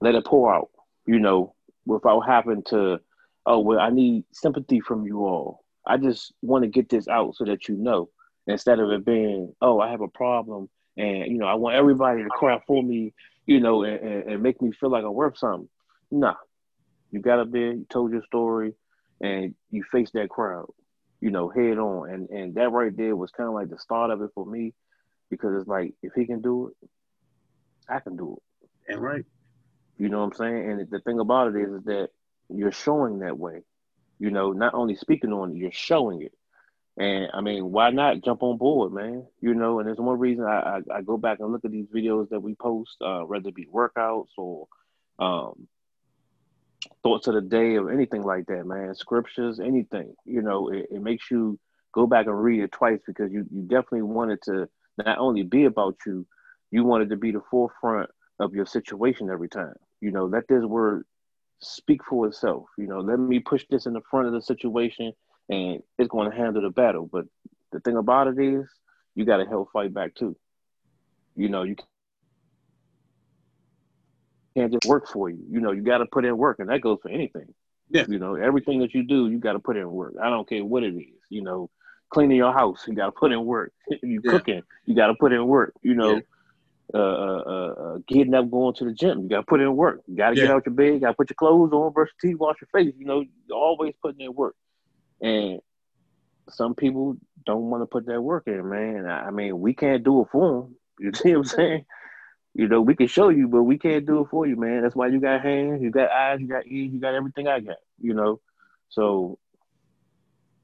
let 0.01 0.15
it 0.15 0.25
pour 0.25 0.55
out, 0.55 0.71
you 1.07 1.19
know, 1.19 1.55
without 1.85 2.21
having 2.21 2.63
to, 2.69 2.99
oh 3.47 3.59
well, 3.61 3.79
I 3.79 3.91
need 3.91 4.25
sympathy 4.33 4.81
from 4.81 5.07
you 5.07 5.21
all. 5.27 5.65
I 5.89 5.97
just 5.97 6.33
want 6.43 6.65
to 6.65 6.69
get 6.69 6.89
this 6.89 7.09
out 7.09 7.35
so 7.35 7.45
that 7.47 7.67
you 7.67 7.77
know, 7.77 8.11
instead 8.47 8.79
of 8.79 8.91
it 8.91 9.05
being, 9.05 9.55
oh, 9.63 9.81
I 9.81 9.91
have 9.91 10.03
a 10.03 10.09
problem, 10.09 10.69
and 10.97 11.33
you 11.33 11.39
know, 11.39 11.47
I 11.47 11.55
want 11.55 11.77
everybody 11.77 12.23
to 12.23 12.29
cry 12.29 12.61
for 12.67 12.83
me, 12.83 13.15
you 13.47 13.61
know, 13.61 13.83
and, 13.85 13.99
and, 14.01 14.23
and 14.31 14.43
make 14.43 14.61
me 14.61 14.71
feel 14.73 14.91
like 14.91 15.05
I'm 15.05 15.15
worth 15.15 15.39
something. 15.39 15.69
Nah, 16.11 16.35
you 17.11 17.21
got 17.21 17.41
up 17.41 17.51
there, 17.51 17.73
you 17.73 17.87
told 17.89 18.13
your 18.13 18.23
story, 18.23 18.75
and 19.21 19.55
you 19.71 19.83
faced 19.91 20.13
that 20.13 20.29
crowd, 20.29 20.71
you 21.21 21.31
know, 21.31 21.49
head 21.49 21.79
on. 21.79 22.11
And 22.11 22.29
and 22.31 22.55
that 22.57 22.71
right 22.71 22.97
there 22.97 23.17
was 23.17 23.31
kind 23.31 23.49
of 23.49 23.55
like 23.55 23.71
the 23.71 23.79
start 23.79 24.11
of 24.11 24.23
it 24.23 24.31
for 24.35 24.45
me, 24.45 24.75
because 25.31 25.59
it's 25.59 25.69
like 25.69 25.95
if 26.03 26.13
he 26.15 26.27
can 26.27 26.43
do 26.43 26.69
it, 26.69 26.89
I 27.89 28.01
can 28.01 28.17
do 28.17 28.37
it. 28.37 28.93
And 28.93 29.03
right. 29.03 29.25
You 29.99 30.09
know 30.09 30.21
what 30.21 30.27
I'm 30.27 30.35
saying? 30.35 30.71
And 30.71 30.91
the 30.91 31.01
thing 31.01 31.19
about 31.19 31.55
it 31.55 31.61
is, 31.61 31.73
is 31.73 31.85
that 31.85 32.11
you're 32.49 32.73
showing 32.73 33.19
that 33.19 33.37
way. 33.37 33.63
You 34.19 34.31
know, 34.31 34.53
not 34.53 34.75
only 34.75 34.97
speaking 34.97 35.33
on 35.33 35.53
it, 35.53 35.57
you're 35.57 35.73
showing 35.73 36.23
it. 36.23 36.33
And 36.97 37.31
I 37.33 37.41
mean, 37.41 37.71
why 37.71 37.91
not 37.91 38.25
jump 38.25 38.43
on 38.43 38.59
board, 38.59 38.93
man? 38.93 39.25
You 39.41 39.55
know, 39.55 39.79
and 39.79 39.87
there's 39.87 39.99
one 39.99 40.19
reason 40.19 40.45
I, 40.45 40.81
I, 40.91 40.97
I 40.97 41.03
go 41.03 41.17
back 41.17 41.39
and 41.39 41.53
look 41.53 41.65
at 41.65 41.71
these 41.71 41.87
videos 41.87 42.29
that 42.31 42.41
we 42.41 42.57
post, 42.57 42.97
uh, 43.01 43.21
whether 43.21 43.49
it 43.49 43.55
be 43.55 43.67
workouts 43.67 44.31
or 44.37 44.67
um, 45.21 45.69
thoughts 47.05 47.29
of 47.29 47.35
the 47.35 47.41
day 47.41 47.77
or 47.77 47.93
anything 47.93 48.23
like 48.23 48.47
that, 48.47 48.67
man. 48.67 48.95
Scriptures, 48.97 49.61
anything. 49.61 50.15
You 50.25 50.43
know, 50.43 50.69
it, 50.69 50.89
it 50.91 51.01
makes 51.01 51.31
you 51.31 51.59
go 51.93 52.07
back 52.09 52.27
and 52.27 52.43
read 52.43 52.63
it 52.63 52.73
twice 52.73 53.01
because 53.07 53.31
you, 53.33 53.47
you 53.51 53.63
definitely 53.63 54.03
wanted 54.03 54.43
to 54.43 54.69
not 54.97 55.19
only 55.19 55.45
be 55.45 55.67
about 55.67 55.97
you, 56.05 56.27
you 56.73 56.83
wanted 56.83 57.11
to 57.11 57.17
be 57.17 57.31
the 57.31 57.43
forefront 57.49 58.11
of 58.41 58.55
your 58.55 58.67
situation 58.67 59.31
every 59.31 59.49
time. 59.49 59.75
You 60.01 60.11
know, 60.11 60.27
let 60.27 60.49
this 60.49 60.65
word 60.65 61.05
speak 61.61 62.05
for 62.05 62.27
itself. 62.27 62.67
You 62.77 62.87
know, 62.87 63.01
let 63.01 63.19
me 63.19 63.41
push 63.41 63.65
this 63.71 63.87
in 63.87 63.93
the 63.93 64.03
front 64.11 64.27
of 64.27 64.33
the 64.33 64.43
situation 64.43 65.13
and 65.49 65.83
it's 65.99 66.09
going 66.09 66.31
to 66.31 66.37
handle 66.37 66.63
the 66.63 66.71
battle. 66.71 67.09
But 67.11 67.27
the 67.73 67.81
thing 67.81 67.97
about 67.97 68.29
it 68.29 68.39
is, 68.39 68.67
you 69.15 69.25
got 69.25 69.39
to 69.39 69.47
help 69.47 69.73
fight 69.73 69.93
back 69.93 70.15
too. 70.15 70.37
You 71.35 71.49
know, 71.49 71.63
you 71.63 71.77
can't 74.57 74.73
just 74.73 74.87
work 74.87 75.09
for 75.09 75.29
you. 75.31 75.45
You 75.51 75.61
know, 75.61 75.73
you 75.73 75.83
got 75.83 75.99
to 75.99 76.07
put 76.07 76.25
in 76.25 76.37
work, 76.37 76.59
and 76.59 76.69
that 76.69 76.81
goes 76.81 76.99
for 77.03 77.11
anything. 77.11 77.55
Yeah. 77.91 78.05
You 78.09 78.19
know, 78.19 78.35
everything 78.35 78.81
that 78.81 78.95
you 78.95 79.03
do, 79.03 79.29
you 79.29 79.39
got 79.39 79.55
to 79.55 79.59
put 79.59 79.77
in 79.77 79.91
work. 79.91 80.15
I 80.23 80.31
don't 80.31 80.49
care 80.49 80.65
what 80.65 80.83
it 80.83 80.95
is. 80.95 81.21
You 81.31 81.43
know, 81.43 81.71
cleaning 82.11 82.37
your 82.37 82.53
house, 82.53 82.85
you 82.87 82.95
got 82.95 83.07
to 83.07 83.13
put 83.13 83.33
in 83.33 83.45
work. 83.45 83.73
you 84.03 84.21
yeah. 84.25 84.31
cooking, 84.31 84.63
you 84.85 84.95
got 84.95 85.09
to 85.09 85.15
put 85.15 85.33
in 85.33 85.47
work. 85.47 85.75
You 85.83 85.95
know, 85.95 86.15
yeah. 86.15 86.21
Uh, 86.95 86.99
uh, 86.99 87.43
uh, 87.47 87.75
uh, 87.83 87.99
getting 88.09 88.33
up, 88.33 88.51
going 88.51 88.75
to 88.75 88.87
the 88.87 88.95
gym, 88.95 89.21
you 89.21 89.29
got 89.29 89.41
to 89.41 89.43
put 89.43 89.61
in 89.61 89.77
work. 89.77 90.01
You 90.07 90.17
got 90.17 90.31
to 90.31 90.37
yeah. 90.37 90.47
get 90.47 90.55
out 90.55 90.65
your 90.65 90.75
bed, 90.75 90.95
You 90.95 91.01
got 91.01 91.09
to 91.09 91.15
put 91.15 91.29
your 91.29 91.35
clothes 91.35 91.71
on, 91.73 91.93
brush 91.93 92.09
your 92.23 92.33
teeth, 92.33 92.41
wash 92.41 92.57
your 92.63 92.69
face. 92.73 92.95
You 92.97 93.05
know, 93.05 93.23
you're 93.47 93.59
always 93.59 93.93
putting 94.03 94.23
in 94.23 94.33
work. 94.33 94.57
And 95.21 95.61
some 96.49 96.75
people 96.75 97.19
don't 97.45 97.65
want 97.65 97.83
to 97.83 97.87
put 97.87 98.07
that 98.07 98.23
work 98.23 98.45
in, 98.47 98.69
man. 98.69 99.07
I 99.07 99.31
mean, 99.31 99.61
we 99.61 99.75
can't 99.75 100.03
do 100.03 100.23
it 100.23 100.29
for 100.33 100.63
them. 100.63 100.77
You 101.01 101.13
see 101.13 101.31
what 101.31 101.39
I'm 101.39 101.45
saying? 101.45 101.85
You 102.55 102.67
know, 102.67 102.81
we 102.81 102.97
can 102.97 103.07
show 103.07 103.29
you, 103.29 103.47
but 103.47 103.63
we 103.63 103.79
can't 103.79 104.05
do 104.05 104.23
it 104.23 104.31
for 104.31 104.49
you, 104.49 104.57
man. 104.57 104.83
That's 104.83 104.97
why 104.97 105.07
you 105.07 105.21
got 105.21 105.43
hands, 105.43 105.81
you 105.81 105.93
got 105.93 106.11
eyes, 106.11 106.41
you 106.41 106.49
got 106.49 106.67
ears, 106.67 106.93
you 106.93 106.99
got 106.99 107.15
everything 107.15 107.47
I 107.47 107.61
got. 107.61 107.77
You 108.01 108.15
know, 108.15 108.41
so 108.89 109.39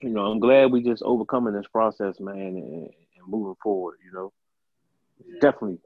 you 0.01 0.11
know, 0.11 0.27
I'm 0.27 0.41
glad 0.41 0.73
we 0.73 0.83
just 0.83 1.05
overcoming 1.05 1.55
this 1.55 1.69
process, 1.69 2.19
man, 2.19 2.37
and, 2.37 2.83
and 2.85 3.29
moving 3.29 3.55
forward. 3.63 3.99
You 4.05 4.13
know, 4.13 4.33
yeah. 5.25 5.39
definitely. 5.41 5.79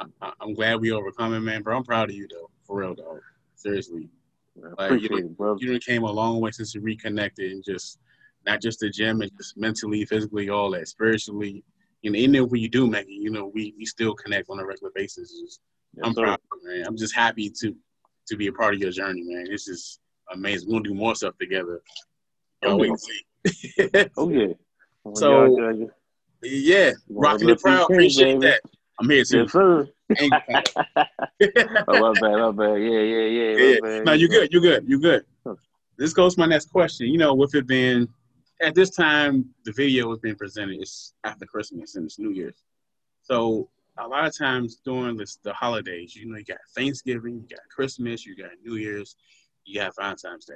I, 0.00 0.32
am 0.42 0.54
glad 0.54 0.80
we 0.80 0.92
overcome 0.92 1.34
it, 1.34 1.40
man. 1.40 1.62
Bro, 1.62 1.76
I'm 1.76 1.84
proud 1.84 2.10
of 2.10 2.16
you, 2.16 2.26
though. 2.30 2.50
For 2.66 2.80
real, 2.80 2.94
though. 2.94 3.20
Seriously. 3.56 4.08
Like, 4.78 5.00
you, 5.00 5.08
it, 5.12 5.36
bro. 5.36 5.56
you 5.58 5.78
came 5.78 6.02
a 6.02 6.10
long 6.10 6.40
way 6.40 6.50
since 6.50 6.74
you 6.74 6.80
reconnected 6.80 7.52
and 7.52 7.64
just 7.64 7.98
not 8.46 8.60
just 8.60 8.80
the 8.80 8.90
gym 8.90 9.20
and 9.20 9.30
just 9.36 9.56
mentally, 9.56 10.04
physically, 10.04 10.48
all 10.48 10.70
that, 10.72 10.88
spiritually 10.88 11.62
And 12.04 12.16
even 12.16 12.34
if 12.34 12.50
we 12.50 12.68
do 12.68 12.86
make 12.86 13.06
it, 13.06 13.12
you 13.12 13.30
know, 13.30 13.50
we, 13.54 13.74
we 13.78 13.84
still 13.84 14.14
connect 14.14 14.48
on 14.50 14.58
a 14.58 14.66
regular 14.66 14.92
basis. 14.94 15.30
Just, 15.40 15.60
yes, 15.94 16.06
I'm 16.06 16.14
sir. 16.14 16.22
proud, 16.22 16.38
man. 16.64 16.84
I'm 16.86 16.96
just 16.96 17.14
happy 17.14 17.50
to 17.60 17.74
to 18.26 18.36
be 18.36 18.46
a 18.46 18.52
part 18.52 18.74
of 18.74 18.80
your 18.80 18.92
journey, 18.92 19.22
man. 19.24 19.46
It's 19.48 19.64
just 19.64 20.00
amazing. 20.32 20.68
We're 20.68 20.78
gonna 20.78 20.88
do 20.90 20.94
more 20.94 21.14
stuff 21.14 21.36
together. 21.38 21.82
Y'all 22.62 22.72
oh, 22.72 22.76
wait 22.76 22.90
and 22.90 23.00
see. 23.00 24.08
oh 24.16 24.28
yeah. 24.30 24.52
so 25.14 25.88
yeah, 26.42 26.92
rocking 27.08 27.48
the 27.48 27.56
proud. 27.56 27.90
Appreciate 27.90 28.40
that. 28.40 28.60
I'm 29.00 29.08
here 29.08 29.24
too. 29.24 29.42
Yes, 29.42 29.52
sir. 29.52 29.88
oh 30.20 30.28
my 31.88 32.12
bad, 32.20 32.36
my 32.36 32.50
bad. 32.50 32.74
Yeah, 32.82 33.00
yeah, 33.00 33.26
yeah. 33.26 33.56
yeah. 33.56 33.76
Bad. 33.80 34.04
No, 34.04 34.12
you're 34.12 34.28
good. 34.28 34.52
You're 34.52 34.60
good. 34.60 34.84
You're 34.86 34.98
good. 34.98 35.24
This 35.96 36.12
goes 36.12 36.34
to 36.34 36.40
my 36.40 36.46
next 36.46 36.70
question. 36.70 37.06
You 37.08 37.16
know, 37.16 37.34
with 37.34 37.54
it 37.54 37.66
being 37.66 38.08
at 38.60 38.74
this 38.74 38.90
time, 38.90 39.46
the 39.64 39.72
video 39.72 40.08
was 40.08 40.18
being 40.18 40.36
presented. 40.36 40.80
It's 40.80 41.14
after 41.24 41.46
Christmas 41.46 41.96
and 41.96 42.04
it's 42.04 42.18
New 42.18 42.30
Year's. 42.30 42.62
So 43.22 43.70
a 43.98 44.06
lot 44.06 44.26
of 44.26 44.36
times 44.36 44.80
during 44.84 45.16
this, 45.16 45.38
the 45.42 45.52
holidays, 45.54 46.14
you 46.14 46.26
know, 46.26 46.36
you 46.36 46.44
got 46.44 46.58
Thanksgiving, 46.74 47.34
you 47.34 47.56
got 47.56 47.66
Christmas, 47.74 48.26
you 48.26 48.36
got 48.36 48.50
New 48.64 48.76
Year's, 48.76 49.16
you 49.64 49.80
got 49.80 49.96
Valentine's 49.96 50.44
Day. 50.44 50.54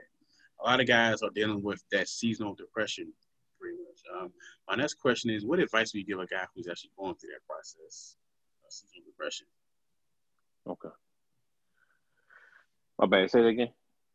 A 0.63 0.67
lot 0.67 0.81
of 0.81 0.87
guys 0.87 1.23
are 1.23 1.31
dealing 1.35 1.63
with 1.63 1.83
that 1.93 2.09
seasonal 2.09 2.55
depression, 2.55 3.13
pretty 3.59 3.77
much. 3.77 4.23
Um, 4.23 4.33
my 4.69 4.77
next 4.77 4.95
question 4.95 5.31
is, 5.31 5.45
what 5.45 5.59
advice 5.59 5.93
would 5.93 6.01
you 6.01 6.07
give 6.07 6.21
a 6.21 6.27
guy 6.27 6.45
who's 6.55 6.69
actually 6.69 6.91
going 6.99 7.15
through 7.17 7.31
that 7.31 7.47
process 7.47 8.17
seasonal 8.75 9.07
depression? 9.07 9.47
Okay. 10.67 10.89
My 12.99 13.07
bad. 13.07 13.31
Say 13.31 13.41
it 13.41 13.47
again. 13.47 13.69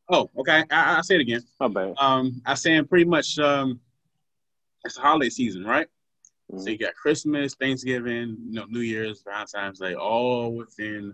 Oh, 0.09 0.29
okay. 0.37 0.63
I, 0.71 0.95
will 0.95 1.03
say 1.03 1.15
it 1.15 1.21
again. 1.21 1.41
My 1.59 1.67
bad. 1.67 1.93
Um, 1.97 2.41
I 2.45 2.55
saying 2.55 2.87
pretty 2.87 3.05
much 3.05 3.37
um, 3.39 3.79
it's 4.83 4.95
the 4.95 5.01
holiday 5.01 5.29
season, 5.29 5.63
right? 5.63 5.87
Mm-hmm. 6.51 6.63
So 6.63 6.69
you 6.69 6.77
got 6.77 6.95
Christmas, 6.95 7.53
Thanksgiving, 7.55 8.37
you 8.47 8.53
know, 8.53 8.65
New 8.69 8.79
Year's, 8.79 9.21
Valentine's 9.23 9.79
Day, 9.79 9.93
all 9.93 10.55
within 10.55 11.13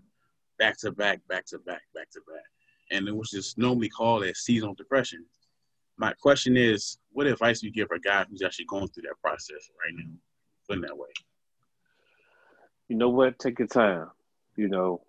back 0.58 0.78
to 0.80 0.91
back, 0.91 1.20
back 1.28 1.46
to 1.48 1.60
back, 1.60 1.82
back 1.93 2.10
to 2.12 2.22
back, 2.28 2.46
and 2.91 3.08
it 3.08 3.16
was 3.16 3.30
just 3.30 3.58
normally 3.58 3.89
called 3.89 4.24
as 4.24 4.39
seasonal 4.39 4.76
depression. 4.76 5.26
My 5.98 6.14
question 6.22 6.56
is, 6.56 6.98
what 7.12 7.28
advice 7.28 7.62
do 7.62 7.68
you 7.68 7.74
give 7.74 7.89
a 7.91 8.00
guy 8.00 8.26
who's 8.30 8.41
actually 8.41 8.66
going 8.66 8.88
through 8.88 9.04
that 9.04 9.22
process 9.22 9.70
right 9.84 9.93
now, 9.96 10.12
feeling 10.68 10.82
that 10.82 10.98
way? 10.98 11.10
You 12.90 12.98
know 12.98 13.10
what? 13.10 13.40
Take 13.40 13.60
your 13.60 13.68
time. 13.68 14.10
You 14.56 14.68
know, 14.70 15.02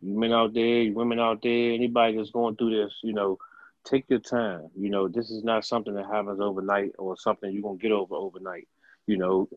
you 0.00 0.18
men 0.18 0.32
out 0.32 0.54
there, 0.54 0.82
you 0.82 0.94
women 0.94 1.20
out 1.20 1.42
there, 1.42 1.72
anybody 1.72 2.16
that's 2.16 2.30
going 2.30 2.56
through 2.56 2.82
this, 2.84 2.94
you 3.02 3.12
know, 3.12 3.38
take 3.84 4.04
your 4.08 4.18
time. 4.20 4.68
You 4.76 4.90
know, 4.90 5.08
this 5.08 5.30
is 5.30 5.44
not 5.44 5.64
something 5.64 5.94
that 5.94 6.06
happens 6.06 6.40
overnight 6.40 6.92
or 6.98 7.16
something 7.16 7.52
you're 7.52 7.62
gonna 7.62 7.78
get 7.78 7.92
over 7.92 8.14
overnight. 8.14 8.68
You 9.06 9.18
know, 9.18 9.48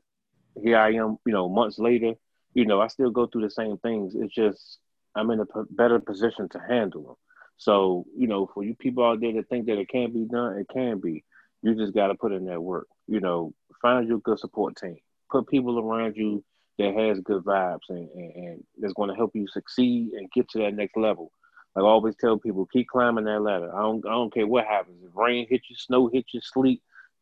here 0.61 0.77
I 0.77 0.93
am, 0.93 1.17
you 1.25 1.33
know, 1.33 1.49
months 1.49 1.79
later, 1.79 2.13
you 2.53 2.65
know, 2.65 2.81
I 2.81 2.87
still 2.87 3.09
go 3.11 3.27
through 3.27 3.43
the 3.43 3.49
same 3.49 3.77
things. 3.77 4.15
It's 4.15 4.33
just 4.33 4.79
I'm 5.15 5.31
in 5.31 5.39
a 5.39 5.45
p- 5.45 5.61
better 5.71 5.99
position 5.99 6.49
to 6.49 6.59
handle 6.59 7.03
them. 7.03 7.15
So, 7.57 8.05
you 8.17 8.27
know, 8.27 8.49
for 8.53 8.63
you 8.63 8.75
people 8.75 9.05
out 9.05 9.21
there 9.21 9.33
that 9.33 9.49
think 9.49 9.65
that 9.67 9.79
it 9.79 9.89
can't 9.89 10.13
be 10.13 10.25
done, 10.25 10.57
it 10.57 10.67
can 10.73 10.99
be. 10.99 11.23
You 11.61 11.75
just 11.75 11.93
got 11.93 12.07
to 12.07 12.15
put 12.15 12.33
in 12.33 12.45
that 12.45 12.61
work. 12.61 12.87
You 13.07 13.19
know, 13.19 13.53
find 13.81 14.07
your 14.07 14.19
good 14.19 14.39
support 14.39 14.75
team. 14.75 14.97
Put 15.31 15.47
people 15.47 15.79
around 15.79 16.15
you 16.15 16.43
that 16.77 16.93
has 16.93 17.19
good 17.21 17.43
vibes 17.43 17.89
and, 17.89 18.09
and, 18.09 18.35
and 18.35 18.63
that's 18.77 18.93
going 18.93 19.09
to 19.09 19.15
help 19.15 19.35
you 19.35 19.47
succeed 19.47 20.11
and 20.13 20.31
get 20.31 20.49
to 20.49 20.59
that 20.59 20.73
next 20.73 20.97
level. 20.97 21.31
Like 21.75 21.83
I 21.83 21.87
always 21.87 22.15
tell 22.19 22.37
people, 22.37 22.67
keep 22.71 22.87
climbing 22.87 23.25
that 23.25 23.41
ladder. 23.41 23.73
I 23.73 23.81
don't, 23.81 24.05
I 24.05 24.11
don't 24.11 24.33
care 24.33 24.47
what 24.47 24.65
happens. 24.65 25.03
If 25.05 25.15
rain 25.15 25.47
hits 25.49 25.69
you, 25.69 25.75
snow 25.75 26.07
hits 26.07 26.33
you, 26.33 26.41
sleet, 26.41 26.81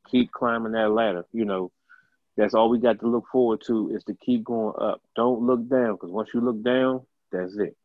keep 0.10 0.32
climbing 0.32 0.74
that 0.74 0.92
ladder. 0.92 1.26
You 1.32 1.46
know, 1.46 1.72
that's 2.38 2.54
all 2.54 2.70
we 2.70 2.80
got 2.80 3.00
to 3.00 3.08
look 3.08 3.26
forward 3.32 3.62
to 3.68 3.92
is 3.96 4.04
to 4.06 4.16
keep 4.16 4.44
going 4.44 4.76
up. 4.80 5.02
Don't 5.16 5.42
look 5.42 5.68
down 5.70 5.94
because 5.94 6.12
once 6.12 6.30
you 6.34 6.42
look 6.42 6.64
down, 6.64 7.02
that's 7.32 7.56
it. 7.58 7.76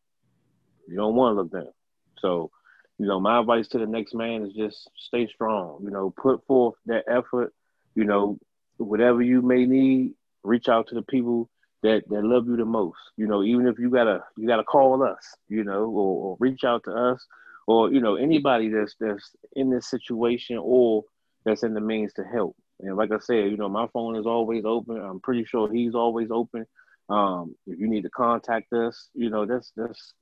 You 0.87 0.95
don't 0.95 1.15
want 1.15 1.35
to 1.35 1.41
look 1.41 1.51
down. 1.51 1.73
So, 2.19 2.51
you 2.97 3.05
know, 3.05 3.19
my 3.19 3.39
advice 3.39 3.67
to 3.69 3.77
the 3.77 3.85
next 3.85 4.13
man 4.13 4.43
is 4.43 4.53
just 4.53 4.89
stay 4.97 5.27
strong. 5.27 5.81
You 5.83 5.91
know, 5.91 6.13
put 6.17 6.45
forth 6.45 6.75
that 6.87 7.05
effort. 7.07 7.53
You 7.95 8.05
know, 8.05 8.39
whatever 8.77 9.21
you 9.21 9.41
may 9.41 9.65
need, 9.65 10.13
reach 10.43 10.67
out 10.67 10.87
to 10.87 10.95
the 10.95 11.01
people 11.03 11.49
that 11.83 12.03
that 12.09 12.23
love 12.23 12.47
you 12.47 12.57
the 12.57 12.65
most. 12.65 12.97
You 13.17 13.27
know, 13.27 13.43
even 13.43 13.67
if 13.67 13.79
you 13.79 13.89
gotta 13.89 14.23
you 14.37 14.47
gotta 14.47 14.63
call 14.63 15.03
us, 15.03 15.35
you 15.47 15.63
know, 15.63 15.85
or, 15.85 16.31
or 16.31 16.37
reach 16.39 16.63
out 16.63 16.83
to 16.85 16.91
us, 16.91 17.25
or 17.67 17.91
you 17.91 18.01
know 18.01 18.15
anybody 18.15 18.69
that's 18.69 18.95
that's 18.99 19.35
in 19.55 19.69
this 19.69 19.89
situation 19.89 20.57
or 20.61 21.03
that's 21.45 21.63
in 21.63 21.73
the 21.73 21.81
means 21.81 22.13
to 22.13 22.23
help. 22.23 22.55
And 22.81 22.95
like 22.95 23.11
I 23.11 23.19
said, 23.19 23.51
you 23.51 23.57
know, 23.57 23.69
my 23.69 23.87
phone 23.93 24.15
is 24.15 24.25
always 24.25 24.63
open. 24.65 24.97
I'm 24.97 25.19
pretty 25.19 25.45
sure 25.45 25.71
he's 25.71 25.95
always 25.95 26.29
open. 26.31 26.65
Um, 27.09 27.55
if 27.65 27.79
you 27.79 27.87
need 27.87 28.03
to 28.03 28.09
contact 28.09 28.71
us, 28.73 29.09
you 29.13 29.29
know, 29.29 29.45
that's 29.45 29.71
that's 29.75 30.13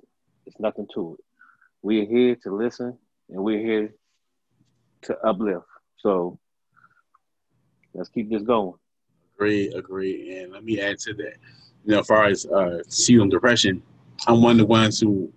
it's 0.45 0.59
nothing 0.59 0.87
to 0.93 1.17
it. 1.19 1.25
We're 1.81 2.05
here 2.05 2.35
to 2.43 2.55
listen 2.55 2.97
and 3.29 3.43
we're 3.43 3.59
here 3.59 3.93
to 5.03 5.17
uplift. 5.19 5.65
So 5.97 6.39
let's 7.93 8.09
keep 8.09 8.29
this 8.29 8.43
going. 8.43 8.73
Agree, 9.37 9.67
agree. 9.69 10.39
And 10.39 10.51
let 10.51 10.63
me 10.63 10.81
add 10.81 10.97
to 10.99 11.13
that. 11.13 11.35
You 11.85 11.91
know, 11.93 11.99
as 11.99 12.07
far 12.07 12.25
as 12.25 12.47
uh, 12.47 12.79
seasonal 12.87 13.29
depression, 13.29 13.83
I'm 14.25 14.41
one 14.41 14.53
of 14.53 14.57
the 14.57 14.65
ones 14.65 14.99
who, 14.99 15.31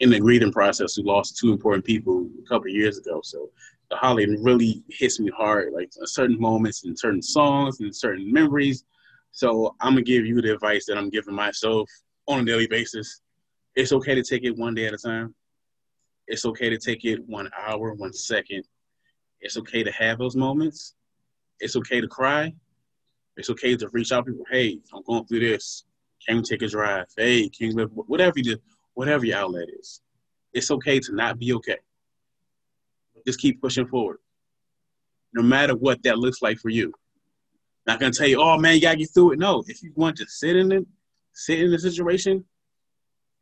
in 0.00 0.10
the 0.10 0.20
grieving 0.20 0.52
process, 0.52 0.96
who 0.96 1.02
lost 1.02 1.38
two 1.38 1.50
important 1.50 1.84
people 1.86 2.28
a 2.38 2.46
couple 2.46 2.68
of 2.68 2.74
years 2.74 2.98
ago. 2.98 3.22
So 3.24 3.48
the 3.90 3.96
holiday 3.96 4.36
really 4.42 4.84
hits 4.90 5.18
me 5.18 5.30
hard, 5.34 5.72
like 5.72 5.90
certain 6.04 6.38
moments 6.38 6.84
and 6.84 6.98
certain 6.98 7.22
songs 7.22 7.80
and 7.80 7.94
certain 7.96 8.30
memories. 8.30 8.84
So 9.30 9.74
I'm 9.80 9.94
gonna 9.94 10.02
give 10.02 10.26
you 10.26 10.42
the 10.42 10.52
advice 10.52 10.84
that 10.86 10.98
I'm 10.98 11.08
giving 11.08 11.34
myself 11.34 11.88
on 12.28 12.40
a 12.40 12.44
daily 12.44 12.66
basis. 12.66 13.22
It's 13.74 13.92
okay 13.92 14.14
to 14.14 14.22
take 14.22 14.44
it 14.44 14.58
one 14.58 14.74
day 14.74 14.86
at 14.86 14.92
a 14.92 14.98
time. 14.98 15.34
It's 16.26 16.44
okay 16.44 16.68
to 16.68 16.76
take 16.76 17.06
it 17.06 17.26
one 17.26 17.48
hour, 17.58 17.94
one 17.94 18.12
second. 18.12 18.64
It's 19.40 19.56
okay 19.56 19.82
to 19.82 19.90
have 19.92 20.18
those 20.18 20.36
moments. 20.36 20.94
It's 21.60 21.76
okay 21.76 22.02
to 22.02 22.08
cry. 22.08 22.52
It's 23.36 23.50
okay 23.50 23.76
to 23.76 23.88
reach 23.88 24.12
out 24.12 24.26
to 24.26 24.32
people. 24.32 24.46
Hey, 24.50 24.78
I'm 24.92 25.02
going 25.02 25.24
through 25.24 25.40
this. 25.40 25.84
Can 26.26 26.36
we 26.38 26.42
take 26.42 26.62
a 26.62 26.68
drive? 26.68 27.06
Hey, 27.16 27.48
can 27.48 27.70
you 27.70 27.76
live? 27.76 27.90
Whatever 27.92 28.34
you 28.36 28.44
do, 28.44 28.56
whatever 28.94 29.24
your 29.24 29.38
outlet 29.38 29.68
is. 29.80 30.00
It's 30.52 30.70
okay 30.70 31.00
to 31.00 31.14
not 31.14 31.38
be 31.38 31.52
okay. 31.54 31.78
Just 33.26 33.40
keep 33.40 33.60
pushing 33.60 33.86
forward. 33.86 34.18
No 35.32 35.42
matter 35.42 35.74
what 35.74 36.02
that 36.02 36.18
looks 36.18 36.42
like 36.42 36.58
for 36.58 36.68
you. 36.68 36.92
Not 37.86 37.98
gonna 37.98 38.12
tell 38.12 38.28
you, 38.28 38.40
oh 38.40 38.58
man, 38.58 38.74
you 38.74 38.82
gotta 38.82 38.98
get 38.98 39.10
through 39.12 39.32
it. 39.32 39.38
No, 39.38 39.64
if 39.66 39.82
you 39.82 39.92
want 39.96 40.16
to 40.18 40.26
sit 40.26 40.56
in 40.56 40.70
it, 40.70 40.86
sit 41.32 41.60
in 41.60 41.70
the 41.70 41.78
situation 41.78 42.44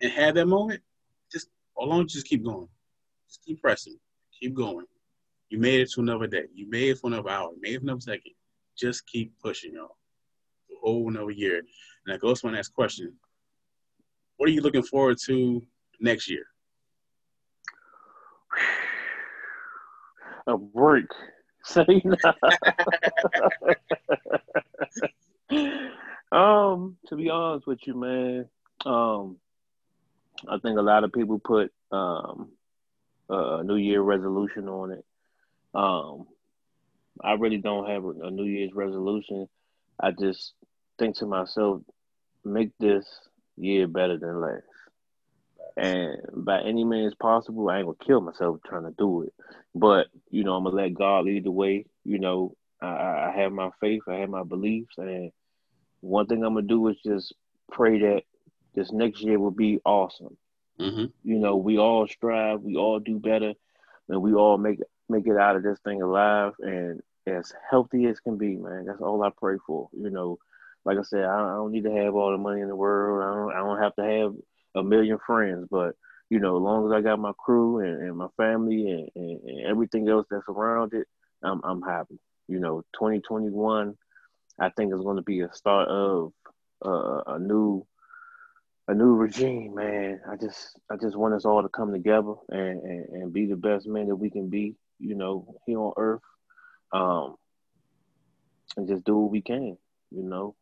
and 0.01 0.13
have 0.13 0.35
that 0.37 0.47
moment, 0.47 0.81
just 1.31 1.49
all 1.75 1.89
long 1.89 2.07
just 2.07 2.27
keep 2.27 2.45
going. 2.45 2.69
Just 3.29 3.45
keep 3.45 3.61
pressing. 3.61 3.99
Keep 4.41 4.55
going. 4.55 4.87
You 5.51 5.59
made 5.59 5.81
it 5.81 5.91
to 5.93 6.01
another 6.01 6.27
day. 6.27 6.45
You 6.55 6.71
made 6.71 6.91
it 6.91 6.99
for 6.99 7.09
another 7.09 7.29
hour. 7.29 7.51
You 7.55 7.61
made 7.61 7.75
it 7.75 7.79
for 7.81 7.85
another 7.85 8.01
second 8.01 8.33
just 8.81 9.07
keep 9.07 9.33
pushing, 9.43 9.75
y'all. 9.75 9.97
Whole 10.83 11.11
another 11.11 11.31
year. 11.31 11.59
And 11.59 11.67
that 12.07 12.21
goes 12.21 12.41
to 12.41 12.47
my 12.47 12.53
next 12.55 12.69
question. 12.69 13.13
What 14.37 14.49
are 14.49 14.53
you 14.53 14.63
looking 14.63 14.83
forward 14.83 15.19
to 15.27 15.63
next 16.01 16.31
year? 16.31 16.45
A 20.47 20.57
break. 20.57 21.05
Say 21.65 21.85
um, 26.33 26.97
to 27.07 27.17
be 27.17 27.29
honest 27.29 27.67
with 27.67 27.81
you, 27.87 27.95
man, 27.95 28.49
um, 28.87 29.37
I 30.49 30.57
think 30.59 30.79
a 30.79 30.83
lot 30.83 31.05
of 31.05 31.13
people 31.13 31.39
put 31.39 31.71
um 31.93 32.53
a 33.29 33.63
New 33.63 33.77
Year 33.77 34.01
resolution 34.01 34.69
on 34.69 34.93
it. 34.93 35.05
Um, 35.75 36.27
I 37.23 37.33
really 37.35 37.59
don't 37.59 37.89
have 37.89 38.05
a 38.05 38.31
New 38.31 38.45
Year's 38.45 38.73
resolution. 38.75 39.49
I 39.99 40.13
just 40.13 40.55
think 40.99 41.17
to 41.17 41.27
myself, 41.27 41.83
make 42.45 42.71
this 42.79 43.07
year 43.57 43.87
better 43.87 44.19
than 44.19 44.41
last. 44.41 44.63
And 45.77 46.19
by 46.45 46.61
any 46.63 46.85
means 46.85 47.15
possible, 47.15 47.69
I 47.69 47.79
ain't 47.79 47.87
gonna 47.87 47.97
kill 48.05 48.21
myself 48.21 48.59
trying 48.67 48.85
to 48.85 48.95
do 48.97 49.23
it. 49.23 49.35
But 49.75 50.09
you 50.31 50.45
know, 50.45 50.55
I'm 50.55 50.65
gonna 50.65 50.77
let 50.77 50.95
God 50.95 51.25
lead 51.25 51.45
the 51.45 51.51
way. 51.51 51.87
You 52.05 52.19
know, 52.19 52.57
I, 52.81 52.87
I 52.87 53.33
have 53.37 53.53
my 53.53 53.71
faith, 53.81 54.03
I 54.09 54.17
have 54.17 54.31
my 54.31 54.43
beliefs, 54.43 54.95
and 54.99 55.31
one 56.01 56.27
thing 56.27 56.45
I'm 56.45 56.55
gonna 56.55 56.67
do 56.67 56.89
is 56.89 56.97
just 57.05 57.35
pray 57.71 57.99
that 58.01 58.23
this 58.75 58.93
next 58.93 59.21
year 59.21 59.39
will 59.39 59.51
be 59.51 59.81
awesome. 59.85 60.37
Mm-hmm. 60.79 61.07
You 61.23 61.39
know, 61.39 61.57
we 61.57 61.79
all 61.79 62.07
strive, 62.09 62.63
we 62.63 62.77
all 62.77 62.99
do 62.99 63.19
better, 63.19 63.53
and 64.09 64.23
we 64.23 64.35
all 64.35 64.59
make 64.59 64.81
make 65.11 65.27
it 65.27 65.37
out 65.37 65.57
of 65.57 65.63
this 65.63 65.79
thing 65.81 66.03
alive. 66.03 66.53
And 66.61 67.03
as 67.27 67.53
healthy 67.71 68.07
as 68.07 68.21
can 68.21 68.37
be, 68.37 68.57
man. 68.57 68.87
That's 68.87 69.01
all 69.01 69.23
I 69.23 69.31
pray 69.37 69.57
for. 69.67 69.89
You 69.93 70.11
know, 70.11 70.39
like 70.85 70.99
I 70.99 71.03
said, 71.03 71.25
I, 71.25 71.55
don't 71.55 71.73
need 71.73 71.85
to 71.85 71.95
have 71.95 72.15
all 72.15 72.33
the 72.33 72.39
money 72.39 72.61
in 72.61 72.69
the 72.69 72.77
world. 72.77 73.23
I 73.23 73.35
don't, 73.35 73.53
I 73.53 73.67
don't 73.69 73.83
have 73.83 73.95
to 73.97 74.05
have 74.05 74.35
a 74.75 74.83
million 74.83 75.19
friends, 75.27 75.67
but 75.71 75.95
you 76.31 76.39
know, 76.39 76.57
as 76.57 76.63
long 76.63 76.87
as 76.87 76.93
I 76.93 77.01
got 77.01 77.19
my 77.19 77.33
crew 77.39 77.81
and, 77.81 78.03
and 78.03 78.17
my 78.17 78.29
family 78.37 78.89
and, 78.89 79.09
and, 79.17 79.41
and, 79.43 79.67
everything 79.67 80.09
else 80.09 80.27
that's 80.31 80.49
around 80.49 80.95
it, 80.95 81.09
I'm 81.43 81.61
I'm 81.65 81.83
happy. 81.83 82.19
You 82.47 82.61
know, 82.61 82.83
2021, 82.95 83.97
I 84.59 84.69
think 84.71 84.95
is 84.95 85.01
going 85.01 85.17
to 85.17 85.23
be 85.23 85.41
a 85.41 85.53
start 85.53 85.89
of 85.89 86.33
uh, 86.85 87.23
a 87.27 87.39
new 87.39 87.85
a 88.87 88.95
new 88.95 89.15
regime, 89.15 89.75
man. 89.75 90.21
I 90.29 90.37
just 90.37 90.79
I 90.89 90.97
just 90.97 91.17
want 91.17 91.35
us 91.35 91.45
all 91.45 91.63
to 91.63 91.69
come 91.69 91.93
together 91.93 92.35
and, 92.49 92.81
and, 92.83 93.09
and 93.09 93.33
be 93.33 93.47
the 93.47 93.57
best 93.57 93.87
men 93.87 94.09
that 94.09 94.17
we 94.17 94.31
can 94.31 94.49
be. 94.49 94.77
You 95.01 95.15
know, 95.15 95.55
here 95.67 95.81
on 95.81 95.93
Earth 95.97 96.23
um, 96.93 97.37
and 98.77 98.89
just 98.89 99.05
do 99.05 99.17
what 99.17 99.31
we 99.31 99.43
can. 99.43 99.77
You 100.11 100.23
know, 100.23 100.55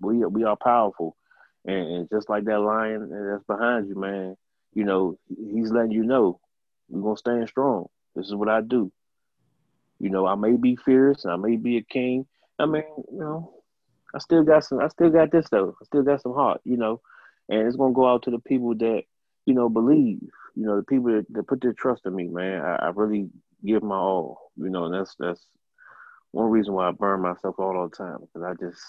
we 0.00 0.24
we 0.24 0.44
are 0.44 0.56
powerful, 0.56 1.16
and, 1.64 1.86
and 1.88 2.08
just 2.10 2.28
like 2.28 2.44
that 2.44 2.60
lion 2.60 3.10
that's 3.10 3.44
behind 3.44 3.88
you, 3.88 3.94
man. 3.94 4.36
You 4.74 4.84
know, 4.84 5.18
he's 5.28 5.70
letting 5.70 5.92
you 5.92 6.04
know 6.04 6.40
we're 6.88 7.02
gonna 7.02 7.16
stand 7.16 7.48
strong. 7.48 7.86
This 8.14 8.26
is 8.26 8.34
what 8.34 8.48
I 8.48 8.60
do. 8.60 8.90
You 9.98 10.10
know, 10.10 10.26
I 10.26 10.34
may 10.34 10.56
be 10.56 10.76
fierce, 10.76 11.26
I 11.26 11.36
may 11.36 11.56
be 11.56 11.76
a 11.76 11.82
king. 11.82 12.26
I 12.58 12.66
mean, 12.66 12.84
you 13.10 13.18
know, 13.18 13.54
I 14.14 14.18
still 14.18 14.42
got 14.42 14.64
some. 14.64 14.80
I 14.80 14.88
still 14.88 15.10
got 15.10 15.30
this 15.30 15.48
though. 15.50 15.76
I 15.80 15.84
still 15.84 16.02
got 16.02 16.22
some 16.22 16.34
heart. 16.34 16.60
You 16.64 16.76
know, 16.76 17.00
and 17.48 17.66
it's 17.66 17.76
gonna 17.76 17.94
go 17.94 18.06
out 18.08 18.22
to 18.22 18.30
the 18.30 18.38
people 18.38 18.74
that 18.76 19.02
you 19.46 19.54
know 19.54 19.68
believe. 19.68 20.30
You 20.54 20.66
know, 20.66 20.76
the 20.76 20.82
people 20.82 21.12
that, 21.12 21.26
that 21.30 21.46
put 21.46 21.62
their 21.62 21.72
trust 21.72 22.04
in 22.04 22.14
me, 22.14 22.28
man. 22.28 22.60
I, 22.60 22.76
I 22.76 22.88
really 22.90 23.30
give 23.64 23.82
my 23.82 23.96
all. 23.96 24.52
You 24.56 24.70
know, 24.70 24.84
and 24.84 24.94
that's 24.94 25.14
that's 25.18 25.44
one 26.32 26.50
reason 26.50 26.74
why 26.74 26.88
I 26.88 26.92
burn 26.92 27.20
myself 27.20 27.56
out 27.60 27.76
all 27.76 27.88
the 27.88 27.96
time 27.96 28.18
because 28.20 28.42
I 28.42 28.54
just 28.54 28.80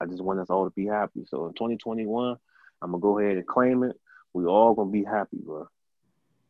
I 0.00 0.06
just 0.06 0.22
want 0.22 0.40
us 0.40 0.50
all 0.50 0.64
to 0.64 0.72
be 0.74 0.86
happy. 0.86 1.24
So 1.26 1.46
in 1.46 1.54
2021, 1.54 2.36
I'm 2.82 2.90
gonna 2.90 3.00
go 3.00 3.18
ahead 3.18 3.36
and 3.36 3.46
claim 3.46 3.82
it. 3.84 3.96
We 4.32 4.46
all 4.46 4.74
gonna 4.74 4.90
be 4.90 5.04
happy, 5.04 5.38
bro. 5.42 5.68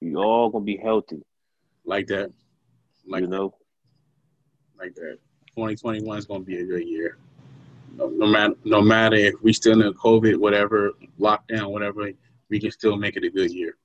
We 0.00 0.14
all 0.14 0.50
gonna 0.50 0.64
be 0.64 0.76
healthy. 0.76 1.22
Like 1.84 2.06
that. 2.08 2.32
Like 3.06 3.22
you 3.22 3.28
know. 3.28 3.54
Like 4.78 4.94
that. 4.94 5.18
2021 5.56 6.18
is 6.18 6.26
gonna 6.26 6.40
be 6.44 6.58
a 6.58 6.64
good 6.64 6.86
year. 6.86 7.18
No, 7.96 8.08
no 8.08 8.26
matter 8.26 8.54
no 8.64 8.80
matter 8.80 9.16
if 9.16 9.34
we 9.42 9.52
still 9.52 9.82
in 9.82 9.92
COVID, 9.94 10.36
whatever 10.36 10.92
lockdown, 11.18 11.70
whatever, 11.70 12.10
we 12.48 12.60
can 12.60 12.70
still 12.70 12.96
make 12.96 13.16
it 13.16 13.24
a 13.24 13.30
good 13.30 13.52
year. 13.52 13.76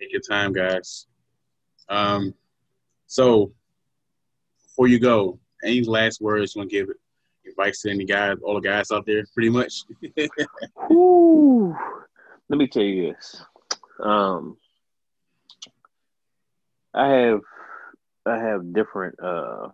Take 0.00 0.12
your 0.12 0.20
time, 0.20 0.52
guys. 0.52 1.06
Um, 1.88 2.34
so 3.10 3.52
before 4.62 4.86
you 4.86 5.00
go, 5.00 5.40
any 5.64 5.82
last 5.82 6.20
words 6.20 6.54
you 6.54 6.60
want 6.60 6.70
to 6.70 6.76
give 6.76 6.88
advice 7.44 7.82
to 7.82 7.90
any 7.90 8.04
guys, 8.04 8.36
all 8.44 8.54
the 8.54 8.60
guys 8.60 8.92
out 8.92 9.04
there, 9.04 9.24
pretty 9.34 9.50
much? 9.50 9.82
Ooh, 10.92 11.74
let 12.48 12.56
me 12.56 12.68
tell 12.68 12.84
you 12.84 13.12
this. 13.12 13.42
Um, 14.00 14.58
I 16.94 17.08
have 17.08 17.40
I 18.26 18.38
have 18.38 18.72
different 18.72 19.16
uh 19.20 19.70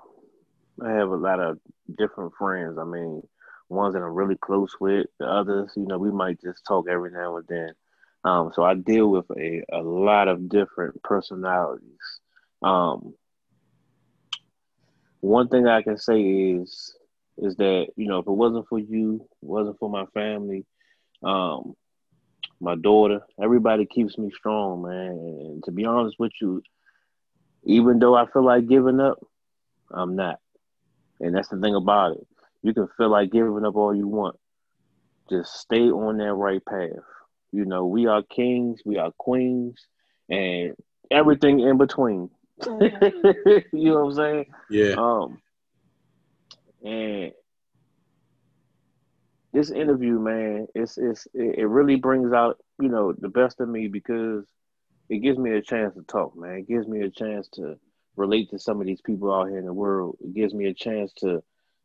I 0.82 0.92
have 0.92 1.10
a 1.10 1.16
lot 1.16 1.38
of 1.38 1.58
different 1.98 2.32
friends. 2.38 2.78
I 2.78 2.84
mean, 2.84 3.20
ones 3.68 3.92
that 3.92 4.02
I'm 4.02 4.14
really 4.14 4.36
close 4.36 4.74
with, 4.80 5.08
the 5.20 5.26
others, 5.26 5.72
you 5.76 5.84
know, 5.86 5.98
we 5.98 6.10
might 6.10 6.40
just 6.40 6.64
talk 6.66 6.86
every 6.88 7.10
now 7.10 7.36
and 7.36 7.46
then. 7.50 7.72
Um, 8.24 8.50
so 8.54 8.62
I 8.62 8.72
deal 8.76 9.08
with 9.10 9.26
a, 9.36 9.62
a 9.70 9.82
lot 9.82 10.28
of 10.28 10.48
different 10.48 11.02
personalities. 11.02 12.00
Um, 12.62 13.12
one 15.20 15.48
thing 15.48 15.66
I 15.66 15.82
can 15.82 15.98
say 15.98 16.20
is 16.20 16.96
is 17.38 17.56
that 17.56 17.88
you 17.96 18.08
know 18.08 18.18
if 18.18 18.26
it 18.26 18.32
wasn't 18.32 18.68
for 18.68 18.78
you, 18.78 19.26
wasn't 19.40 19.78
for 19.78 19.90
my 19.90 20.06
family, 20.14 20.64
um, 21.22 21.74
my 22.60 22.74
daughter, 22.76 23.20
everybody 23.42 23.86
keeps 23.86 24.16
me 24.18 24.30
strong, 24.30 24.82
man. 24.82 25.10
And 25.10 25.64
to 25.64 25.72
be 25.72 25.84
honest 25.84 26.16
with 26.18 26.32
you, 26.40 26.62
even 27.64 27.98
though 27.98 28.14
I 28.14 28.26
feel 28.26 28.44
like 28.44 28.68
giving 28.68 29.00
up, 29.00 29.18
I'm 29.90 30.16
not. 30.16 30.38
And 31.20 31.34
that's 31.34 31.48
the 31.48 31.58
thing 31.58 31.74
about 31.74 32.12
it. 32.12 32.26
You 32.62 32.74
can 32.74 32.88
feel 32.96 33.10
like 33.10 33.30
giving 33.30 33.64
up 33.64 33.76
all 33.76 33.94
you 33.94 34.08
want. 34.08 34.36
Just 35.28 35.54
stay 35.54 35.90
on 35.90 36.18
that 36.18 36.32
right 36.34 36.64
path. 36.64 36.90
You 37.52 37.64
know, 37.64 37.86
we 37.86 38.06
are 38.06 38.22
kings, 38.22 38.80
we 38.84 38.98
are 38.98 39.12
queens, 39.18 39.86
and 40.28 40.74
everything 41.10 41.60
in 41.60 41.78
between. 41.78 42.30
you 42.66 43.90
know 43.90 44.04
what 44.04 44.10
I'm 44.10 44.14
saying? 44.14 44.46
Yeah. 44.70 44.94
Um, 44.96 45.40
and 46.84 47.32
this 49.52 49.70
interview, 49.70 50.18
man, 50.18 50.66
it's 50.74 50.98
it's 50.98 51.26
it 51.34 51.68
really 51.68 51.96
brings 51.96 52.32
out 52.32 52.58
you 52.80 52.88
know 52.88 53.12
the 53.12 53.28
best 53.28 53.60
of 53.60 53.68
me 53.68 53.88
because 53.88 54.44
it 55.08 55.18
gives 55.18 55.38
me 55.38 55.52
a 55.52 55.62
chance 55.62 55.94
to 55.94 56.02
talk, 56.02 56.36
man. 56.36 56.56
It 56.56 56.68
gives 56.68 56.86
me 56.86 57.00
a 57.00 57.10
chance 57.10 57.48
to 57.54 57.78
relate 58.16 58.50
to 58.50 58.58
some 58.58 58.80
of 58.80 58.86
these 58.86 59.00
people 59.00 59.32
out 59.32 59.48
here 59.48 59.58
in 59.58 59.66
the 59.66 59.72
world. 59.72 60.16
It 60.20 60.34
gives 60.34 60.52
me 60.52 60.66
a 60.66 60.74
chance 60.74 61.12
to 61.18 61.42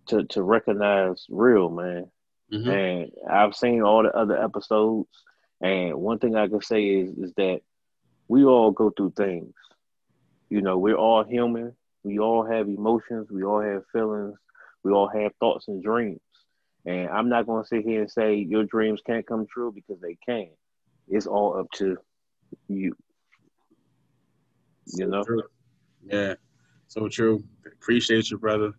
to 0.08 0.26
to 0.26 0.44
recognize 0.44 1.26
real, 1.30 1.70
man. 1.70 2.12
Mm-hmm. 2.52 2.70
And 2.70 3.12
I've 3.30 3.56
seen 3.56 3.82
all 3.82 4.04
the 4.04 4.16
other 4.16 4.42
episodes, 4.42 5.10
and 5.62 5.96
one 5.96 6.20
thing 6.20 6.36
I 6.36 6.48
can 6.48 6.62
say 6.62 6.86
is 6.86 7.12
is 7.18 7.34
that 7.38 7.62
we 8.28 8.44
all 8.44 8.72
go 8.72 8.90
through 8.90 9.14
things. 9.16 9.54
You 10.52 10.62
know, 10.62 10.78
we're 10.78 10.98
all 10.98 11.24
human. 11.24 11.74
We 12.04 12.20
all 12.20 12.46
have 12.46 12.68
emotions. 12.68 13.30
We 13.32 13.46
all 13.46 13.62
have 13.62 13.84
feelings. 13.94 14.36
We 14.84 14.92
all 14.92 15.08
have 15.08 15.32
thoughts 15.40 15.70
and 15.70 15.82
dreams. 15.82 16.20
And 16.86 17.08
I'm 17.10 17.30
not 17.30 17.46
going 17.46 17.64
to 17.64 17.68
sit 17.68 17.86
here 17.86 18.02
and 18.02 18.12
say 18.12 18.36
your 18.36 18.66
dreams 18.66 19.00
can't 19.06 19.26
come 19.26 19.48
true 19.48 19.72
because 19.72 20.02
they 20.02 20.18
can. 20.28 20.50
It's 21.08 21.26
all 21.26 21.58
up 21.58 21.68
to 21.76 21.98
you. 22.68 22.94
You 24.98 25.08
know? 25.08 25.24
True. 25.24 25.44
Yeah, 26.04 26.34
so 26.90 27.08
true. 27.08 27.46
Appreciate 27.66 28.30
you, 28.30 28.38
brother. 28.38 28.74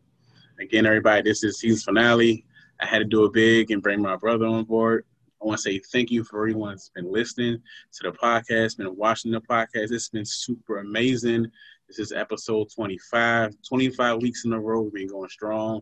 Again, 0.60 0.84
everybody, 0.84 1.22
this 1.22 1.42
is 1.42 1.58
season 1.58 1.94
finale. 1.94 2.44
I 2.80 2.86
had 2.86 2.98
to 2.98 3.04
do 3.04 3.24
it 3.24 3.32
big 3.32 3.70
and 3.70 3.82
bring 3.82 4.02
my 4.02 4.16
brother 4.16 4.44
on 4.44 4.64
board. 4.64 5.06
I 5.42 5.46
want 5.46 5.58
to 5.58 5.62
say 5.62 5.80
thank 5.90 6.10
you 6.12 6.22
for 6.22 6.38
everyone 6.38 6.70
that's 6.70 6.90
been 6.90 7.10
listening 7.10 7.60
to 7.94 8.02
the 8.04 8.16
podcast, 8.16 8.76
been 8.76 8.96
watching 8.96 9.32
the 9.32 9.40
podcast. 9.40 9.90
It's 9.90 10.08
been 10.08 10.24
super 10.24 10.78
amazing. 10.78 11.50
This 11.88 11.98
is 11.98 12.12
episode 12.12 12.68
25. 12.72 13.56
25 13.68 14.22
weeks 14.22 14.44
in 14.44 14.52
a 14.52 14.60
row, 14.60 14.82
we've 14.82 14.92
been 14.92 15.08
going 15.08 15.28
strong. 15.28 15.80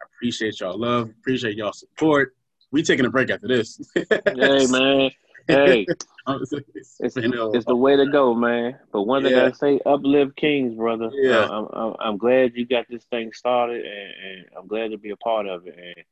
I 0.00 0.06
appreciate 0.14 0.60
y'all 0.60 0.78
love, 0.78 1.10
appreciate 1.10 1.56
y'all 1.56 1.72
support. 1.72 2.36
We 2.70 2.84
taking 2.84 3.04
a 3.04 3.10
break 3.10 3.30
after 3.30 3.48
this. 3.48 3.80
hey 3.94 4.66
man, 4.70 5.10
hey, 5.48 5.86
it's, 6.28 6.52
it's, 6.52 7.16
it's, 7.16 7.66
the 7.66 7.74
way 7.74 7.96
to 7.96 8.06
go, 8.06 8.32
man. 8.32 8.78
But 8.92 9.02
one 9.02 9.24
thing 9.24 9.32
yeah. 9.32 9.46
I 9.46 9.50
say, 9.50 9.80
uplift 9.86 10.36
kings, 10.36 10.76
brother. 10.76 11.10
Yeah, 11.12 11.38
uh, 11.38 11.48
I'm, 11.48 11.68
I'm, 11.72 11.96
I'm 11.98 12.16
glad 12.16 12.52
you 12.54 12.64
got 12.64 12.86
this 12.88 13.04
thing 13.06 13.32
started, 13.32 13.84
and, 13.84 14.12
and, 14.24 14.46
I'm 14.56 14.68
glad 14.68 14.92
to 14.92 14.98
be 14.98 15.10
a 15.10 15.16
part 15.16 15.48
of 15.48 15.66
it. 15.66 15.76
And 15.76 16.04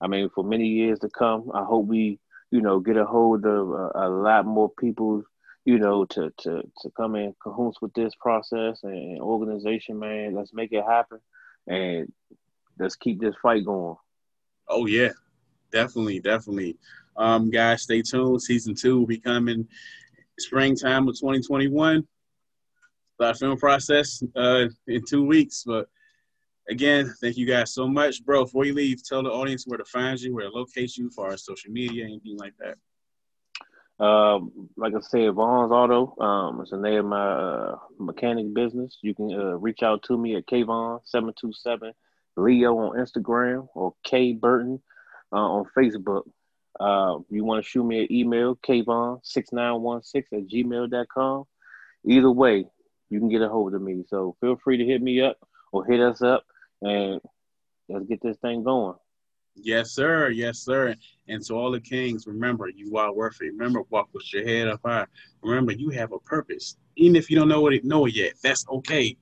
I 0.00 0.06
mean, 0.06 0.30
for 0.34 0.42
many 0.42 0.66
years 0.66 0.98
to 1.00 1.10
come, 1.10 1.50
I 1.52 1.62
hope 1.62 1.86
we, 1.86 2.18
you 2.50 2.60
know, 2.60 2.80
get 2.80 2.96
a 2.96 3.04
hold 3.04 3.44
of 3.44 3.68
a, 3.70 3.90
a 3.94 4.08
lot 4.08 4.46
more 4.46 4.70
people, 4.78 5.22
you 5.64 5.78
know, 5.78 6.04
to 6.06 6.32
to 6.38 6.62
to 6.82 6.90
come 6.96 7.16
in 7.16 7.34
cahoots 7.42 7.80
with 7.80 7.92
this 7.94 8.14
process 8.20 8.80
and 8.82 9.20
organization, 9.20 9.98
man. 9.98 10.34
Let's 10.34 10.54
make 10.54 10.72
it 10.72 10.84
happen, 10.84 11.18
and 11.66 12.12
let's 12.78 12.96
keep 12.96 13.20
this 13.20 13.34
fight 13.42 13.64
going. 13.64 13.96
Oh 14.68 14.86
yeah, 14.86 15.12
definitely, 15.72 16.20
definitely. 16.20 16.76
Um, 17.16 17.50
guys, 17.50 17.82
stay 17.82 18.02
tuned. 18.02 18.42
Season 18.42 18.74
two 18.74 18.98
will 18.98 19.06
be 19.06 19.18
coming 19.18 19.66
springtime 20.38 21.08
of 21.08 21.18
2021. 21.18 22.06
Start 23.14 23.38
film 23.38 23.56
process 23.58 24.22
uh, 24.36 24.66
in 24.86 25.02
two 25.08 25.24
weeks. 25.24 25.64
But 25.66 25.88
again, 26.68 27.14
thank 27.20 27.36
you 27.36 27.46
guys 27.46 27.72
so 27.72 27.86
much, 27.86 28.24
bro. 28.24 28.44
Before 28.44 28.64
you 28.64 28.74
leave, 28.74 29.04
tell 29.04 29.22
the 29.22 29.30
audience 29.30 29.64
where 29.66 29.78
to 29.78 29.84
find 29.84 30.20
you, 30.20 30.34
where 30.34 30.48
to 30.48 30.50
locate 30.50 30.96
you, 30.96 31.10
for 31.10 31.26
our 31.30 31.36
social 31.36 31.70
media, 31.72 32.04
anything 32.04 32.36
like 32.36 32.54
that. 32.58 32.76
Um, 33.98 34.68
like 34.76 34.92
I 34.94 35.00
said, 35.00 35.32
Vaughn's 35.32 35.72
Auto. 35.72 36.16
Um, 36.22 36.60
it's 36.60 36.70
the 36.70 36.76
name 36.76 36.98
of 36.98 37.06
my 37.06 37.28
uh, 37.28 37.76
mechanic 37.98 38.52
business. 38.52 38.98
You 39.02 39.14
can 39.14 39.32
uh, 39.32 39.56
reach 39.56 39.82
out 39.82 40.02
to 40.04 40.18
me 40.18 40.36
at 40.36 40.46
Kvon 40.46 41.00
seven 41.04 41.32
two 41.40 41.52
seven 41.52 41.92
Leo 42.36 42.76
on 42.76 42.98
Instagram 42.98 43.68
or 43.74 43.94
K 44.04 44.32
Burton 44.32 44.82
uh, 45.32 45.36
on 45.36 45.66
Facebook. 45.76 46.24
Uh, 46.78 47.20
you 47.30 47.42
want 47.42 47.64
to 47.64 47.68
shoot 47.68 47.84
me 47.84 48.00
an 48.00 48.12
email, 48.12 48.54
kvon6916 48.56 50.24
at 50.32 50.46
gmail.com. 50.46 51.44
Either 52.04 52.30
way, 52.30 52.66
you 53.08 53.18
can 53.18 53.30
get 53.30 53.40
a 53.40 53.48
hold 53.48 53.74
of 53.74 53.80
me. 53.80 54.04
So 54.08 54.36
feel 54.42 54.56
free 54.56 54.76
to 54.76 54.84
hit 54.84 55.00
me 55.00 55.22
up 55.22 55.38
or 55.72 55.86
hit 55.86 56.00
us 56.00 56.20
up 56.20 56.44
and 56.82 57.20
let's 57.88 58.06
get 58.06 58.22
this 58.22 58.36
thing 58.38 58.62
going. 58.62 58.96
Yes, 59.54 59.92
sir. 59.92 60.28
Yes, 60.28 60.58
sir. 60.58 60.94
And 61.28 61.42
to 61.46 61.54
all 61.54 61.70
the 61.70 61.80
kings, 61.80 62.26
remember, 62.26 62.68
you 62.68 62.96
are 62.98 63.12
worth 63.12 63.40
it. 63.40 63.52
Remember, 63.52 63.82
walk 63.90 64.08
with 64.12 64.32
your 64.32 64.46
head 64.46 64.68
up 64.68 64.80
high. 64.84 65.06
Remember, 65.42 65.72
you 65.72 65.90
have 65.90 66.12
a 66.12 66.18
purpose. 66.18 66.76
Even 66.96 67.16
if 67.16 67.30
you 67.30 67.36
don't 67.36 67.48
know 67.48 67.60
what 67.60 67.72
it 67.72 67.84
know 67.84 68.06
it 68.06 68.14
yet, 68.14 68.34
that's 68.42 68.66
okay. 68.68 69.16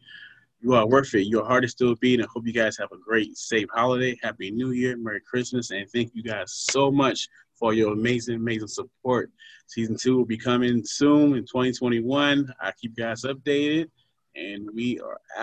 You 0.60 0.74
are 0.74 0.86
worth 0.86 1.14
it. 1.14 1.26
Your 1.26 1.44
heart 1.44 1.64
is 1.64 1.72
still 1.72 1.94
beating. 1.96 2.24
I 2.24 2.28
hope 2.32 2.46
you 2.46 2.52
guys 2.52 2.76
have 2.78 2.90
a 2.90 2.98
great, 2.98 3.36
safe 3.36 3.68
holiday. 3.72 4.18
Happy 4.22 4.50
New 4.50 4.70
Year. 4.70 4.96
Merry 4.96 5.20
Christmas. 5.20 5.70
And 5.70 5.88
thank 5.90 6.12
you 6.14 6.22
guys 6.22 6.52
so 6.52 6.90
much 6.90 7.28
for 7.54 7.72
your 7.74 7.92
amazing, 7.92 8.36
amazing 8.36 8.68
support. 8.68 9.30
Season 9.66 9.96
two 9.96 10.16
will 10.16 10.24
be 10.24 10.38
coming 10.38 10.84
soon 10.84 11.36
in 11.36 11.44
2021. 11.44 12.52
I 12.60 12.72
keep 12.72 12.94
you 12.96 13.04
guys 13.04 13.22
updated, 13.22 13.90
and 14.34 14.68
we 14.74 15.00
are 15.00 15.20